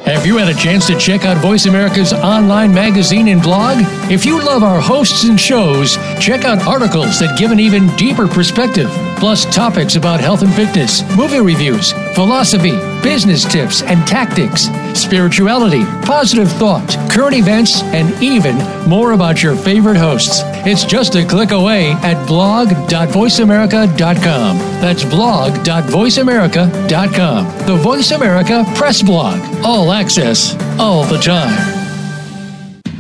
Have 0.06 0.26
you 0.26 0.38
had 0.38 0.48
a 0.48 0.58
chance 0.58 0.88
to 0.88 0.98
check 0.98 1.26
out 1.26 1.38
Voice 1.38 1.66
America's 1.66 2.14
online 2.14 2.74
magazine 2.74 3.28
and 3.28 3.42
blog? 3.42 3.78
If 4.10 4.26
you 4.26 4.44
love 4.44 4.64
our 4.64 4.80
hosts 4.80 5.26
and 5.26 5.40
shows, 5.40 5.98
check 6.20 6.46
out 6.46 6.66
articles 6.66 7.20
that 7.20 7.38
give 7.38 7.52
an 7.52 7.60
even 7.60 7.88
deeper 7.96 8.28
perspective 8.28 8.90
plus 9.20 9.46
topics 9.54 9.96
about 9.96 10.20
health 10.20 10.42
and 10.42 10.52
fitness, 10.54 11.04
movie 11.16 11.40
reviews, 11.42 11.92
philosophy, 12.16 12.72
business 13.04 13.44
tips 13.44 13.82
and 13.84 14.08
tactics, 14.08 14.68
spirituality, 14.94 15.84
positive 16.06 16.50
thought, 16.54 16.88
current 17.12 17.36
events, 17.36 17.84
and 17.84 18.12
even 18.24 18.56
more 18.90 19.12
about 19.12 19.44
your 19.44 19.56
favorite 19.56 19.98
hosts. 19.98 20.42
It's 20.66 20.86
just 20.86 21.16
a 21.16 21.26
click 21.26 21.52
away 21.52 21.92
at 22.04 22.26
blog.voiceamerica.com. 22.28 24.58
That's 24.58 25.04
blog.voiceamerica.com. 25.04 27.68
The 27.68 27.76
Voice 27.76 28.12
America 28.12 28.64
Press 28.76 29.02
Blog. 29.02 29.40
All 29.64 29.92
access, 29.92 30.56
all 30.80 31.04
the 31.04 31.18
time. 31.18 31.76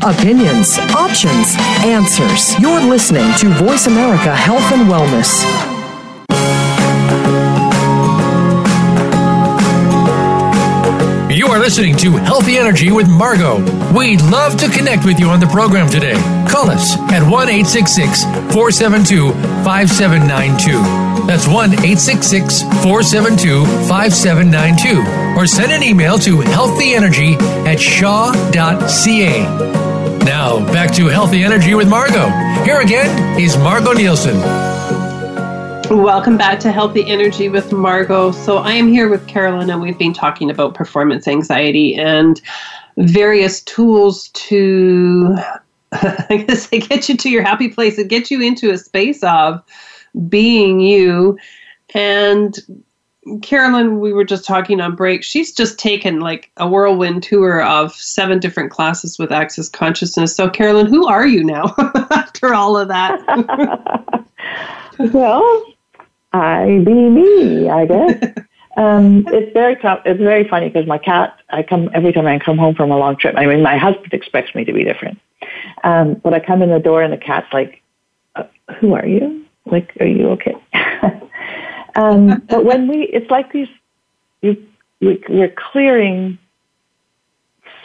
Opinions, 0.01 0.78
options, 0.95 1.55
answers. 1.84 2.57
You're 2.59 2.82
listening 2.82 3.34
to 3.39 3.49
Voice 3.49 3.88
America 3.88 4.34
Health 4.34 4.72
and 4.72 4.89
Wellness. 4.89 5.79
Are 11.60 11.64
listening 11.64 11.97
to 11.97 12.12
Healthy 12.12 12.57
Energy 12.57 12.89
with 12.89 13.10
Margot. 13.10 13.57
We'd 13.93 14.22
love 14.22 14.55
to 14.60 14.70
connect 14.70 15.03
with 15.03 15.20
you 15.20 15.28
on 15.28 15.41
the 15.41 15.47
program 15.47 15.89
today. 15.89 16.14
Call 16.49 16.70
us 16.70 16.97
at 17.12 17.22
1 17.22 17.47
472 17.47 19.32
5792. 19.66 21.28
That's 21.28 21.47
1 21.47 21.72
472 21.72 23.66
5792. 23.89 25.38
Or 25.38 25.45
send 25.45 25.74
an 25.74 25.84
email 25.84 26.18
to 26.20 26.38
healthyenergy 26.38 27.36
at 27.68 27.78
shaw.ca. 27.78 29.43
Now, 30.24 30.66
back 30.72 30.93
to 30.93 31.07
Healthy 31.07 31.43
Energy 31.43 31.76
with 31.76 31.89
Margot. 31.89 32.30
Here 32.64 32.80
again 32.80 33.38
is 33.38 33.57
Margot 33.57 33.91
Nielsen. 33.91 34.68
Welcome 35.90 36.38
back 36.38 36.60
to 36.60 36.72
Healthy 36.72 37.08
Energy 37.08 37.50
with 37.50 37.74
Margot. 37.74 38.32
So 38.32 38.60
I 38.60 38.74
am 38.74 38.88
here 38.88 39.10
with 39.10 39.26
Carolyn, 39.26 39.72
and 39.72 39.82
we've 39.82 39.98
been 39.98 40.14
talking 40.14 40.52
about 40.52 40.76
performance 40.76 41.28
anxiety 41.28 41.96
and 41.96 42.40
various 42.98 43.62
tools 43.62 44.30
to, 44.30 45.36
I 45.92 46.46
guess, 46.48 46.68
get 46.70 47.10
you 47.10 47.18
to 47.18 47.30
your 47.32 47.42
happy 47.42 47.70
place 47.70 47.98
and 47.98 48.08
get 48.08 48.30
you 48.30 48.40
into 48.40 48.70
a 48.70 48.78
space 48.78 49.24
of 49.24 49.64
being 50.28 50.80
you. 50.80 51.40
And 51.96 52.56
Carolyn, 53.42 54.00
we 54.00 54.14
were 54.14 54.26
just 54.26 54.46
talking 54.46 54.80
on 54.82 54.96
break. 54.96 55.24
She's 55.24 55.52
just 55.52 55.80
taken 55.80 56.20
like 56.20 56.52
a 56.58 56.68
whirlwind 56.68 57.24
tour 57.24 57.64
of 57.64 57.96
seven 57.96 58.38
different 58.40 58.70
classes 58.70 59.18
with 59.18 59.32
Access 59.32 59.68
Consciousness. 59.68 60.36
So, 60.36 60.52
Carolyn, 60.52 60.86
who 60.86 61.08
are 61.08 61.26
you 61.26 61.44
now 61.44 61.74
after 62.12 62.54
all 62.54 62.78
of 62.78 62.90
that? 62.90 63.20
well, 65.00 65.66
I 66.32 66.82
be 66.86 66.94
me, 66.94 67.70
I 67.70 67.86
guess. 67.86 68.24
um, 68.78 69.26
it's 69.28 69.54
very 69.54 69.78
it's 70.06 70.22
very 70.22 70.48
funny 70.48 70.70
because 70.70 70.88
my 70.88 70.98
cat. 70.98 71.40
I 71.50 71.64
come 71.64 71.90
every 71.94 72.14
time 72.14 72.28
I 72.28 72.40
come 72.40 72.58
home 72.58 72.76
from 72.76 72.92
a 72.92 72.98
long 72.98 73.18
trip. 73.18 73.36
I 73.38 73.46
mean, 73.46 73.64
my 73.64 73.78
husband 73.78 74.14
expects 74.14 74.54
me 74.54 74.64
to 74.66 74.74
be 74.74 74.84
different, 74.84 75.20
um, 75.84 76.16
but 76.16 76.34
I 76.34 76.40
come 76.40 76.62
in 76.62 76.70
the 76.70 76.80
door 76.80 77.02
and 77.02 77.12
the 77.12 77.18
cat's 77.18 77.52
like, 77.52 77.82
uh, 78.36 78.44
"Who 78.80 78.94
are 78.94 79.06
you? 79.06 79.46
Like, 79.66 79.92
are 80.00 80.06
you 80.06 80.30
okay?" 80.30 80.56
um, 81.96 82.44
but 82.50 82.66
when 82.66 82.88
we, 82.88 83.04
it's 83.04 83.30
like 83.32 83.52
these, 83.52 83.68
you, 84.42 84.64
we, 85.02 85.24
we're 85.28 85.54
clearing 85.72 86.38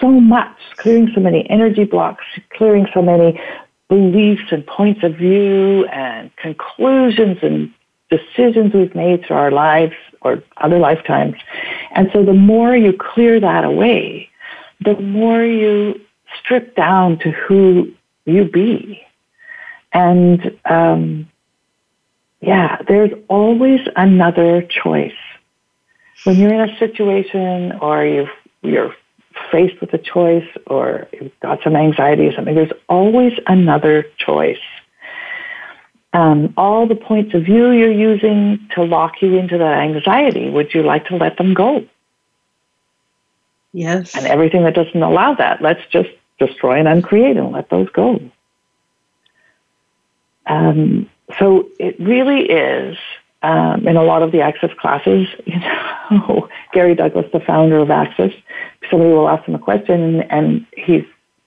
so 0.00 0.08
much, 0.08 0.56
clearing 0.76 1.10
so 1.14 1.20
many 1.20 1.48
energy 1.48 1.84
blocks, 1.84 2.24
clearing 2.50 2.86
so 2.92 3.00
many 3.00 3.40
beliefs 3.88 4.50
and 4.50 4.66
points 4.66 5.02
of 5.02 5.14
view 5.16 5.86
and 5.86 6.34
conclusions 6.36 7.38
and 7.42 7.72
decisions 8.16 8.72
we've 8.72 8.94
made 8.94 9.24
through 9.24 9.36
our 9.36 9.50
lives 9.50 9.94
or 10.20 10.42
other 10.56 10.78
lifetimes. 10.78 11.36
And 11.94 12.10
so 12.12 12.24
the 12.24 12.32
more 12.32 12.74
you 12.76 12.92
clear 12.92 13.40
that 13.40 13.64
away, 13.64 14.30
the 14.80 14.98
more 15.00 15.44
you 15.44 16.00
strip 16.40 16.74
down 16.74 17.18
to 17.20 17.30
who 17.30 17.92
you 18.24 18.44
be. 18.44 19.02
And 19.92 20.58
um, 20.64 21.28
yeah, 22.40 22.82
there's 22.88 23.12
always 23.28 23.80
another 23.96 24.62
choice. 24.62 25.12
When 26.24 26.36
you're 26.36 26.54
in 26.54 26.68
a 26.68 26.78
situation 26.78 27.72
or 27.80 28.04
you 28.04 28.26
you're 28.62 28.94
faced 29.52 29.78
with 29.80 29.92
a 29.92 29.98
choice 29.98 30.48
or 30.66 31.06
you've 31.12 31.38
got 31.40 31.62
some 31.62 31.76
anxiety 31.76 32.26
or 32.26 32.34
something, 32.34 32.54
there's 32.54 32.72
always 32.88 33.32
another 33.46 34.06
choice 34.16 34.56
um, 36.14 36.54
all 36.56 36.86
the 36.86 36.94
points 36.94 37.34
of 37.34 37.42
view 37.42 37.72
you're 37.72 37.90
using 37.90 38.66
to 38.70 38.84
lock 38.84 39.20
you 39.20 39.36
into 39.36 39.58
that 39.58 39.78
anxiety, 39.78 40.48
would 40.48 40.72
you 40.72 40.82
like 40.82 41.06
to 41.06 41.16
let 41.16 41.36
them 41.36 41.52
go? 41.54 41.84
Yes. 43.72 44.16
And 44.16 44.24
everything 44.24 44.62
that 44.62 44.74
doesn't 44.74 45.02
allow 45.02 45.34
that, 45.34 45.60
let's 45.60 45.80
just 45.90 46.10
destroy 46.38 46.78
and 46.78 46.86
uncreate 46.86 47.36
and 47.36 47.50
let 47.50 47.68
those 47.68 47.88
go. 47.90 48.20
Um, 50.46 51.10
so 51.36 51.68
it 51.80 51.98
really 51.98 52.42
is, 52.42 52.96
um, 53.42 53.88
in 53.88 53.96
a 53.96 54.04
lot 54.04 54.22
of 54.22 54.30
the 54.30 54.40
Access 54.40 54.70
classes, 54.78 55.26
you 55.46 55.58
know, 55.58 56.48
Gary 56.72 56.94
Douglas, 56.94 57.26
the 57.32 57.40
founder 57.40 57.78
of 57.78 57.90
Access, 57.90 58.32
somebody 58.88 59.10
will 59.10 59.28
ask 59.28 59.44
him 59.48 59.56
a 59.56 59.58
question 59.58 60.00
and, 60.00 60.30
and 60.30 60.66
he's 60.76 61.04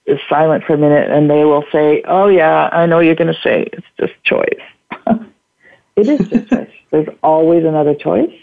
is 0.08 0.18
silent 0.28 0.64
for 0.64 0.74
a 0.74 0.78
minute 0.78 1.10
and 1.10 1.30
they 1.30 1.44
will 1.44 1.64
say, 1.70 2.02
Oh, 2.06 2.28
yeah, 2.28 2.68
I 2.72 2.86
know 2.86 3.00
you're 3.00 3.14
going 3.14 3.32
to 3.32 3.40
say 3.40 3.68
it's 3.72 3.86
just 3.98 4.12
choice. 4.24 4.60
it 5.96 6.08
is 6.08 6.28
just 6.28 6.48
choice. 6.48 6.70
There's 6.90 7.08
always 7.22 7.64
another 7.64 7.94
choice. 7.94 8.34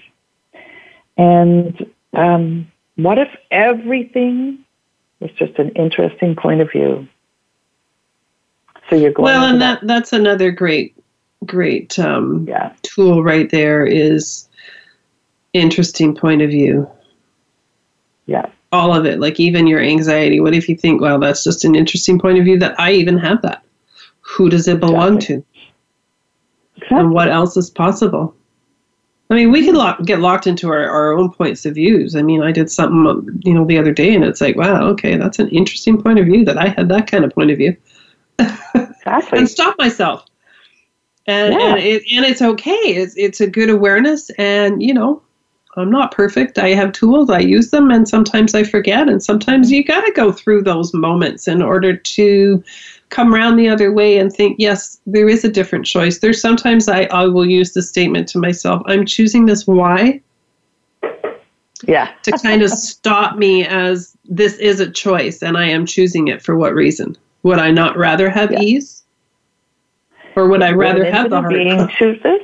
And 1.18 1.92
um, 2.14 2.72
what 2.96 3.18
if 3.18 3.30
everything 3.52 4.60
was 5.20 5.32
just 5.32 5.58
an 5.58 5.70
interesting 5.70 6.36
point 6.36 6.62
of 6.62 6.72
view? 6.72 7.08
So 8.90 8.96
you're 8.96 9.12
going. 9.12 9.26
Well, 9.26 9.46
and 9.52 9.62
that, 9.62 9.82
that 9.82 9.88
that's 9.88 10.14
another 10.14 10.52
great, 10.52 10.96
great 11.46 11.98
um, 11.98 12.46
yeah. 12.48 12.74
tool 12.84 13.24
right 13.24 13.50
there 13.50 13.84
is 13.86 14.48
interesting 15.54 16.16
point 16.16 16.44
of 16.44 16.52
view. 16.52 16.88
Yeah 18.28 18.50
all 18.72 18.96
of 18.96 19.06
it, 19.06 19.20
like 19.20 19.40
even 19.40 19.68
your 19.68 19.82
anxiety. 19.82 20.40
What 20.40 20.56
if 20.56 20.68
you 20.68 20.76
think, 20.76 21.02
well, 21.02 21.20
that's 21.20 21.44
just 21.44 21.66
an 21.66 21.76
interesting 21.76 22.20
point 22.20 22.40
of 22.40 22.46
view 22.46 22.60
that 22.60 22.80
I 22.80 22.92
even 22.92 23.18
have 23.18 23.42
that? 23.42 23.64
Who 24.22 24.50
does 24.50 24.68
it 24.68 24.80
belong 24.80 25.18
exactly. 25.18 25.36
to? 25.38 25.46
Exactly. 26.78 26.98
And 26.98 27.12
what 27.12 27.30
else 27.30 27.56
is 27.58 27.70
possible? 27.70 28.36
I 29.30 29.34
mean, 29.34 29.52
we 29.52 29.66
can 29.66 29.76
lock, 29.76 30.04
get 30.04 30.20
locked 30.20 30.46
into 30.46 30.70
our, 30.70 30.88
our 30.88 31.14
own 31.14 31.32
points 31.32 31.66
of 31.66 31.76
views. 31.76 32.16
I 32.16 32.22
mean, 32.22 32.44
I 32.44 32.52
did 32.52 32.70
something, 32.70 33.42
you 33.44 33.54
know, 33.54 33.66
the 33.66 33.78
other 33.80 33.92
day, 33.92 34.14
and 34.14 34.24
it's 34.24 34.40
like, 34.40 34.56
wow, 34.56 34.86
okay, 34.90 35.18
that's 35.18 35.40
an 35.40 35.50
interesting 35.50 36.00
point 36.02 36.20
of 36.20 36.26
view 36.26 36.46
that 36.46 36.58
I 36.58 36.70
had 36.70 36.90
that 36.90 37.10
kind 37.10 37.26
of 37.26 37.32
point 37.34 37.52
of 37.52 37.58
view. 37.58 37.76
Exactly. 39.08 39.38
and 39.38 39.48
stop 39.48 39.76
myself. 39.78 40.26
And, 41.28 41.54
yeah. 41.54 41.76
and, 41.76 41.80
it, 41.80 42.04
and 42.12 42.26
it's 42.26 42.42
okay. 42.42 42.72
It's, 42.72 43.16
it's 43.16 43.40
a 43.40 43.46
good 43.46 43.70
awareness. 43.70 44.32
And, 44.32 44.82
you 44.82 44.96
know, 44.96 45.22
I'm 45.78 45.92
not 45.92 46.12
perfect. 46.12 46.58
I 46.58 46.70
have 46.70 46.94
tools, 46.94 47.30
I 47.30 47.40
use 47.40 47.72
them, 47.72 47.92
and 47.92 48.08
sometimes 48.08 48.56
I 48.56 48.64
forget. 48.64 49.10
And 49.10 49.22
sometimes 49.22 49.72
you 49.72 49.84
got 49.84 50.06
to 50.06 50.12
go 50.12 50.32
through 50.32 50.62
those 50.62 50.94
moments 50.94 51.48
in 51.48 51.62
order 51.62 51.98
to 51.98 52.64
come 53.10 53.34
around 53.34 53.58
the 53.58 53.68
other 53.68 53.92
way 53.92 54.18
and 54.18 54.32
think, 54.32 54.58
yes, 54.60 55.00
there 55.06 55.28
is 55.30 55.44
a 55.44 55.50
different 55.50 55.86
choice. 55.86 56.20
There's 56.20 56.42
sometimes 56.42 56.88
I, 56.88 57.04
I 57.06 57.26
will 57.26 57.46
use 57.46 57.74
the 57.74 57.82
statement 57.82 58.28
to 58.30 58.40
myself, 58.40 58.82
I'm 58.86 59.06
choosing 59.06 59.46
this 59.46 59.68
why. 59.68 60.22
Yeah. 61.84 62.14
to 62.24 62.32
kind 62.32 62.62
of 62.62 62.72
stop 62.72 63.38
me 63.38 63.66
as 63.66 64.16
this 64.24 64.56
is 64.58 64.80
a 64.80 64.90
choice 64.90 65.44
and 65.44 65.58
I 65.58 65.68
am 65.68 65.86
choosing 65.86 66.30
it 66.30 66.42
for 66.42 66.56
what 66.56 66.74
reason? 66.74 67.18
Would 67.44 67.60
I 67.60 67.70
not 67.70 67.98
rather 67.98 68.30
have 68.30 68.52
yeah. 68.52 68.62
ease? 68.62 69.04
Or 70.36 70.48
would 70.48 70.64
I 70.64 70.72
rather 70.72 71.06
have 71.06 71.30
the 71.30 71.42
hard 71.42 71.54
being 71.54 71.88
chooses? 71.90 72.42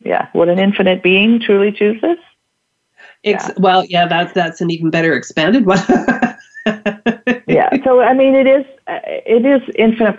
Yeah. 0.00 0.28
Would 0.34 0.48
an 0.48 0.58
infinite 0.58 1.02
being 1.02 1.40
truly 1.40 1.72
choose 1.72 2.00
this? 2.00 2.18
Ex- 3.24 3.48
yeah. 3.48 3.54
Well, 3.58 3.84
yeah, 3.86 4.06
that's 4.06 4.32
that's 4.32 4.60
an 4.60 4.70
even 4.70 4.90
better 4.90 5.14
expanded 5.14 5.66
one. 5.66 5.78
yeah. 7.46 7.70
So 7.84 8.00
I 8.00 8.14
mean, 8.14 8.34
it 8.34 8.46
is 8.46 8.66
it 8.88 9.44
is 9.44 9.62
infinite. 9.76 10.18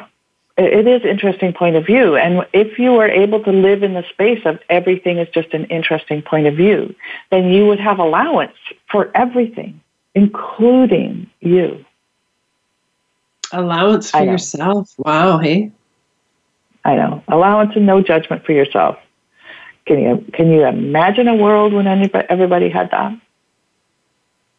It 0.58 0.86
is 0.86 1.04
interesting 1.04 1.54
point 1.54 1.76
of 1.76 1.86
view, 1.86 2.16
and 2.16 2.45
if 2.54 2.78
you 2.78 2.91
were 2.91 3.08
able 3.08 3.43
to 3.43 3.52
live 3.52 3.84
in 3.84 3.93
the 3.93 4.04
space 4.10 4.41
of 4.45 4.60
everything 4.70 5.18
is 5.18 5.30
just 5.30 5.54
an 5.54 5.66
interesting 5.66 6.22
point 6.22 6.45
of 6.45 6.56
view, 6.56 6.93
then 7.32 7.49
you 7.49 7.66
would 7.68 7.80
have 7.80 7.99
allowance 7.99 8.58
for 8.91 9.10
everything, 9.16 9.82
including 10.14 11.28
you. 11.39 11.84
Allowance 13.54 14.12
for 14.12 14.24
yourself. 14.24 14.93
Wow. 14.97 15.39
Hey. 15.39 15.72
I 16.84 16.95
know. 16.95 17.24
Allowance 17.28 17.72
and 17.76 17.86
no 17.86 18.02
judgment 18.02 18.45
for 18.45 18.52
yourself. 18.52 18.97
Can 19.92 20.00
you 20.00 20.26
can 20.32 20.50
you 20.50 20.66
imagine 20.66 21.28
a 21.28 21.36
world 21.36 21.74
when 21.74 21.86
anybody, 21.86 22.26
everybody 22.30 22.70
had 22.70 22.89
that? 22.92 23.12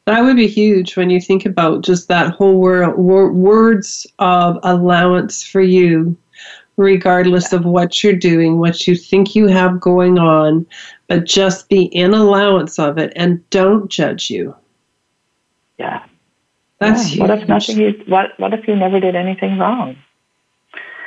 That 0.05 0.21
would 0.21 0.37
be 0.37 0.47
huge 0.47 0.95
when 0.95 1.09
you 1.09 1.23
think 1.23 1.47
about 1.47 1.85
just 1.85 2.09
that 2.09 2.35
whole 2.35 2.61
world, 2.61 2.99
words 2.99 4.07
of 4.19 4.59
allowance 4.63 5.43
for 5.43 5.63
you 5.63 6.15
regardless 6.77 7.55
of 7.55 7.65
what 7.65 8.05
you're 8.05 8.13
doing, 8.13 8.59
what 8.59 8.87
you 8.87 8.95
think 8.95 9.35
you 9.35 9.47
have 9.47 9.81
going 9.81 10.19
on, 10.19 10.67
but 11.07 11.25
just 11.25 11.71
be 11.71 11.85
in 11.85 12.13
allowance 12.13 12.79
of 12.79 12.99
it 12.99 13.15
and 13.17 13.49
don't 13.49 13.91
judge 13.91 14.29
you. 14.29 14.55
Yeah. 15.79 16.05
That's 16.79 17.15
yeah. 17.15 17.23
What 17.23 17.31
if 17.39 17.49
nothing 17.49 17.81
you 17.81 18.05
what 18.07 18.39
what 18.39 18.53
if 18.53 18.69
you 18.69 18.77
never 18.77 19.01
did 19.01 19.17
anything 19.17 19.59
wrong? 19.59 19.97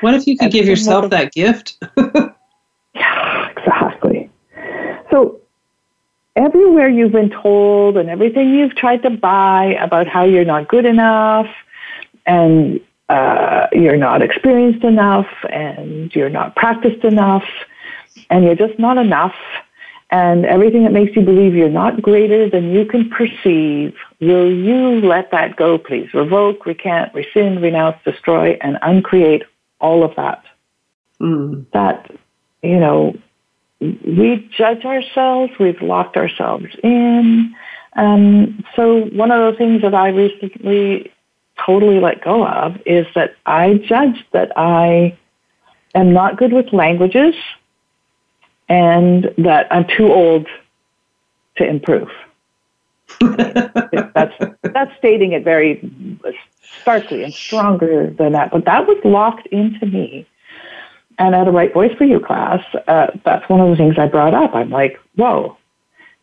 What 0.02 0.16
if 0.16 0.26
you 0.26 0.36
could 0.36 0.52
give 0.52 0.66
yourself 0.66 1.12
that 1.12 1.32
gift? 1.32 1.78
yeah, 2.96 3.50
exactly. 3.50 4.30
So 5.12 5.40
everywhere 6.36 6.90
you've 6.90 7.12
been 7.12 7.30
told 7.30 7.98
and 7.98 8.10
everything 8.10 8.54
you've 8.54 8.76
tried 8.76 9.04
to 9.04 9.10
buy 9.10 9.78
about 9.80 10.08
how 10.08 10.24
you're 10.24 10.46
not 10.46 10.68
good 10.68 10.86
enough 10.86 11.48
and 12.26 12.82
uh, 13.10 13.68
you're 13.72 13.98
not 13.98 14.22
experienced 14.22 14.84
enough 14.84 15.28
and 15.50 16.14
you're 16.16 16.30
not 16.30 16.56
practiced 16.56 17.04
enough 17.04 17.46
and 18.30 18.44
you're 18.44 18.56
just 18.56 18.78
not 18.80 18.98
enough 18.98 19.36
and 20.12 20.46
everything 20.46 20.84
that 20.84 20.92
makes 20.92 21.16
you 21.16 21.22
believe 21.24 21.56
you're 21.56 21.70
not 21.70 22.02
greater 22.02 22.50
than 22.50 22.72
you 22.72 22.86
can 22.86 23.10
perceive, 23.10 23.96
will 24.22 24.52
you 24.52 25.02
let 25.02 25.32
that 25.32 25.56
go, 25.56 25.78
please? 25.78 26.14
Revoke, 26.14 26.66
recant, 26.66 27.14
rescind, 27.14 27.62
renounce, 27.62 27.98
destroy, 28.06 28.58
and 28.62 28.78
uncreate 28.82 29.44
all 29.82 30.04
of 30.04 30.16
that. 30.16 30.44
Mm. 31.20 31.66
That, 31.74 32.12
you 32.62 32.80
know, 32.80 33.18
we 33.80 34.50
judge 34.58 34.86
ourselves, 34.86 35.52
we've 35.60 35.82
locked 35.82 36.18
ourselves 36.18 36.68
in. 36.84 37.56
Um, 37.96 38.64
so 38.76 39.06
one 39.06 39.32
of 39.32 39.52
the 39.52 39.58
things 39.58 39.82
that 39.82 39.94
I 39.94 40.10
recently 40.10 41.12
totally 41.66 42.00
let 42.00 42.24
go 42.24 42.46
of 42.46 42.78
is 42.86 43.06
that 43.16 43.36
I 43.46 43.76
judge 43.76 44.26
that 44.32 44.52
I 44.58 45.18
am 45.94 46.14
not 46.14 46.38
good 46.38 46.52
with 46.52 46.74
languages 46.74 47.36
and 48.68 49.34
that 49.38 49.68
I'm 49.72 49.86
too 49.86 50.12
old 50.12 50.48
to 51.58 51.66
improve. 51.66 52.10
that's 53.22 54.34
that's 54.64 54.98
stating 54.98 55.32
it 55.34 55.44
very 55.44 55.90
starkly 56.82 57.24
and 57.24 57.34
stronger 57.34 58.10
than 58.10 58.34
that. 58.34 58.52
But 58.52 58.66
that 58.66 58.88
was 58.88 58.98
locked 59.06 59.48
into 59.48 59.86
me. 59.86 60.28
And 61.18 61.34
at 61.34 61.48
a 61.48 61.52
Right 61.52 61.74
Voice 61.74 61.96
for 61.98 62.04
You 62.04 62.20
class, 62.20 62.64
uh, 62.88 63.08
that's 63.24 63.48
one 63.50 63.62
of 63.62 63.70
the 63.70 63.76
things 63.76 63.96
I 63.98 64.08
brought 64.08 64.34
up. 64.34 64.54
I'm 64.54 64.70
like, 64.70 65.00
whoa. 65.16 65.58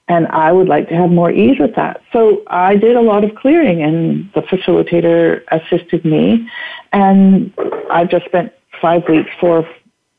And 0.09 0.27
I 0.29 0.53
would 0.53 0.69
like 0.69 0.89
to 0.89 0.95
have 0.95 1.11
more 1.11 1.31
ease 1.31 1.59
with 1.59 1.75
that. 1.77 2.03
So 2.13 2.43
I 2.49 2.77
did 2.77 2.97
a 2.97 3.01
lot 3.01 3.25
of 3.25 3.35
clearing, 3.35 3.83
and 3.83 4.31
the 4.35 4.43
facilitator 4.43 5.43
assisted 5.51 6.05
me. 6.05 6.49
And 6.93 7.53
I've 7.91 8.11
just 8.11 8.27
spent 8.27 8.53
five 8.81 9.09
weeks, 9.09 9.31
four, 9.41 9.67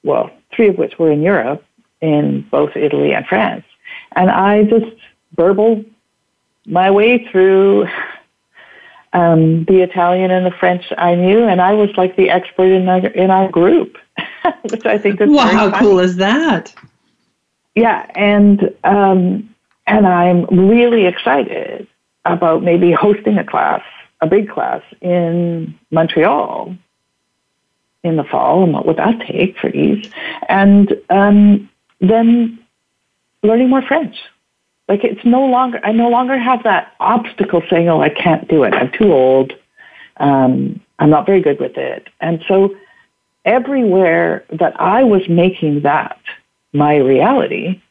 well, 0.03 0.31
three 0.55 0.69
of 0.69 0.77
which 0.77 0.97
were 0.97 1.11
in 1.11 1.21
Europe, 1.21 1.63
in 2.01 2.47
both 2.49 2.75
Italy 2.75 3.13
and 3.13 3.25
France. 3.27 3.65
And 4.15 4.29
I 4.29 4.63
just 4.63 4.95
burbled 5.35 5.85
my 6.65 6.89
way 6.89 7.27
through 7.31 7.87
um, 9.13 9.65
the 9.65 9.81
Italian 9.81 10.31
and 10.31 10.45
the 10.45 10.51
French 10.51 10.85
I 10.97 11.15
knew, 11.15 11.43
and 11.43 11.61
I 11.61 11.73
was 11.73 11.89
like 11.97 12.15
the 12.15 12.29
expert 12.29 12.71
in 12.71 12.89
our, 12.89 13.05
in 13.07 13.29
our 13.29 13.49
group, 13.49 13.97
which 14.69 14.85
I 14.85 14.97
think 14.97 15.21
is 15.21 15.29
wow. 15.29 15.47
How 15.47 15.79
cool 15.79 15.99
is 15.99 16.17
that? 16.17 16.73
Yeah, 17.75 18.05
and 18.15 18.73
um, 18.83 19.53
and 19.87 20.07
I'm 20.07 20.45
really 20.45 21.05
excited 21.05 21.87
about 22.25 22.63
maybe 22.63 22.91
hosting 22.91 23.37
a 23.37 23.43
class, 23.43 23.83
a 24.21 24.27
big 24.27 24.49
class 24.49 24.81
in 25.01 25.77
Montreal 25.91 26.75
in 28.03 28.17
the 28.17 28.23
fall, 28.23 28.63
and 28.63 28.73
what 28.73 28.85
would 28.85 28.97
that 28.97 29.19
take 29.21 29.57
for 29.57 29.69
ease? 29.69 30.09
And 30.49 30.93
um, 31.09 31.69
then 31.99 32.59
learning 33.43 33.69
more 33.69 33.81
French. 33.81 34.17
Like 34.87 35.03
it's 35.03 35.23
no 35.23 35.45
longer, 35.45 35.79
I 35.83 35.93
no 35.93 36.09
longer 36.09 36.37
have 36.37 36.63
that 36.63 36.93
obstacle 36.99 37.63
saying, 37.69 37.87
oh, 37.87 38.01
I 38.01 38.09
can't 38.09 38.47
do 38.49 38.63
it. 38.63 38.73
I'm 38.73 38.91
too 38.91 39.13
old. 39.13 39.53
Um, 40.17 40.81
I'm 40.99 41.09
not 41.09 41.25
very 41.25 41.41
good 41.41 41.59
with 41.59 41.77
it. 41.77 42.09
And 42.19 42.43
so 42.47 42.75
everywhere 43.45 44.45
that 44.51 44.79
I 44.79 45.03
was 45.03 45.27
making 45.27 45.81
that 45.81 46.19
my 46.73 46.97
reality, 46.97 47.81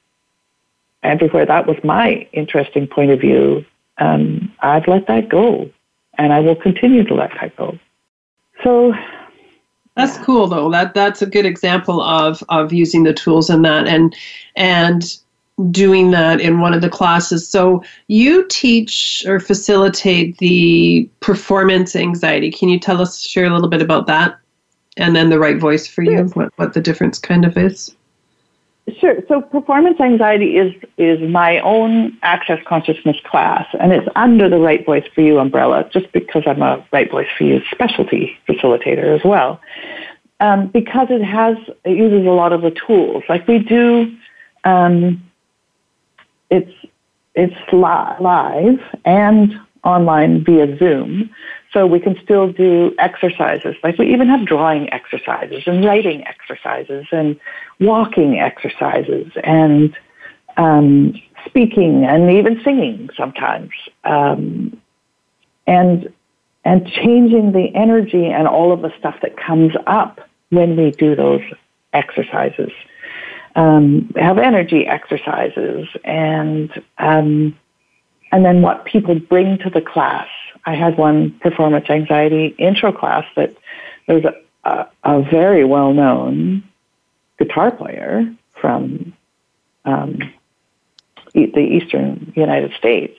everywhere 1.02 1.46
that 1.46 1.66
was 1.66 1.76
my 1.84 2.26
interesting 2.32 2.86
point 2.86 3.10
of 3.10 3.20
view, 3.20 3.64
um, 3.98 4.52
I've 4.60 4.88
let 4.88 5.06
that 5.06 5.28
go. 5.28 5.70
And 6.18 6.32
I 6.32 6.40
will 6.40 6.56
continue 6.56 7.04
to 7.04 7.14
let 7.14 7.30
that 7.40 7.56
go. 7.56 7.78
So 8.62 8.94
that's 9.96 10.16
yeah. 10.18 10.24
cool 10.24 10.46
though. 10.46 10.70
That 10.70 10.94
that's 10.94 11.22
a 11.22 11.26
good 11.26 11.46
example 11.46 12.00
of 12.02 12.42
of 12.48 12.72
using 12.72 13.04
the 13.04 13.14
tools 13.14 13.50
in 13.50 13.62
that 13.62 13.88
and 13.88 14.14
and 14.56 15.16
doing 15.70 16.10
that 16.10 16.40
in 16.40 16.60
one 16.60 16.74
of 16.74 16.80
the 16.80 16.88
classes. 16.88 17.48
So 17.48 17.82
you 18.08 18.46
teach 18.48 19.24
or 19.26 19.38
facilitate 19.38 20.38
the 20.38 21.08
performance 21.20 21.94
anxiety. 21.94 22.50
Can 22.50 22.68
you 22.68 22.78
tell 22.78 23.00
us 23.00 23.20
share 23.20 23.44
a 23.44 23.50
little 23.50 23.68
bit 23.68 23.82
about 23.82 24.06
that? 24.06 24.38
And 24.96 25.16
then 25.16 25.30
the 25.30 25.38
right 25.38 25.58
voice 25.58 25.86
for 25.86 26.02
you, 26.02 26.24
what, 26.34 26.52
what 26.56 26.74
the 26.74 26.80
difference 26.80 27.18
kind 27.18 27.44
of 27.44 27.56
is? 27.56 27.94
Sure. 28.98 29.16
So 29.28 29.40
performance 29.40 30.00
anxiety 30.00 30.56
is 30.56 30.74
is 30.98 31.20
my 31.30 31.60
own 31.60 32.18
access 32.22 32.58
consciousness 32.66 33.16
class, 33.24 33.66
and 33.78 33.92
it's 33.92 34.08
under 34.16 34.48
the 34.48 34.58
Right 34.58 34.84
Voice 34.84 35.04
for 35.14 35.20
You 35.20 35.38
umbrella, 35.38 35.88
just 35.92 36.10
because 36.10 36.42
I'm 36.46 36.62
a 36.62 36.84
Right 36.92 37.08
Voice 37.08 37.28
for 37.38 37.44
You 37.44 37.62
specialty 37.70 38.36
facilitator 38.48 39.16
as 39.16 39.24
well. 39.24 39.60
Um, 40.40 40.66
because 40.66 41.06
it 41.10 41.22
has 41.22 41.56
it 41.84 41.96
uses 41.96 42.26
a 42.26 42.30
lot 42.30 42.52
of 42.52 42.62
the 42.62 42.72
tools. 42.72 43.22
Like 43.28 43.46
we 43.46 43.60
do, 43.60 44.16
um, 44.64 45.22
it's 46.50 46.72
it's 47.36 47.54
li- 47.72 48.16
live 48.20 48.80
and 49.04 49.60
online 49.84 50.44
via 50.44 50.76
Zoom. 50.76 51.30
So 51.72 51.86
we 51.86 52.00
can 52.00 52.18
still 52.22 52.52
do 52.52 52.94
exercises. 52.98 53.76
Like 53.82 53.96
we 53.98 54.12
even 54.12 54.28
have 54.28 54.44
drawing 54.46 54.92
exercises 54.92 55.62
and 55.66 55.84
writing 55.84 56.26
exercises 56.26 57.06
and 57.10 57.40
walking 57.80 58.38
exercises 58.38 59.32
and 59.42 59.96
um, 60.58 61.14
speaking 61.46 62.04
and 62.04 62.30
even 62.30 62.60
singing 62.62 63.08
sometimes. 63.16 63.70
Um, 64.04 64.80
and 65.66 66.12
and 66.64 66.86
changing 66.86 67.52
the 67.52 67.74
energy 67.74 68.26
and 68.26 68.46
all 68.46 68.72
of 68.72 68.82
the 68.82 68.92
stuff 68.98 69.16
that 69.22 69.36
comes 69.36 69.72
up 69.86 70.20
when 70.50 70.76
we 70.76 70.90
do 70.92 71.16
those 71.16 71.42
exercises. 71.92 72.70
Um, 73.54 74.12
have 74.16 74.38
energy 74.38 74.86
exercises 74.86 75.88
and 76.04 76.70
um, 76.98 77.58
and 78.30 78.44
then 78.44 78.62
what 78.62 78.86
people 78.86 79.18
bring 79.18 79.58
to 79.58 79.70
the 79.70 79.82
class 79.82 80.28
I 80.64 80.74
had 80.74 80.96
one 80.96 81.32
performance 81.40 81.90
anxiety 81.90 82.54
intro 82.58 82.92
class 82.92 83.24
that 83.36 83.56
there 84.06 84.16
was 84.16 84.24
a, 84.24 84.34
a, 84.68 84.88
a 85.04 85.22
very 85.22 85.64
well 85.64 85.92
known 85.92 86.62
guitar 87.38 87.70
player 87.70 88.32
from 88.60 89.12
um, 89.84 90.18
the 91.34 91.58
eastern 91.58 92.32
United 92.36 92.72
States. 92.74 93.18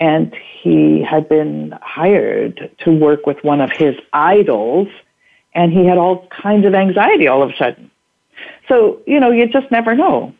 And 0.00 0.34
he 0.62 1.02
had 1.02 1.28
been 1.28 1.76
hired 1.82 2.70
to 2.84 2.90
work 2.92 3.26
with 3.26 3.42
one 3.42 3.60
of 3.60 3.72
his 3.72 3.96
idols, 4.12 4.86
and 5.54 5.72
he 5.72 5.86
had 5.86 5.98
all 5.98 6.28
kinds 6.28 6.64
of 6.66 6.74
anxiety 6.74 7.26
all 7.26 7.42
of 7.42 7.50
a 7.50 7.56
sudden. 7.56 7.90
So, 8.68 9.02
you 9.06 9.18
know, 9.18 9.32
you 9.32 9.48
just 9.48 9.70
never 9.72 9.96
know. 9.96 10.34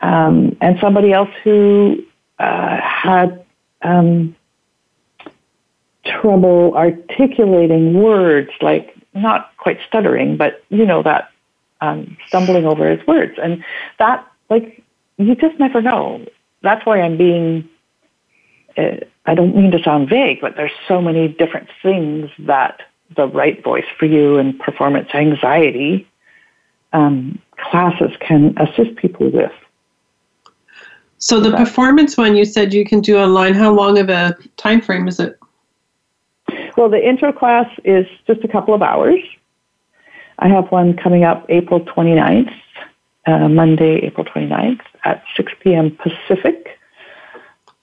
Um, 0.00 0.56
and 0.60 0.80
somebody 0.80 1.12
else 1.12 1.30
who 1.44 2.02
uh, 2.40 2.80
had 2.80 3.44
um, 3.82 4.34
trouble 6.04 6.74
articulating 6.76 7.94
words, 7.94 8.50
like 8.60 8.96
not 9.14 9.56
quite 9.58 9.78
stuttering, 9.86 10.36
but 10.36 10.64
you 10.68 10.84
know 10.86 11.02
that 11.02 11.30
um, 11.80 12.16
stumbling 12.26 12.66
over 12.66 12.88
his 12.90 13.06
words, 13.06 13.38
and 13.42 13.64
that 13.98 14.26
like 14.50 14.82
you 15.18 15.34
just 15.34 15.58
never 15.58 15.80
know. 15.80 16.24
That's 16.62 16.84
why 16.86 17.00
I'm 17.00 17.16
being. 17.16 17.68
Uh, 18.76 18.96
I 19.26 19.34
don't 19.34 19.54
mean 19.54 19.70
to 19.72 19.82
sound 19.82 20.08
vague, 20.08 20.40
but 20.40 20.56
there's 20.56 20.72
so 20.88 21.00
many 21.00 21.28
different 21.28 21.68
things 21.82 22.30
that 22.40 22.80
the 23.14 23.28
right 23.28 23.62
voice 23.62 23.84
for 23.98 24.06
you 24.06 24.38
and 24.38 24.58
performance 24.58 25.08
anxiety 25.14 26.08
um, 26.92 27.38
classes 27.56 28.10
can 28.20 28.54
assist 28.58 28.96
people 28.96 29.30
with. 29.30 29.52
So 31.18 31.38
the 31.38 31.56
performance 31.56 32.16
one 32.16 32.34
you 32.34 32.44
said 32.44 32.74
you 32.74 32.84
can 32.84 33.00
do 33.00 33.16
online. 33.16 33.54
How 33.54 33.72
long 33.72 33.96
of 33.98 34.08
a 34.08 34.36
time 34.56 34.80
frame 34.80 35.06
is 35.06 35.20
it? 35.20 35.38
Well, 36.76 36.88
the 36.88 37.06
intro 37.06 37.32
class 37.32 37.70
is 37.84 38.06
just 38.26 38.42
a 38.44 38.48
couple 38.48 38.74
of 38.74 38.82
hours. 38.82 39.20
I 40.38 40.48
have 40.48 40.70
one 40.72 40.96
coming 40.96 41.24
up 41.24 41.46
April 41.48 41.80
29th, 41.80 42.52
uh, 43.26 43.48
Monday, 43.48 43.96
April 44.04 44.24
29th 44.24 44.80
at 45.04 45.22
6 45.36 45.52
p.m. 45.60 45.96
Pacific. 45.96 46.78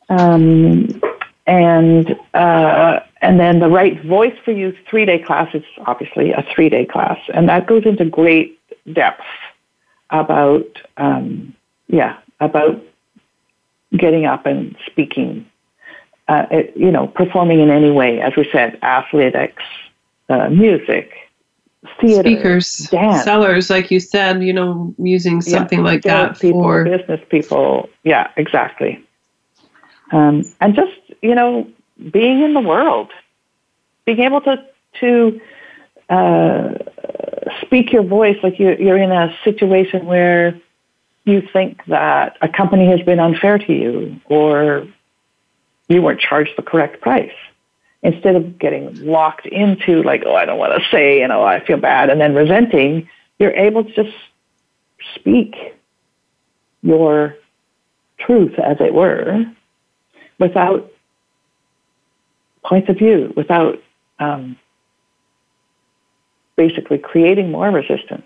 Um, 0.09 1.01
and 1.45 2.15
uh, 2.33 2.99
and 3.21 3.39
then 3.39 3.59
the 3.59 3.69
right 3.69 4.01
voice 4.03 4.35
for 4.45 4.51
you 4.51 4.75
three 4.89 5.05
day 5.05 5.19
class 5.19 5.53
is 5.55 5.63
obviously 5.87 6.31
a 6.31 6.45
three 6.53 6.69
day 6.69 6.85
class, 6.85 7.19
and 7.33 7.49
that 7.49 7.65
goes 7.65 7.85
into 7.85 8.05
great 8.05 8.59
depth 8.93 9.23
about 10.11 10.67
um, 10.97 11.55
yeah 11.87 12.17
about 12.39 12.81
getting 13.97 14.25
up 14.25 14.45
and 14.45 14.75
speaking, 14.85 15.49
uh, 16.30 16.45
it, 16.51 16.77
you 16.77 16.91
know, 16.91 17.07
performing 17.07 17.59
in 17.59 17.71
any 17.71 17.89
way, 17.89 18.21
as 18.21 18.36
we 18.38 18.47
said, 18.51 18.77
athletics, 18.84 19.63
uh, 20.30 20.47
music, 20.49 21.11
theater, 21.99 22.21
speakers, 22.21 22.77
dance. 22.91 23.23
sellers, 23.23 23.71
like 23.71 23.89
you 23.89 23.99
said, 23.99 24.43
you 24.43 24.53
know, 24.53 24.93
using 24.99 25.41
something 25.41 25.80
yeah, 25.80 25.86
like 25.86 26.03
that 26.03 26.39
people, 26.39 26.61
for 26.61 26.84
business 26.84 27.19
people. 27.30 27.89
Yeah, 28.03 28.30
exactly. 28.38 29.03
Um, 30.11 30.45
and 30.61 30.75
just 30.75 30.93
you 31.23 31.34
know, 31.34 31.67
being 32.11 32.43
in 32.43 32.53
the 32.53 32.61
world, 32.61 33.09
being 34.05 34.19
able 34.19 34.41
to 34.41 34.63
to 34.99 35.41
uh, 36.11 36.75
speak 37.61 37.91
your 37.91 38.03
voice, 38.03 38.38
like 38.43 38.59
you're, 38.59 38.80
you're 38.80 38.97
in 38.97 39.11
a 39.11 39.36
situation 39.43 40.05
where 40.05 40.61
you 41.25 41.41
think 41.51 41.84
that 41.86 42.38
a 42.41 42.49
company 42.49 42.86
has 42.86 43.01
been 43.01 43.19
unfair 43.19 43.57
to 43.57 43.73
you 43.73 44.19
or 44.25 44.88
you 45.89 46.01
weren't 46.01 46.21
charged 46.21 46.51
the 46.55 46.61
correct 46.61 47.01
price. 47.01 47.33
Instead 48.01 48.37
of 48.37 48.57
getting 48.57 48.95
locked 49.05 49.45
into 49.45 50.01
like, 50.03 50.23
oh, 50.25 50.33
I 50.33 50.45
don't 50.45 50.57
want 50.57 50.81
to 50.81 50.89
say, 50.89 51.19
you 51.19 51.27
know, 51.27 51.43
I 51.43 51.63
feel 51.65 51.77
bad, 51.77 52.09
and 52.09 52.21
then 52.21 52.33
resenting, 52.33 53.09
you're 53.39 53.51
able 53.51 53.83
to 53.83 53.91
just 53.91 54.15
speak 55.15 55.55
your 56.81 57.35
truth, 58.19 58.57
as 58.57 58.77
it 58.79 58.93
were, 58.93 59.45
without 60.39 60.89
points 62.63 62.87
of 62.87 62.97
view, 62.97 63.33
without 63.35 63.81
um, 64.19 64.57
basically 66.55 66.97
creating 66.97 67.51
more 67.51 67.69
resistance. 67.69 68.23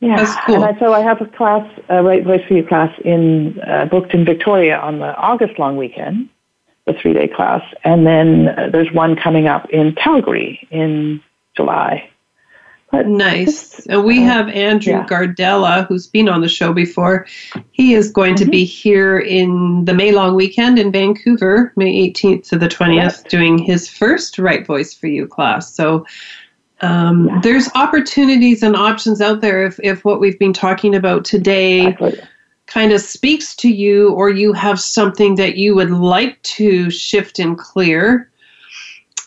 Yeah, 0.00 0.16
That's 0.16 0.36
cool. 0.44 0.56
And 0.56 0.64
I, 0.64 0.78
so 0.78 0.92
I 0.92 1.00
have 1.00 1.22
a 1.22 1.26
class, 1.26 1.66
a 1.88 2.02
Right 2.02 2.22
Voice 2.22 2.44
for 2.46 2.52
You 2.54 2.66
class, 2.66 2.92
in 3.02 3.58
uh, 3.60 3.86
booked 3.86 4.12
in 4.12 4.26
Victoria 4.26 4.78
on 4.78 4.98
the 4.98 5.16
August 5.16 5.58
long 5.58 5.78
weekend, 5.78 6.28
the 6.86 6.92
three 6.94 7.12
day 7.14 7.28
class, 7.28 7.62
and 7.84 8.06
then 8.06 8.48
uh, 8.48 8.68
there's 8.70 8.92
one 8.92 9.16
coming 9.16 9.46
up 9.46 9.68
in 9.70 9.94
Calgary 9.94 10.66
in 10.70 11.22
July. 11.56 12.10
But 12.90 13.08
Nice. 13.08 13.84
And 13.86 14.04
we 14.04 14.18
uh, 14.22 14.26
have 14.26 14.48
Andrew 14.50 14.92
yeah. 14.92 15.06
Gardella, 15.06 15.86
who's 15.88 16.06
been 16.06 16.28
on 16.28 16.42
the 16.42 16.48
show 16.48 16.72
before. 16.72 17.26
He 17.72 17.94
is 17.94 18.10
going 18.12 18.34
Mm-hmm. 18.36 18.44
to 18.44 18.50
be 18.50 18.64
here 18.64 19.18
in 19.18 19.84
the 19.84 19.94
May 19.94 20.12
long 20.12 20.34
weekend 20.36 20.78
in 20.78 20.92
Vancouver, 20.92 21.72
May 21.74 22.10
18th 22.12 22.46
to 22.50 22.58
the 22.58 22.68
20th, 22.68 23.00
Correct. 23.16 23.30
doing 23.30 23.58
his 23.58 23.88
first 23.88 24.38
Right 24.38 24.64
Voice 24.64 24.94
for 24.94 25.08
You 25.08 25.26
class. 25.26 25.74
So 25.74 26.06
um, 26.82 27.26
Yeah. 27.28 27.40
there's 27.42 27.68
opportunities 27.74 28.62
and 28.62 28.76
options 28.76 29.20
out 29.20 29.40
there 29.40 29.64
if, 29.66 29.80
if 29.82 30.04
what 30.04 30.20
we've 30.20 30.38
been 30.38 30.52
talking 30.52 30.94
about 30.94 31.24
today 31.24 31.86
Exactly. 31.88 32.20
Kind 32.66 32.92
of 32.92 33.00
speaks 33.00 33.54
to 33.56 33.68
you 33.68 34.10
or 34.12 34.30
you 34.30 34.52
have 34.52 34.80
something 34.80 35.34
that 35.36 35.56
you 35.56 35.74
would 35.74 35.90
like 35.90 36.40
to 36.42 36.90
shift 36.90 37.38
and 37.38 37.58
clear. 37.58 38.30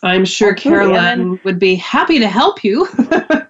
I'm 0.03 0.25
sure 0.25 0.51
Absolutely. 0.51 0.93
Carolyn 0.93 1.39
would 1.43 1.59
be 1.59 1.75
happy 1.75 2.19
to 2.19 2.27
help 2.27 2.63
you. 2.63 2.88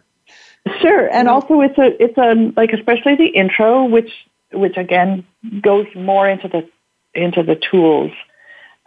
Sure, 0.81 1.07
and 1.13 1.27
also 1.27 1.61
it's 1.61 1.77
a 1.77 2.01
it's 2.01 2.17
a 2.17 2.51
like 2.55 2.73
especially 2.73 3.15
the 3.15 3.27
intro, 3.27 3.85
which 3.85 4.11
which 4.51 4.77
again 4.77 5.25
goes 5.61 5.87
more 5.95 6.27
into 6.27 6.47
the 6.47 6.67
into 7.13 7.43
the 7.43 7.55
tools 7.55 8.11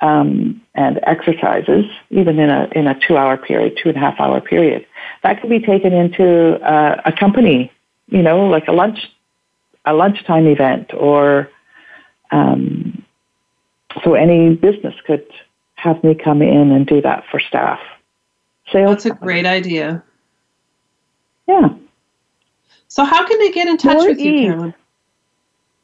um, 0.00 0.60
and 0.74 1.00
exercises, 1.04 1.84
even 2.10 2.38
in 2.38 2.50
a 2.50 2.68
in 2.72 2.86
a 2.86 2.98
two 3.06 3.16
hour 3.16 3.36
period, 3.36 3.78
two 3.82 3.88
and 3.88 3.98
a 3.98 4.00
half 4.00 4.20
hour 4.20 4.40
period. 4.40 4.86
That 5.22 5.40
could 5.40 5.50
be 5.50 5.60
taken 5.60 5.92
into 5.92 6.60
uh, 6.60 7.00
a 7.04 7.12
company, 7.12 7.72
you 8.08 8.22
know, 8.22 8.46
like 8.46 8.68
a 8.68 8.72
lunch 8.72 8.98
a 9.84 9.94
lunchtime 9.94 10.46
event, 10.46 10.92
or 10.94 11.50
um, 12.30 13.04
so 14.04 14.14
any 14.14 14.54
business 14.54 14.94
could 15.06 15.26
have 15.74 16.02
me 16.04 16.14
come 16.14 16.42
in 16.42 16.70
and 16.70 16.86
do 16.86 17.00
that 17.00 17.24
for 17.30 17.40
staff. 17.40 17.80
Sales. 18.72 19.02
That's 19.02 19.06
a 19.06 19.14
great 19.14 19.46
idea. 19.46 20.04
Yeah. 21.48 21.70
So, 22.88 23.04
how 23.04 23.26
can 23.26 23.38
they 23.38 23.50
get 23.50 23.66
in 23.68 23.78
touch 23.78 23.96
More 23.96 24.08
with 24.08 24.20
you, 24.20 24.32
ease. 24.32 24.46
Carolyn? 24.46 24.74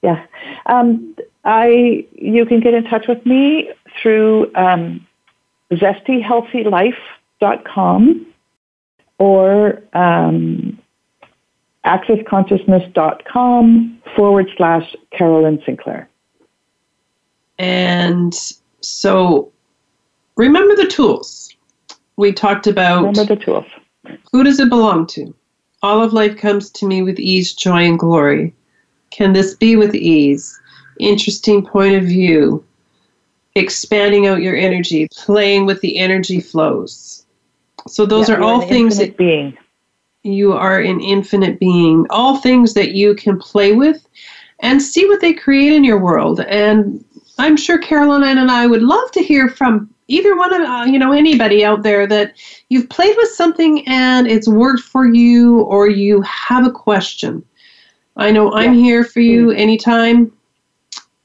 Yeah. 0.03 0.27
Um, 0.67 1.17
I 1.45 2.07
you 2.13 2.45
can 2.47 2.61
get 2.61 2.75
in 2.75 2.85
touch 2.85 3.09
with 3.09 3.27
me 3.27 3.71
through 4.01 4.55
um, 4.55 5.05
zestyhealthylife.com 5.73 8.27
or 9.19 9.83
um, 9.93 10.79
accessconsciousness.com 11.87 14.03
forward 14.15 14.49
slash 14.57 14.95
Carolyn 15.17 15.61
Sinclair. 15.65 16.09
And 17.59 18.35
so, 18.81 19.51
remember 20.37 20.77
the 20.77 20.87
tools. 20.87 21.55
We 22.17 22.33
talked 22.33 22.67
about 22.67 23.05
Remember 23.05 23.25
the 23.35 23.37
tools. 23.37 23.65
who 24.33 24.45
does 24.45 24.61
it 24.61 24.69
belong 24.69 25.07
to? 25.09 25.35
All 25.83 26.03
of 26.03 26.13
life 26.13 26.37
comes 26.37 26.71
to 26.73 26.87
me 26.87 27.03
with 27.03 27.19
ease, 27.19 27.55
joy, 27.55 27.85
and 27.87 27.99
glory. 27.99 28.55
Can 29.11 29.33
this 29.33 29.55
be 29.55 29.77
with 29.77 29.95
ease? 29.95 30.59
Interesting 30.99 31.65
point 31.65 31.95
of 31.95 32.05
view. 32.05 32.65
Expanding 33.55 34.27
out 34.27 34.43
your 34.43 34.57
energy, 34.57 35.09
playing 35.15 35.65
with 35.67 35.81
the 35.81 35.99
energy 35.99 36.41
flows. 36.41 37.25
So, 37.89 38.05
those 38.05 38.29
Yeah, 38.29 38.37
are 38.37 38.43
all 38.43 38.63
things 38.63 38.99
that 38.99 39.17
being. 39.17 39.57
You 40.27 40.53
are 40.53 40.81
an 40.81 41.01
infinite 41.01 41.61
being. 41.61 42.07
All 42.11 42.37
things 42.39 42.75
that 42.75 42.93
you 42.93 43.15
can 43.15 43.39
play 43.39 43.73
with 43.73 44.07
and 44.61 44.83
see 44.83 45.07
what 45.07 45.21
they 45.21 45.33
create 45.33 45.73
in 45.73 45.85
your 45.85 45.99
world. 45.99 46.41
And 46.41 47.05
I'm 47.39 47.57
sure 47.57 47.79
Carolyn 47.79 48.25
and 48.25 48.51
I 48.51 48.67
would 48.67 48.83
love 48.83 49.11
to 49.13 49.23
hear 49.23 49.49
from 49.49 49.91
either 50.09 50.37
one 50.37 50.53
of 50.55 50.63
uh, 50.63 50.85
you 50.87 50.99
know 50.99 51.13
anybody 51.13 51.65
out 51.65 51.83
there 51.83 52.07
that 52.07 52.35
you've 52.69 52.89
played 52.89 53.17
with 53.17 53.29
something 53.31 53.87
and 53.89 54.27
it's 54.27 54.49
worked 54.49 54.83
for 54.83 55.07
you 55.07 55.61
or 55.63 55.89
you 55.89 56.23
have 56.23 56.67
a 56.67 56.71
question. 56.71 57.45
I 58.17 58.31
know 58.31 58.53
I'm 58.55 58.73
here 58.73 59.05
for 59.05 59.21
you 59.21 59.51
anytime. 59.51 60.33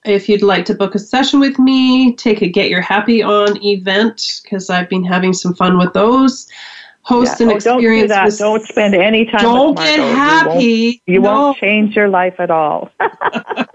If 0.03 0.27
you'd 0.27 0.41
like 0.41 0.65
to 0.65 0.73
book 0.73 0.95
a 0.95 0.99
session 0.99 1.39
with 1.39 1.57
me, 1.59 2.15
take 2.15 2.41
a 2.41 2.49
Get 2.49 2.69
Your 2.69 2.81
Happy 2.81 3.21
On 3.21 3.63
event 3.63 4.41
because 4.43 4.69
I've 4.69 4.89
been 4.89 5.03
having 5.03 5.31
some 5.31 5.53
fun 5.53 5.77
with 5.77 5.93
those. 5.93 6.49
Host 7.03 7.39
Yeah. 7.39 7.47
an 7.47 7.53
Oh, 7.53 7.59
don't 7.59 7.81
do 7.81 7.87
experience 7.87 8.09
that. 8.09 8.25
with 8.25 8.37
Don't 8.37 8.63
spend 8.63 8.93
any 8.95 9.25
time 9.25 9.41
don't 9.41 9.75
with 9.75 9.85
get 9.85 9.99
Margot. 9.99 10.09
You 10.09 10.15
won't- 10.15 10.17
happy. 10.17 11.01
You 11.07 11.19
No. 11.19 11.31
won't 11.33 11.57
change 11.57 11.95
your 11.95 12.09
life 12.09 12.35
at 12.39 12.51
all. 12.51 12.89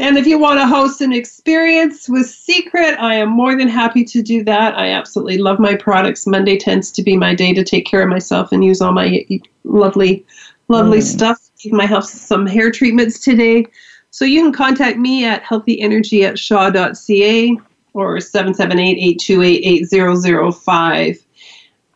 And 0.00 0.16
if 0.16 0.26
you 0.26 0.38
want 0.38 0.58
to 0.60 0.66
host 0.66 1.00
an 1.02 1.12
experience 1.12 2.08
with 2.08 2.26
Secret, 2.26 2.96
I 2.98 3.14
am 3.16 3.28
more 3.28 3.54
than 3.56 3.68
happy 3.68 4.04
to 4.04 4.22
do 4.22 4.42
that. 4.44 4.78
I 4.78 4.88
absolutely 4.90 5.36
love 5.38 5.58
my 5.58 5.74
products. 5.74 6.26
Monday 6.26 6.56
tends 6.56 6.90
to 6.92 7.02
be 7.02 7.14
my 7.16 7.34
day 7.34 7.52
to 7.52 7.62
take 7.62 7.84
care 7.84 8.00
of 8.02 8.08
myself 8.08 8.52
and 8.52 8.64
use 8.64 8.80
all 8.80 8.92
my 8.92 9.22
lovely, 9.64 10.24
lovely 10.68 11.00
Mm. 11.00 11.02
stuff. 11.02 11.38
Give 11.62 11.72
myself 11.72 12.04
some 12.06 12.46
hair 12.46 12.70
treatments 12.70 13.20
today. 13.20 13.66
So 14.10 14.24
you 14.24 14.40
can 14.42 14.52
contact 14.52 14.96
me 14.98 15.24
at 15.26 15.42
healthyenergy 15.44 16.22
at 16.22 16.38
shaw.ca 16.38 17.58
or 17.92 18.18
778-828-8005. 18.20 21.18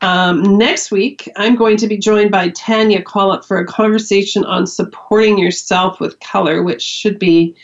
Um, 0.03 0.59
next 0.59 0.91
week, 0.91 1.29
I'm 1.37 1.57
going 1.57 1.77
to 1.79 1.87
be 1.87 1.97
joined 1.97 2.31
by 2.31 2.51
Tanya 2.51 3.03
Collett 3.03 3.45
for 3.45 3.59
a 3.59 3.67
conversation 3.67 4.45
on 4.45 4.67
supporting 4.67 5.39
yourself 5.39 6.01
with 6.01 6.21
color, 6.21 6.63
which 6.63 6.83
should 6.83 7.19
be 7.19 7.55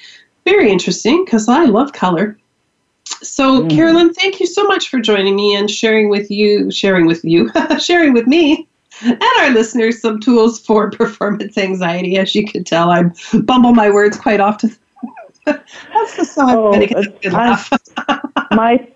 very 0.45 0.71
interesting 0.71 1.25
because 1.25 1.49
I 1.49 1.65
love 1.65 1.93
color. 1.93 2.39
So, 3.05 3.63
Mm. 3.63 3.71
Carolyn, 3.71 4.15
thank 4.15 4.41
you 4.41 4.47
so 4.47 4.65
much 4.65 4.89
for 4.89 4.99
joining 5.01 5.37
me 5.37 5.55
and 5.55 5.71
sharing 5.71 6.09
with 6.09 6.31
you, 6.31 6.71
sharing 6.71 7.07
with 7.07 7.25
you, 7.25 7.51
sharing 7.79 8.13
with 8.13 8.27
me 8.27 8.67
and 9.03 9.23
our 9.41 9.51
listeners 9.51 10.01
some 10.01 10.21
tools 10.21 10.61
for 10.61 10.91
performance 11.03 11.59
anxiety. 11.59 12.17
As 12.19 12.35
you 12.35 12.47
can 12.47 12.65
tell, 12.65 12.91
I 12.91 13.05
bumble 13.43 13.75
my 13.75 13.91
words 13.91 14.17
quite 14.17 14.41
often. 14.41 14.75
That's 15.45 16.17
the 16.17 16.25
song. 16.25 16.51
Oh, 16.51 16.67
I'm 16.69 16.73
gonna 16.75 16.87
get 16.87 17.07
a 17.07 17.11
good 17.11 17.33
laugh. 17.33 17.71
my 18.53 18.87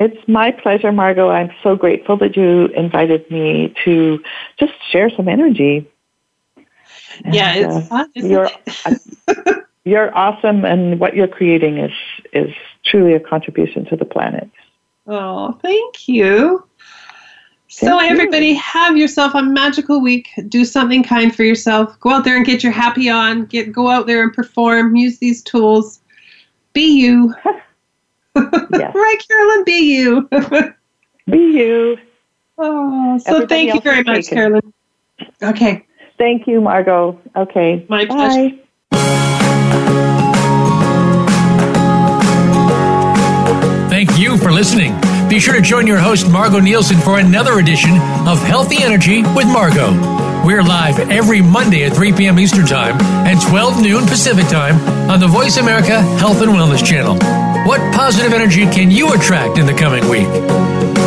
it's 0.00 0.26
my 0.26 0.50
pleasure, 0.50 0.90
Margot. 0.90 1.28
I'm 1.28 1.50
so 1.62 1.76
grateful 1.76 2.16
that 2.16 2.34
you 2.34 2.66
invited 2.68 3.30
me 3.30 3.74
to 3.84 4.18
just 4.58 4.72
share 4.90 5.10
some 5.10 5.28
energy. 5.28 5.86
yeah, 7.30 7.52
And, 7.52 7.66
it's 7.66 7.74
uh, 7.74 7.80
fun. 7.88 8.10
You're 8.14 8.50
it? 9.28 9.64
you're 9.84 10.16
awesome, 10.16 10.64
and 10.64 10.98
what 10.98 11.14
you're 11.14 11.28
creating 11.28 11.76
is 11.76 11.92
is 12.32 12.54
truly 12.84 13.12
a 13.12 13.20
contribution 13.20 13.84
to 13.86 13.96
the 13.96 14.06
planet. 14.06 14.50
Oh, 15.06 15.58
thank 15.62 16.08
you. 16.08 16.66
So, 17.68 18.00
you. 18.00 18.08
everybody, 18.08 18.54
have 18.54 18.96
yourself 18.96 19.34
a 19.34 19.42
magical 19.42 20.00
week. 20.00 20.30
Do 20.48 20.64
something 20.64 21.02
kind 21.02 21.34
for 21.34 21.44
yourself. 21.44 22.00
Go 22.00 22.10
out 22.10 22.24
there 22.24 22.36
and 22.36 22.44
get 22.44 22.64
your 22.64 22.72
happy 22.72 23.10
on. 23.10 23.44
Get 23.44 23.70
go 23.70 23.88
out 23.88 24.06
there 24.06 24.22
and 24.22 24.32
perform. 24.32 24.96
Use 24.96 25.18
these 25.18 25.42
tools. 25.42 26.00
Be 26.72 27.00
you. 27.00 27.34
Yes. 28.36 28.94
right, 28.94 29.16
Carolyn, 29.28 29.64
be 29.64 29.94
you. 29.94 30.28
Be 31.26 31.38
you. 31.38 31.98
oh, 32.58 33.18
so 33.18 33.34
Everybody 33.34 33.46
thank 33.46 33.74
you 33.74 33.80
very 33.80 34.02
much, 34.04 34.24
taken. 34.26 34.36
Carolyn. 34.36 34.72
Okay. 35.42 35.86
Thank 36.18 36.46
you, 36.46 36.60
Margot. 36.60 37.18
Okay. 37.36 37.84
My 37.88 38.04
Bye. 38.06 38.14
pleasure. 38.14 39.60
Thank 43.90 44.18
you 44.18 44.38
for 44.38 44.50
listening. 44.50 44.98
Be 45.28 45.38
sure 45.40 45.54
to 45.54 45.60
join 45.60 45.86
your 45.86 45.98
host, 45.98 46.30
Margot 46.30 46.60
Nielsen, 46.60 46.98
for 46.98 47.18
another 47.18 47.58
edition 47.58 47.90
of 48.26 48.38
Healthy 48.42 48.82
Energy 48.82 49.22
with 49.34 49.46
Margot. 49.46 49.92
We're 50.44 50.62
live 50.62 50.98
every 51.10 51.42
Monday 51.42 51.84
at 51.84 51.92
3 51.94 52.12
p.m. 52.14 52.38
Eastern 52.38 52.64
Time 52.66 52.98
and 53.26 53.38
12 53.42 53.82
noon 53.82 54.06
Pacific 54.06 54.46
Time 54.48 54.76
on 55.10 55.20
the 55.20 55.26
Voice 55.26 55.58
America 55.58 56.00
Health 56.18 56.40
and 56.40 56.52
Wellness 56.52 56.84
Channel. 56.86 57.18
What 57.66 57.80
positive 57.94 58.32
energy 58.32 58.64
can 58.64 58.90
you 58.90 59.12
attract 59.12 59.58
in 59.58 59.66
the 59.66 59.74
coming 59.74 60.08
week? 60.08 60.99